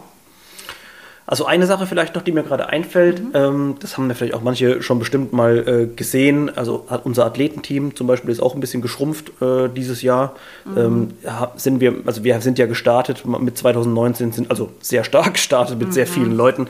Also 1.31 1.47
eine 1.47 1.65
Sache 1.67 1.87
vielleicht 1.87 2.17
noch, 2.17 2.23
die 2.23 2.33
mir 2.33 2.43
gerade 2.43 2.69
einfällt, 2.71 3.23
Mhm. 3.23 3.31
ähm, 3.35 3.75
das 3.79 3.97
haben 3.97 4.09
ja 4.09 4.15
vielleicht 4.17 4.35
auch 4.35 4.43
manche 4.43 4.83
schon 4.83 4.99
bestimmt 4.99 5.33
mal 5.33 5.59
äh, 5.59 5.87
gesehen. 5.87 6.51
Also 6.57 6.87
hat 6.91 7.07
unser 7.07 7.25
Athletenteam 7.25 7.95
zum 7.95 8.09
Beispiel 8.09 8.31
ist 8.33 8.41
auch 8.43 8.55
ein 8.57 8.61
bisschen 8.61 8.83
geschrumpft 8.83 9.41
äh, 9.41 9.69
dieses 9.69 10.03
Jahr. 10.03 10.35
Mhm. 10.65 10.77
Ähm, 10.79 11.09
sind 11.55 11.81
wir, 11.81 11.95
also 12.05 12.25
wir 12.25 12.41
sind 12.41 12.59
ja 12.59 12.67
gestartet 12.67 13.25
mit 13.25 13.57
2019, 13.57 14.33
sind 14.33 14.51
also 14.51 14.71
sehr 14.81 15.05
stark 15.05 15.35
gestartet 15.35 15.79
mit 15.79 15.89
Mhm. 15.89 15.93
sehr 15.93 16.09
vielen 16.09 16.33
Leuten. 16.33 16.67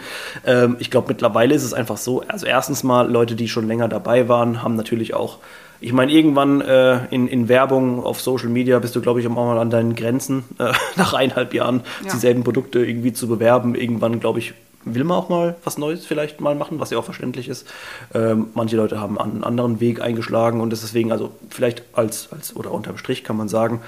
Ähm, 0.46 0.76
ich 0.78 0.90
glaube 0.90 1.08
mittlerweile 1.08 1.54
ist 1.54 1.64
es 1.64 1.72
einfach 1.72 1.96
so. 1.96 2.22
Also 2.28 2.44
erstens 2.44 2.82
mal 2.82 3.10
Leute, 3.10 3.36
die 3.36 3.48
schon 3.48 3.66
länger 3.66 3.88
dabei 3.88 4.28
waren, 4.28 4.62
haben 4.62 4.76
natürlich 4.76 5.14
auch 5.14 5.38
ich 5.80 5.92
meine, 5.92 6.12
irgendwann 6.12 6.60
äh, 6.60 7.06
in, 7.10 7.26
in 7.28 7.48
Werbung 7.48 8.04
auf 8.04 8.20
Social 8.20 8.48
Media 8.48 8.78
bist 8.78 8.94
du, 8.96 9.00
glaube 9.00 9.20
ich, 9.20 9.26
auch 9.26 9.30
mal 9.30 9.58
an 9.58 9.70
deinen 9.70 9.94
Grenzen, 9.94 10.44
äh, 10.58 10.72
nach 10.96 11.14
eineinhalb 11.14 11.54
Jahren 11.54 11.82
Ja. 12.04 12.12
dieselben 12.12 12.44
Produkte 12.44 12.84
irgendwie 12.84 13.12
zu 13.12 13.28
bewerben. 13.28 13.74
Irgendwann, 13.74 14.20
glaube 14.20 14.38
ich, 14.40 14.52
will 14.84 15.04
man 15.04 15.16
auch 15.18 15.28
mal 15.28 15.56
was 15.64 15.78
Neues 15.78 16.06
vielleicht 16.06 16.40
mal 16.40 16.54
machen, 16.54 16.80
was 16.80 16.90
ja 16.90 16.98
auch 16.98 17.04
verständlich 17.04 17.48
ist. 17.48 17.66
Ähm, 18.14 18.48
manche 18.54 18.76
Leute 18.76 19.00
haben 19.00 19.18
einen 19.18 19.44
anderen 19.44 19.80
Weg 19.80 20.00
eingeschlagen 20.00 20.60
und 20.60 20.70
deswegen, 20.70 21.12
also 21.12 21.32
vielleicht 21.50 21.82
als, 21.92 22.28
als 22.32 22.56
oder 22.56 22.70
unterm 22.72 22.96
Strich 22.96 23.22
kann 23.24 23.36
man 23.36 23.48
sagen, 23.48 23.80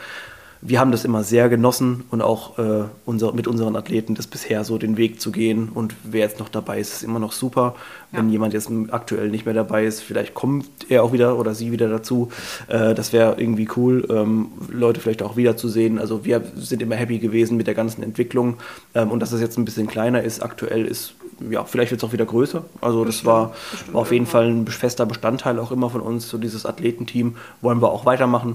wir 0.65 0.79
haben 0.79 0.93
das 0.93 1.05
immer 1.05 1.25
sehr 1.25 1.49
genossen 1.49 2.05
und 2.13 2.23
auch 2.23 2.57
äh, 2.57 2.85
unser, 3.05 3.33
mit 3.33 3.49
unseren 3.49 3.75
Athleten 3.75 4.15
das 4.15 4.29
bisher 4.29 4.63
so 4.63 4.79
den 4.79 4.97
Weg 4.97 5.21
zu 5.21 5.33
gehen. 5.33 5.69
Und 5.69 5.97
wer 6.05 6.21
jetzt 6.21 6.39
noch 6.39 6.49
dabei 6.49 6.79
ist, 6.79 6.93
ist 6.93 7.03
immer 7.03 7.19
noch 7.19 7.33
super. 7.33 7.75
Wenn 8.13 8.27
Ja. 8.29 8.33
jemand 8.35 8.55
jetzt 8.55 8.71
aktuell 8.91 9.29
nicht 9.29 9.45
mehr 9.45 9.55
dabei 9.55 9.85
ist, 9.85 10.01
vielleicht 10.03 10.35
kommt 10.35 10.67
er 10.89 11.03
auch 11.03 11.13
wieder 11.13 11.37
oder 11.37 11.55
sie 11.57 11.73
wieder 11.73 11.89
dazu. 11.89 12.31
Äh, 12.69 12.95
das 12.95 13.13
wäre 13.13 13.41
irgendwie 13.41 13.69
cool, 13.77 14.07
ähm, 14.09 14.53
Leute 14.71 15.01
vielleicht 15.01 15.25
auch 15.25 15.37
wiederzusehen. 15.37 15.99
Also 15.99 16.25
wir 16.25 16.41
sind 16.55 16.81
immer 16.81 16.95
happy 16.95 17.19
gewesen 17.19 17.57
mit 17.57 17.67
der 17.67 17.75
ganzen 17.75 18.05
Entwicklung. 18.05 18.59
Ähm, 18.95 19.11
und 19.11 19.19
dass 19.19 19.33
es 19.33 19.41
jetzt 19.41 19.59
ein 19.59 19.65
bisschen 19.65 19.89
kleiner 19.89 20.23
ist, 20.23 20.45
aktuell 20.45 20.87
ist, 20.87 21.15
ja, 21.51 21.65
vielleicht 21.65 21.91
wird 21.91 22.01
es 22.01 22.09
auch 22.09 22.13
wieder 22.13 22.25
größer. 22.27 22.65
Also 22.81 23.05
das 23.05 23.25
war, 23.25 23.53
bestimmt 23.73 23.95
war 23.95 24.01
auf 24.03 24.13
jeden. 24.13 24.27
Fall 24.27 24.49
ein 24.49 24.69
fester 24.69 25.07
Bestandteil 25.07 25.59
auch 25.59 25.73
immer 25.73 25.91
von 25.91 26.03
uns. 26.03 26.29
So 26.29 26.39
dieses 26.39 26.67
Athletenteam 26.67 27.35
wollen 27.63 27.83
wir 27.83 27.91
auch 27.91 28.07
weitermachen. 28.07 28.55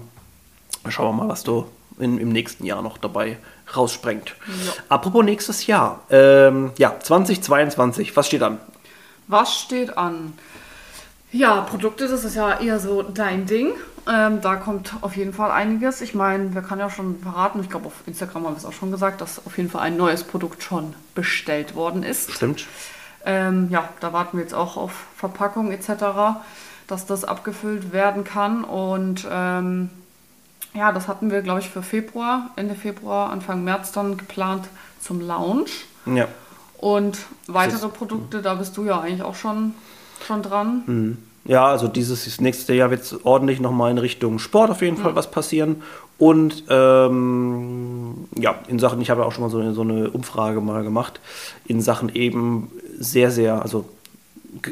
Schauen 0.88 1.18
wir 1.18 1.24
mal, 1.26 1.30
was 1.30 1.44
du 1.44 1.66
in, 2.00 2.18
im 2.18 2.30
nächsten 2.30 2.66
Jahr 2.66 2.82
noch 2.82 2.98
dabei 2.98 3.38
raussprengt. 3.76 4.36
Ja. 4.48 4.74
Apropos 4.90 5.24
nächstes 5.24 5.68
Jahr. 5.68 6.04
Ähm, 6.10 6.72
ja, 6.78 7.00
2022, 7.00 8.16
was 8.16 8.28
steht 8.28 8.44
an? 8.44 8.60
was 9.28 9.60
steht 9.60 9.98
an? 9.98 10.34
Ja, 11.32 11.62
Produkte, 11.62 12.08
das 12.08 12.24
ist 12.24 12.36
ja 12.36 12.60
eher 12.60 12.80
so 12.80 13.04
dein 13.04 13.46
Ding. 13.46 13.74
Ähm, 14.10 14.40
da 14.42 14.56
kommt 14.56 14.94
auf 15.02 15.18
jeden 15.18 15.34
Fall 15.34 15.52
einiges. 15.52 16.00
Ich 16.00 16.16
meine, 16.16 16.54
wir 16.56 16.62
können 16.62 16.80
ja 16.80 16.90
schon 16.90 17.20
verraten, 17.20 17.60
ich 17.60 17.70
glaube 17.70 17.88
auf 17.88 17.94
Instagram 18.06 18.46
haben 18.46 18.54
wir 18.54 18.58
es 18.58 18.66
auch 18.66 18.74
schon 18.74 18.92
gesagt, 18.92 19.20
dass 19.20 19.46
auf 19.46 19.58
jeden 19.58 19.70
Fall 19.70 19.82
ein 19.82 19.98
neues 19.98 20.24
Produkt 20.24 20.64
schon 20.64 20.94
bestellt 21.14 21.76
worden 21.76 22.04
ist. 22.04 22.32
Stimmt. 22.32 22.66
Ähm, 23.26 23.68
ja, 23.70 23.90
da 24.00 24.14
warten 24.14 24.38
wir 24.38 24.44
jetzt 24.44 24.54
auch 24.54 24.78
auf 24.78 24.94
Verpackung 25.18 25.72
etc., 25.72 26.40
dass 26.88 27.06
das 27.06 27.26
abgefüllt 27.26 27.92
werden 27.92 28.24
kann. 28.24 28.64
Und 28.64 29.28
ähm, 29.30 29.90
ja, 30.78 30.92
das 30.92 31.08
hatten 31.08 31.32
wir, 31.32 31.42
glaube 31.42 31.60
ich, 31.60 31.70
für 31.70 31.82
Februar, 31.82 32.52
Ende 32.56 32.76
Februar, 32.76 33.32
Anfang 33.32 33.64
März 33.64 33.92
dann 33.92 34.18
geplant 34.18 34.66
zum 35.02 35.22
Launch. 35.22 35.86
Ja. 36.06 36.28
Und 36.78 37.18
weitere 37.48 37.88
Produkte, 37.88 38.42
da 38.42 38.54
bist 38.54 38.78
du 38.78 38.86
ja 38.86 39.00
eigentlich 39.00 39.24
auch 39.24 39.36
schon, 39.36 39.74
schon 40.26 40.44
dran. 40.44 40.84
Mhm. 40.86 41.18
Ja, 41.46 41.66
also 41.66 41.88
dieses 41.88 42.42
nächste 42.42 42.74
Jahr 42.74 42.92
wird 42.92 43.04
es 43.04 43.26
ordentlich 43.26 43.62
nochmal 43.62 43.90
in 43.90 43.98
Richtung 43.98 44.38
Sport 44.38 44.70
auf 44.70 44.82
jeden 44.82 44.98
Fall 44.98 45.16
was 45.16 45.32
passieren. 45.32 45.82
Und 46.18 46.66
ähm, 46.70 48.28
ja, 48.38 48.56
in 48.68 48.80
Sachen, 48.80 49.00
ich 49.02 49.10
habe 49.10 49.22
ja 49.22 49.28
auch 49.28 49.32
schon 49.32 49.44
mal 49.44 49.50
so 49.50 49.60
eine, 49.60 49.74
so 49.74 49.82
eine 49.82 50.10
Umfrage 50.10 50.62
mal 50.62 50.84
gemacht, 50.84 51.22
in 51.66 51.80
Sachen 51.82 52.14
eben 52.14 52.70
sehr, 53.00 53.32
sehr, 53.32 53.62
also 53.62 53.86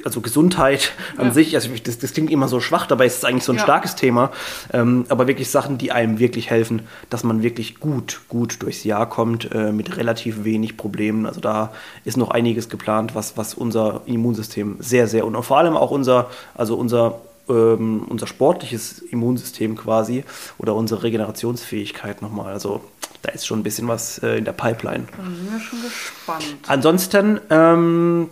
also 0.03 0.21
Gesundheit 0.21 0.93
an 1.17 1.27
Ja. 1.27 1.33
sich, 1.33 1.55
also 1.55 1.69
das, 1.83 1.99
das 1.99 2.13
klingt 2.13 2.31
immer 2.31 2.47
so 2.47 2.59
schwach, 2.59 2.87
dabei 2.87 3.05
ist 3.05 3.17
es 3.17 3.23
eigentlich 3.25 3.43
so 3.43 3.51
ein 3.51 3.57
Ja. 3.57 3.63
starkes 3.63 3.95
Thema, 3.95 4.31
ähm, 4.73 5.05
aber 5.09 5.27
wirklich 5.27 5.49
Sachen, 5.49 5.77
die 5.77 5.91
einem 5.91 6.17
wirklich 6.19 6.49
helfen, 6.49 6.83
dass 7.09 7.23
man 7.23 7.43
wirklich 7.43 7.79
gut, 7.79 8.21
gut 8.29 8.61
durchs 8.61 8.83
Jahr 8.83 9.07
kommt, 9.09 9.51
äh, 9.53 9.71
mit 9.71 9.97
relativ 9.97 10.43
wenig 10.43 10.77
Problemen. 10.77 11.25
Also 11.25 11.39
da 11.41 11.71
ist 12.05 12.17
noch 12.17 12.31
einiges 12.31 12.69
geplant, 12.69 13.15
was, 13.15 13.37
was 13.37 13.53
unser 13.53 14.01
Immunsystem 14.05 14.77
sehr, 14.79 15.07
sehr 15.07 15.25
und 15.25 15.41
vor 15.43 15.57
allem 15.57 15.75
auch 15.75 15.91
unser, 15.91 16.29
also 16.55 16.75
unser 16.75 17.21
ähm, 17.47 18.05
unser 18.09 18.25
sportliches 18.25 18.99
Immunsystem 18.99 19.75
quasi 19.75 20.23
oder 20.57 20.73
unsere 20.73 21.03
Regenerationsfähigkeit 21.03 22.23
nochmal. 22.23 22.51
Also 22.53 22.81
da 23.21 23.31
ist 23.31 23.45
schon 23.45 23.59
ein 23.59 23.63
bisschen 23.63 23.87
was 23.87 24.17
äh, 24.19 24.37
in 24.37 24.45
der 24.45 24.51
Pipeline. 24.53 25.03
Da 25.15 25.23
sind 25.23 25.51
wir 25.51 25.59
schon 25.59 25.79
gespannt. 25.83 26.45
Ansonsten, 26.67 27.39
ähm, 27.51 28.29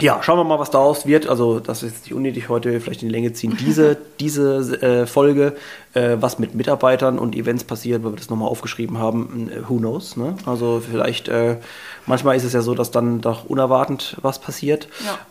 ja, 0.00 0.22
schauen 0.22 0.38
wir 0.38 0.44
mal, 0.44 0.58
was 0.58 0.70
daraus 0.70 1.06
wird. 1.06 1.26
Also, 1.28 1.60
das 1.60 1.82
ist 1.82 2.04
nicht 2.04 2.14
unnötig 2.14 2.48
heute 2.48 2.80
vielleicht 2.80 3.02
in 3.02 3.08
die 3.08 3.14
Länge 3.14 3.32
ziehen. 3.32 3.56
Diese, 3.60 3.96
diese 4.20 4.80
äh, 4.82 5.06
Folge, 5.06 5.54
äh, 5.94 6.16
was 6.20 6.38
mit 6.38 6.54
Mitarbeitern 6.54 7.18
und 7.18 7.34
Events 7.34 7.64
passiert, 7.64 8.04
weil 8.04 8.12
wir 8.12 8.16
das 8.16 8.30
nochmal 8.30 8.48
aufgeschrieben 8.48 8.98
haben, 8.98 9.50
äh, 9.50 9.68
who 9.68 9.76
knows. 9.78 10.16
Ne? 10.16 10.34
Also, 10.46 10.80
vielleicht, 10.88 11.28
äh, 11.28 11.56
manchmal 12.06 12.36
ist 12.36 12.44
es 12.44 12.52
ja 12.52 12.62
so, 12.62 12.74
dass 12.74 12.90
dann 12.90 13.20
doch 13.20 13.44
unerwartend 13.44 14.16
was 14.22 14.38
passiert. 14.38 14.88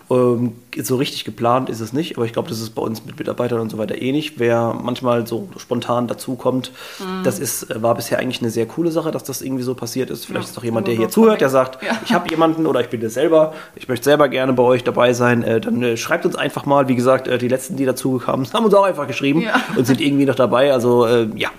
Ja. 0.09 0.15
Ähm, 0.15 0.53
so 0.81 0.95
richtig 0.97 1.25
geplant 1.25 1.69
ist 1.69 1.79
es 1.79 1.93
nicht, 1.93 2.17
aber 2.17 2.25
ich 2.25 2.33
glaube, 2.33 2.49
das 2.49 2.59
ist 2.61 2.71
bei 2.71 2.81
uns 2.81 3.05
mit 3.05 3.17
Mitarbeitern 3.19 3.59
und 3.59 3.69
so 3.69 3.77
weiter 3.77 4.01
ähnlich. 4.01 4.39
Wer 4.39 4.75
manchmal 4.81 5.25
so 5.27 5.49
spontan 5.57 6.07
dazukommt, 6.07 6.71
Mhm. 6.99 7.23
das 7.23 7.39
ist, 7.39 7.69
äh, 7.71 7.81
war 7.81 7.95
bisher 7.95 8.19
eigentlich 8.19 8.41
eine 8.41 8.49
sehr 8.51 8.65
coole 8.65 8.91
Sache, 8.91 9.11
dass 9.11 9.23
das 9.23 9.41
irgendwie 9.41 9.63
so 9.63 9.75
passiert 9.75 10.09
ist. 10.09 10.25
Vielleicht 10.25 10.45
Ja, 10.47 10.51
ist 10.51 10.57
auch 10.57 10.63
jemand, 10.63 10.87
der 10.87 10.95
hier 10.95 11.09
zuhört, 11.09 11.41
der 11.41 11.49
sagt, 11.49 11.81
Ja. 11.83 11.97
ich 12.03 12.13
habe 12.13 12.29
jemanden 12.29 12.65
oder 12.65 12.81
ich 12.81 12.89
bin 12.89 13.01
das 13.01 13.13
selber, 13.13 13.53
ich 13.75 13.87
möchte 13.87 14.03
selber 14.05 14.27
gerne 14.29 14.53
bei 14.59 14.65
euch 14.65 14.83
dabei 14.83 15.13
sein, 15.13 15.41
äh, 15.43 15.61
dann 15.61 15.81
äh, 15.81 15.95
schreibt 15.95 16.25
uns 16.25 16.35
einfach 16.35 16.65
mal. 16.65 16.89
Wie 16.89 16.95
gesagt, 16.95 17.27
äh, 17.29 17.37
die 17.37 17.47
letzten, 17.47 17.77
die 17.77 17.85
dazugekommen 17.85 18.45
sind, 18.45 18.53
haben 18.57 18.65
uns 18.65 18.73
auch 18.73 18.83
einfach 18.83 19.07
geschrieben 19.07 19.41
Ja. 19.41 19.53
und 19.77 19.85
sind 19.87 20.01
irgendwie 20.01 20.25
noch 20.25 20.35
dabei. 20.35 20.73
Also 20.73 21.05
äh, 21.05 21.27
ja, 21.35 21.49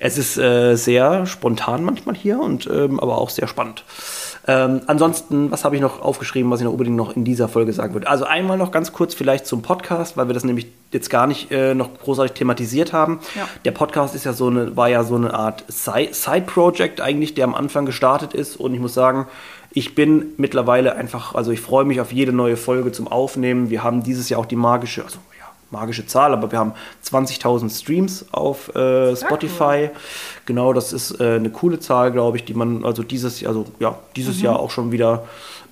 es 0.00 0.16
ist 0.16 0.38
äh, 0.38 0.74
sehr 0.76 1.26
spontan 1.26 1.84
manchmal 1.84 2.14
hier 2.14 2.40
und 2.40 2.66
ähm, 2.72 2.98
aber 3.00 3.18
auch 3.18 3.28
sehr 3.30 3.46
spannend. 3.48 3.84
Ähm, 4.50 4.80
ansonsten, 4.86 5.50
was 5.50 5.66
habe 5.66 5.76
ich 5.76 5.82
noch 5.82 6.00
aufgeschrieben, 6.00 6.50
was 6.50 6.60
ich 6.60 6.64
noch 6.64 6.72
unbedingt 6.72 6.96
noch 6.96 7.14
in 7.14 7.22
dieser 7.22 7.48
Folge 7.48 7.70
sagen 7.74 7.92
würde? 7.92 8.08
Also 8.08 8.24
einmal 8.24 8.56
noch 8.56 8.70
ganz 8.70 8.94
kurz 8.94 9.12
vielleicht 9.12 9.46
zum 9.46 9.60
Podcast, 9.60 10.16
weil 10.16 10.26
wir 10.26 10.32
das 10.32 10.42
nämlich 10.44 10.68
jetzt 10.90 11.10
gar 11.10 11.26
nicht 11.26 11.52
äh, 11.52 11.74
noch 11.74 11.90
großartig 12.02 12.32
thematisiert 12.32 12.94
haben. 12.94 13.20
Ja. 13.36 13.46
Der 13.66 13.72
Podcast 13.72 14.14
ist 14.14 14.24
ja 14.24 14.32
so 14.32 14.46
eine, 14.46 14.74
war 14.74 14.88
ja 14.88 15.04
so 15.04 15.16
eine 15.16 15.34
Art 15.34 15.64
Side- 15.68 16.14
Side-Project 16.14 17.02
eigentlich, 17.02 17.34
der 17.34 17.44
am 17.44 17.54
Anfang 17.54 17.84
gestartet 17.84 18.32
ist. 18.32 18.56
Und 18.56 18.72
ich 18.72 18.80
muss 18.80 18.94
sagen, 18.94 19.26
ich 19.70 19.94
bin 19.94 20.32
mittlerweile 20.36 20.96
einfach, 20.96 21.34
also 21.34 21.50
ich 21.50 21.60
freue 21.60 21.84
mich 21.84 22.00
auf 22.00 22.12
jede 22.12 22.32
neue 22.32 22.56
Folge 22.56 22.92
zum 22.92 23.08
Aufnehmen. 23.08 23.70
Wir 23.70 23.82
haben 23.82 24.02
dieses 24.02 24.28
Jahr 24.28 24.40
auch 24.40 24.46
die 24.46 24.56
magische, 24.56 25.04
also 25.04 25.18
ja, 25.38 25.46
magische 25.70 26.06
Zahl, 26.06 26.32
aber 26.32 26.50
wir 26.50 26.58
haben 26.58 26.72
20.000 27.04 27.70
Streams 27.78 28.26
auf 28.32 28.74
äh, 28.74 29.14
Spotify. 29.14 29.90
Genau, 30.46 30.72
das 30.72 30.92
ist 30.92 31.20
äh, 31.20 31.34
eine 31.36 31.50
coole 31.50 31.78
Zahl, 31.80 32.12
glaube 32.12 32.38
ich, 32.38 32.44
die 32.44 32.54
man 32.54 32.84
also 32.84 33.02
dieses, 33.02 33.44
also 33.44 33.66
ja, 33.78 33.98
dieses 34.16 34.40
Jahr 34.40 34.58
auch 34.58 34.70
schon 34.70 34.90
wieder 34.90 35.24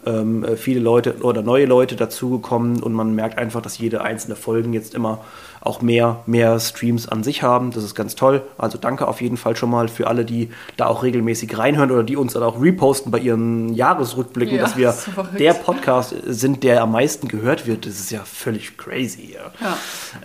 ähm, 0.05 0.45
äh, 0.45 0.57
viele 0.57 0.81
Leute 0.81 1.17
oder 1.23 1.43
neue 1.43 1.67
Leute 1.67 1.97
dazugekommen 1.97 2.83
und 2.83 2.93
man 2.93 3.15
merkt 3.15 3.39
einfach, 3.39 3.63
dass 3.63 3.79
jede 3.79 4.03
einzelne 4.03 4.37
Folgen 4.37 4.73
jetzt 4.73 4.95
immer 4.95 5.25
auch 5.61 5.83
mehr, 5.83 6.21
mehr 6.27 6.59
Streams 6.61 7.09
an 7.09 7.23
sich 7.25 7.43
haben. 7.43 7.71
Das 7.73 7.83
ist 7.85 7.95
ganz 7.95 8.15
toll. 8.15 8.43
Also 8.59 8.79
danke 8.79 9.09
auf 9.09 9.21
jeden 9.21 9.37
Fall 9.37 9.57
schon 9.57 9.71
mal 9.71 9.89
für 9.89 10.07
alle, 10.07 10.25
die 10.25 10.51
da 10.77 10.87
auch 10.87 11.03
regelmäßig 11.03 11.57
reinhören 11.59 11.91
oder 11.91 12.03
die 12.05 12.17
uns 12.17 12.35
dann 12.35 12.43
auch 12.43 12.61
reposten 12.61 13.11
bei 13.11 13.19
ihren 13.19 13.75
Jahresrückblicken, 13.75 14.57
Ja, 14.57 14.63
dass 14.63 14.77
wir 14.77 14.93
verrückt. 14.93 15.41
der 15.41 15.55
Podcast 15.55 16.15
sind, 16.27 16.63
der 16.63 16.83
am 16.83 16.93
meisten 16.93 17.29
gehört 17.29 17.67
wird. 17.67 17.87
Das 17.87 17.95
ist 17.99 18.11
ja 18.11 18.21
völlig 18.25 18.77
crazy. 18.77 19.35
Ja, 19.35 19.53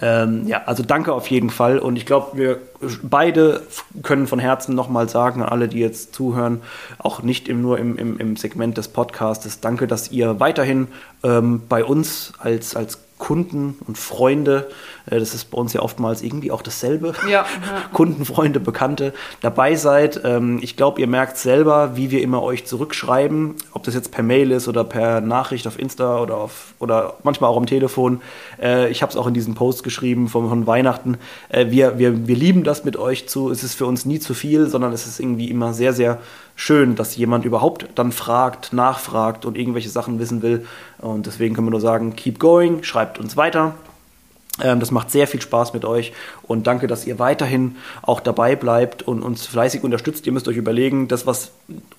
Ja. 0.01 0.23
ähm, 0.23 0.47
ja 0.47 0.63
also 0.65 0.83
danke 0.83 1.13
auf 1.13 1.27
jeden 1.27 1.49
Fall. 1.49 1.79
Und 1.79 1.95
ich 1.95 2.05
glaube, 2.05 2.37
wir 2.37 2.59
beide 3.03 3.61
können 4.03 4.27
von 4.27 4.39
Herzen 4.39 4.75
nochmal 4.75 5.07
sagen 5.09 5.41
an 5.41 5.49
alle, 5.49 5.67
die 5.67 5.79
jetzt 5.79 6.13
zuhören, 6.15 6.61
auch 6.97 7.21
nicht 7.23 7.47
im, 7.47 7.61
nur 7.61 7.77
im, 7.79 7.97
im, 7.97 8.17
im 8.17 8.35
Segment 8.35 8.77
des 8.77 8.87
Podcastes, 8.87 9.59
danke, 9.59 9.87
dass 9.87 10.11
ihr 10.11 10.39
weiterhin 10.39 10.87
ähm, 11.23 11.61
bei 11.69 11.83
uns 11.83 12.33
als, 12.39 12.75
als 12.75 12.99
Kunden 13.21 13.77
und 13.85 13.99
Freunde, 13.99 14.67
äh, 15.05 15.19
das 15.19 15.35
ist 15.35 15.51
bei 15.51 15.57
uns 15.59 15.73
ja 15.73 15.81
oftmals 15.83 16.23
irgendwie 16.23 16.51
auch 16.51 16.63
dasselbe, 16.63 17.13
Ja, 17.25 17.29
ja. 17.29 17.45
Kunden, 17.93 18.25
Freunde, 18.25 18.59
Bekannte 18.59 19.13
dabei 19.41 19.75
seid. 19.75 20.21
Ähm, 20.23 20.57
ich 20.63 20.75
glaube, 20.75 20.99
ihr 20.99 21.05
merkt 21.05 21.37
selber, 21.37 21.95
wie 21.95 22.09
wir 22.09 22.23
immer 22.23 22.41
euch 22.41 22.65
zurückschreiben, 22.65 23.53
ob 23.73 23.83
das 23.83 23.93
jetzt 23.93 24.11
per 24.11 24.23
Mail 24.23 24.49
ist 24.49 24.67
oder 24.67 24.83
per 24.83 25.21
Nachricht 25.21 25.67
auf 25.67 25.77
Insta 25.77 26.19
oder, 26.19 26.35
auf, 26.35 26.73
oder 26.79 27.13
manchmal 27.21 27.51
auch 27.51 27.57
am 27.57 27.67
Telefon. 27.67 28.21
Äh, 28.59 28.89
ich 28.89 29.03
habe 29.03 29.11
es 29.11 29.17
auch 29.17 29.27
in 29.27 29.35
diesem 29.35 29.53
Post 29.53 29.83
geschrieben 29.83 30.27
von, 30.27 30.49
von 30.49 30.65
Weihnachten. 30.65 31.19
Äh, 31.49 31.67
wir, 31.69 31.99
wir, 31.99 32.27
wir 32.27 32.35
lieben 32.35 32.63
das 32.63 32.83
mit 32.85 32.97
euch 32.97 33.29
zu. 33.29 33.51
Es 33.51 33.63
ist 33.63 33.75
für 33.75 33.85
uns 33.85 34.03
nie 34.03 34.19
zu 34.19 34.33
viel, 34.33 34.67
sondern 34.67 34.93
es 34.93 35.05
ist 35.05 35.19
irgendwie 35.19 35.51
immer 35.51 35.73
sehr, 35.73 35.93
sehr 35.93 36.17
schön, 36.55 36.95
dass 36.95 37.15
jemand 37.15 37.45
überhaupt 37.45 37.87
dann 37.95 38.11
fragt, 38.11 38.73
nachfragt 38.73 39.45
und 39.45 39.57
irgendwelche 39.57 39.89
Sachen 39.89 40.19
wissen 40.19 40.41
will. 40.41 40.65
Und 40.99 41.25
deswegen 41.25 41.55
können 41.55 41.67
wir 41.67 41.71
nur 41.71 41.81
sagen, 41.81 42.15
keep 42.15 42.39
going, 42.39 42.83
schreibt 42.83 43.19
uns 43.19 43.37
weiter. 43.37 43.75
Ähm, 44.59 44.81
das 44.81 44.91
macht 44.91 45.11
sehr 45.11 45.27
viel 45.27 45.41
Spaß 45.41 45.73
mit 45.73 45.85
euch 45.85 46.11
und 46.43 46.67
danke, 46.67 46.87
dass 46.87 47.07
ihr 47.07 47.19
weiterhin 47.19 47.77
auch 48.01 48.19
dabei 48.19 48.57
bleibt 48.57 49.01
und 49.01 49.23
uns 49.23 49.45
fleißig 49.45 49.81
unterstützt. 49.83 50.27
Ihr 50.27 50.33
müsst 50.33 50.47
euch 50.49 50.57
überlegen, 50.57 51.07
das, 51.07 51.25
was 51.25 51.51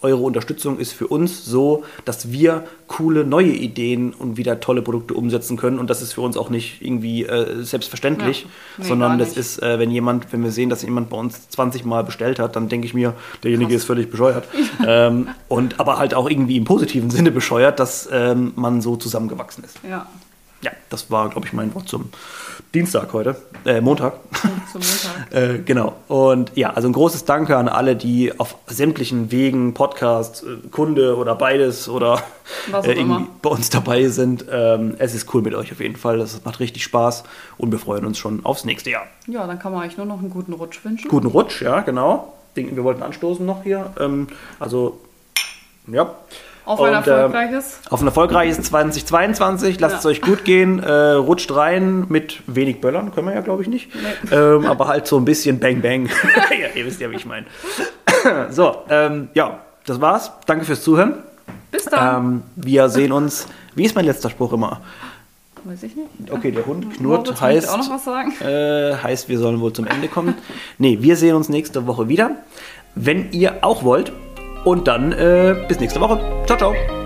eure 0.02 0.20
Unterstützung 0.20 0.78
ist 0.78 0.92
für 0.92 1.06
uns, 1.06 1.46
so, 1.46 1.84
dass 2.04 2.30
wir 2.30 2.64
coole 2.88 3.24
neue 3.24 3.52
Ideen 3.52 4.12
und 4.12 4.36
wieder 4.36 4.60
tolle 4.60 4.82
Produkte 4.82 5.14
umsetzen 5.14 5.56
können. 5.56 5.78
Und 5.78 5.88
das 5.88 6.02
ist 6.02 6.12
für 6.12 6.20
uns 6.20 6.36
auch 6.36 6.50
nicht 6.50 6.82
irgendwie 6.82 7.24
äh, 7.24 7.62
selbstverständlich, 7.62 8.42
Ja. 8.42 8.48
Nee, 8.76 8.84
sondern 8.84 9.18
das 9.18 9.34
ist, 9.34 9.62
äh, 9.62 9.78
wenn 9.78 9.90
jemand, 9.90 10.30
wenn 10.32 10.44
wir 10.44 10.50
sehen, 10.50 10.68
dass 10.68 10.82
jemand 10.82 11.08
bei 11.08 11.16
uns 11.16 11.48
20 11.48 11.86
Mal 11.86 12.04
bestellt 12.04 12.38
hat, 12.38 12.54
dann 12.54 12.68
denke 12.68 12.86
ich 12.86 12.92
mir, 12.92 13.14
derjenige 13.42 13.74
ist 13.74 13.84
völlig 13.84 14.10
bescheuert. 14.10 14.46
ähm, 14.86 15.28
und 15.48 15.80
aber 15.80 15.96
halt 15.96 16.12
auch 16.12 16.28
irgendwie 16.28 16.58
im 16.58 16.64
positiven 16.64 17.08
Sinne 17.08 17.30
bescheuert, 17.30 17.80
dass 17.80 18.10
ähm, 18.12 18.52
man 18.56 18.82
so 18.82 18.96
zusammengewachsen 18.96 19.64
ist. 19.64 19.78
Ja, 19.88 20.06
Ja, 20.62 20.70
das 20.90 21.10
war, 21.10 21.28
glaube 21.28 21.46
ich, 21.46 21.52
mein 21.52 21.74
Wort 21.74 21.88
zum 21.88 22.10
Dienstag 22.72 23.12
heute, 23.12 23.36
äh, 23.64 23.80
Montag. 23.80 24.14
zum 24.70 24.80
Montag. 24.80 25.30
äh, 25.34 25.58
genau. 25.58 25.96
Und 26.06 26.52
ja, 26.54 26.70
also 26.70 26.88
ein 26.88 26.92
großes 26.92 27.24
Danke 27.24 27.56
an 27.56 27.68
alle, 27.68 27.96
die 27.96 28.38
auf 28.38 28.56
sämtlichen 28.66 29.32
Wegen, 29.32 29.74
Podcast, 29.74 30.44
äh, 30.44 30.68
Kunde 30.68 31.16
oder 31.16 31.34
beides 31.34 31.88
oder 31.88 32.22
äh, 32.72 32.92
irgendwie 32.92 33.26
bei 33.42 33.50
uns 33.50 33.70
dabei 33.70 34.06
sind. 34.06 34.46
Ähm, 34.50 34.94
es 34.98 35.14
ist 35.14 35.34
cool 35.34 35.42
mit 35.42 35.54
euch 35.54 35.72
auf 35.72 35.80
jeden 35.80 35.96
Fall. 35.96 36.18
Das 36.18 36.44
macht 36.44 36.60
richtig 36.60 36.84
Spaß 36.84 37.24
und 37.58 37.72
wir 37.72 37.80
freuen 37.80 38.06
uns 38.06 38.18
schon 38.18 38.44
aufs 38.44 38.64
nächste 38.64 38.90
Jahr. 38.90 39.06
Ja, 39.26 39.46
dann 39.46 39.58
kann 39.58 39.72
man 39.72 39.86
euch 39.86 39.96
nur 39.96 40.06
noch 40.06 40.20
einen 40.20 40.30
guten 40.30 40.52
Rutsch 40.52 40.84
wünschen. 40.84 41.08
Guten 41.08 41.26
Rutsch, 41.26 41.60
ja, 41.60 41.80
genau. 41.80 42.32
Wir 42.54 42.84
wollten 42.84 43.02
anstoßen 43.02 43.44
noch 43.44 43.64
hier. 43.64 43.92
Ähm, 43.98 44.28
also, 44.60 45.00
ja. 45.88 46.14
Auf 46.64 46.80
ein 46.80 46.88
Und, 46.90 46.94
erfolgreiches. 47.06 47.80
Auf 47.90 48.00
ein 48.00 48.06
erfolgreiches 48.06 48.62
2022. 48.62 49.80
Lasst 49.80 49.94
Ja. 49.94 49.98
es 49.98 50.06
euch 50.06 50.20
gut 50.20 50.44
gehen. 50.44 50.80
Äh, 50.82 50.92
rutscht 51.12 51.54
rein 51.54 52.06
mit 52.08 52.40
wenig 52.46 52.80
Böllern. 52.80 53.12
Können 53.14 53.26
wir 53.28 53.34
ja, 53.34 53.40
glaube 53.40 53.62
ich, 53.62 53.68
nicht. 53.68 53.88
Ähm, 54.30 54.66
aber 54.66 54.86
halt 54.88 55.06
so 55.06 55.16
ein 55.18 55.24
bisschen 55.24 55.58
Bang 55.58 55.80
Bang. 55.80 56.06
ja, 56.50 56.68
ihr 56.74 56.86
wisst 56.86 57.00
ja, 57.00 57.10
wie 57.10 57.16
ich 57.16 57.26
meine. 57.26 57.46
so, 58.50 58.76
ähm, 58.88 59.28
ja, 59.34 59.58
das 59.86 60.00
war's. 60.00 60.30
Danke 60.46 60.64
fürs 60.64 60.82
Zuhören. 60.82 61.14
Bis 61.72 61.84
dann. 61.86 62.24
Ähm, 62.24 62.42
wir 62.56 62.88
sehen 62.88 63.10
uns. 63.12 63.48
Wie 63.74 63.84
ist 63.84 63.96
mein 63.96 64.04
letzter 64.04 64.30
Spruch 64.30 64.52
immer? 64.52 64.80
Weiß 65.64 65.82
ich 65.84 65.94
nicht. 65.96 66.08
Okay, 66.30 66.50
der 66.50 66.66
Hund 66.66 66.92
knurrt, 66.96 67.26
Moritz, 67.26 67.40
heißt, 67.40 67.70
auch 67.70 67.78
noch 67.78 67.90
was 67.90 68.04
sagen? 68.04 68.32
äh, 68.40 68.94
heißt, 68.96 69.28
wir 69.28 69.38
sollen 69.38 69.60
wohl 69.60 69.72
zum 69.72 69.86
Ende 69.86 70.08
kommen. 70.08 70.34
nee, 70.78 70.98
wir 71.00 71.16
sehen 71.16 71.36
uns 71.36 71.48
nächste 71.48 71.86
Woche 71.86 72.08
wieder. 72.08 72.32
Wenn 72.94 73.30
ihr 73.32 73.58
auch 73.62 73.82
wollt. 73.84 74.12
Und 74.64 74.86
dann 74.86 75.12
äh, 75.12 75.64
bis 75.68 75.80
nächste 75.80 76.00
Woche. 76.00 76.20
Ciao, 76.46 76.58
ciao. 76.58 77.01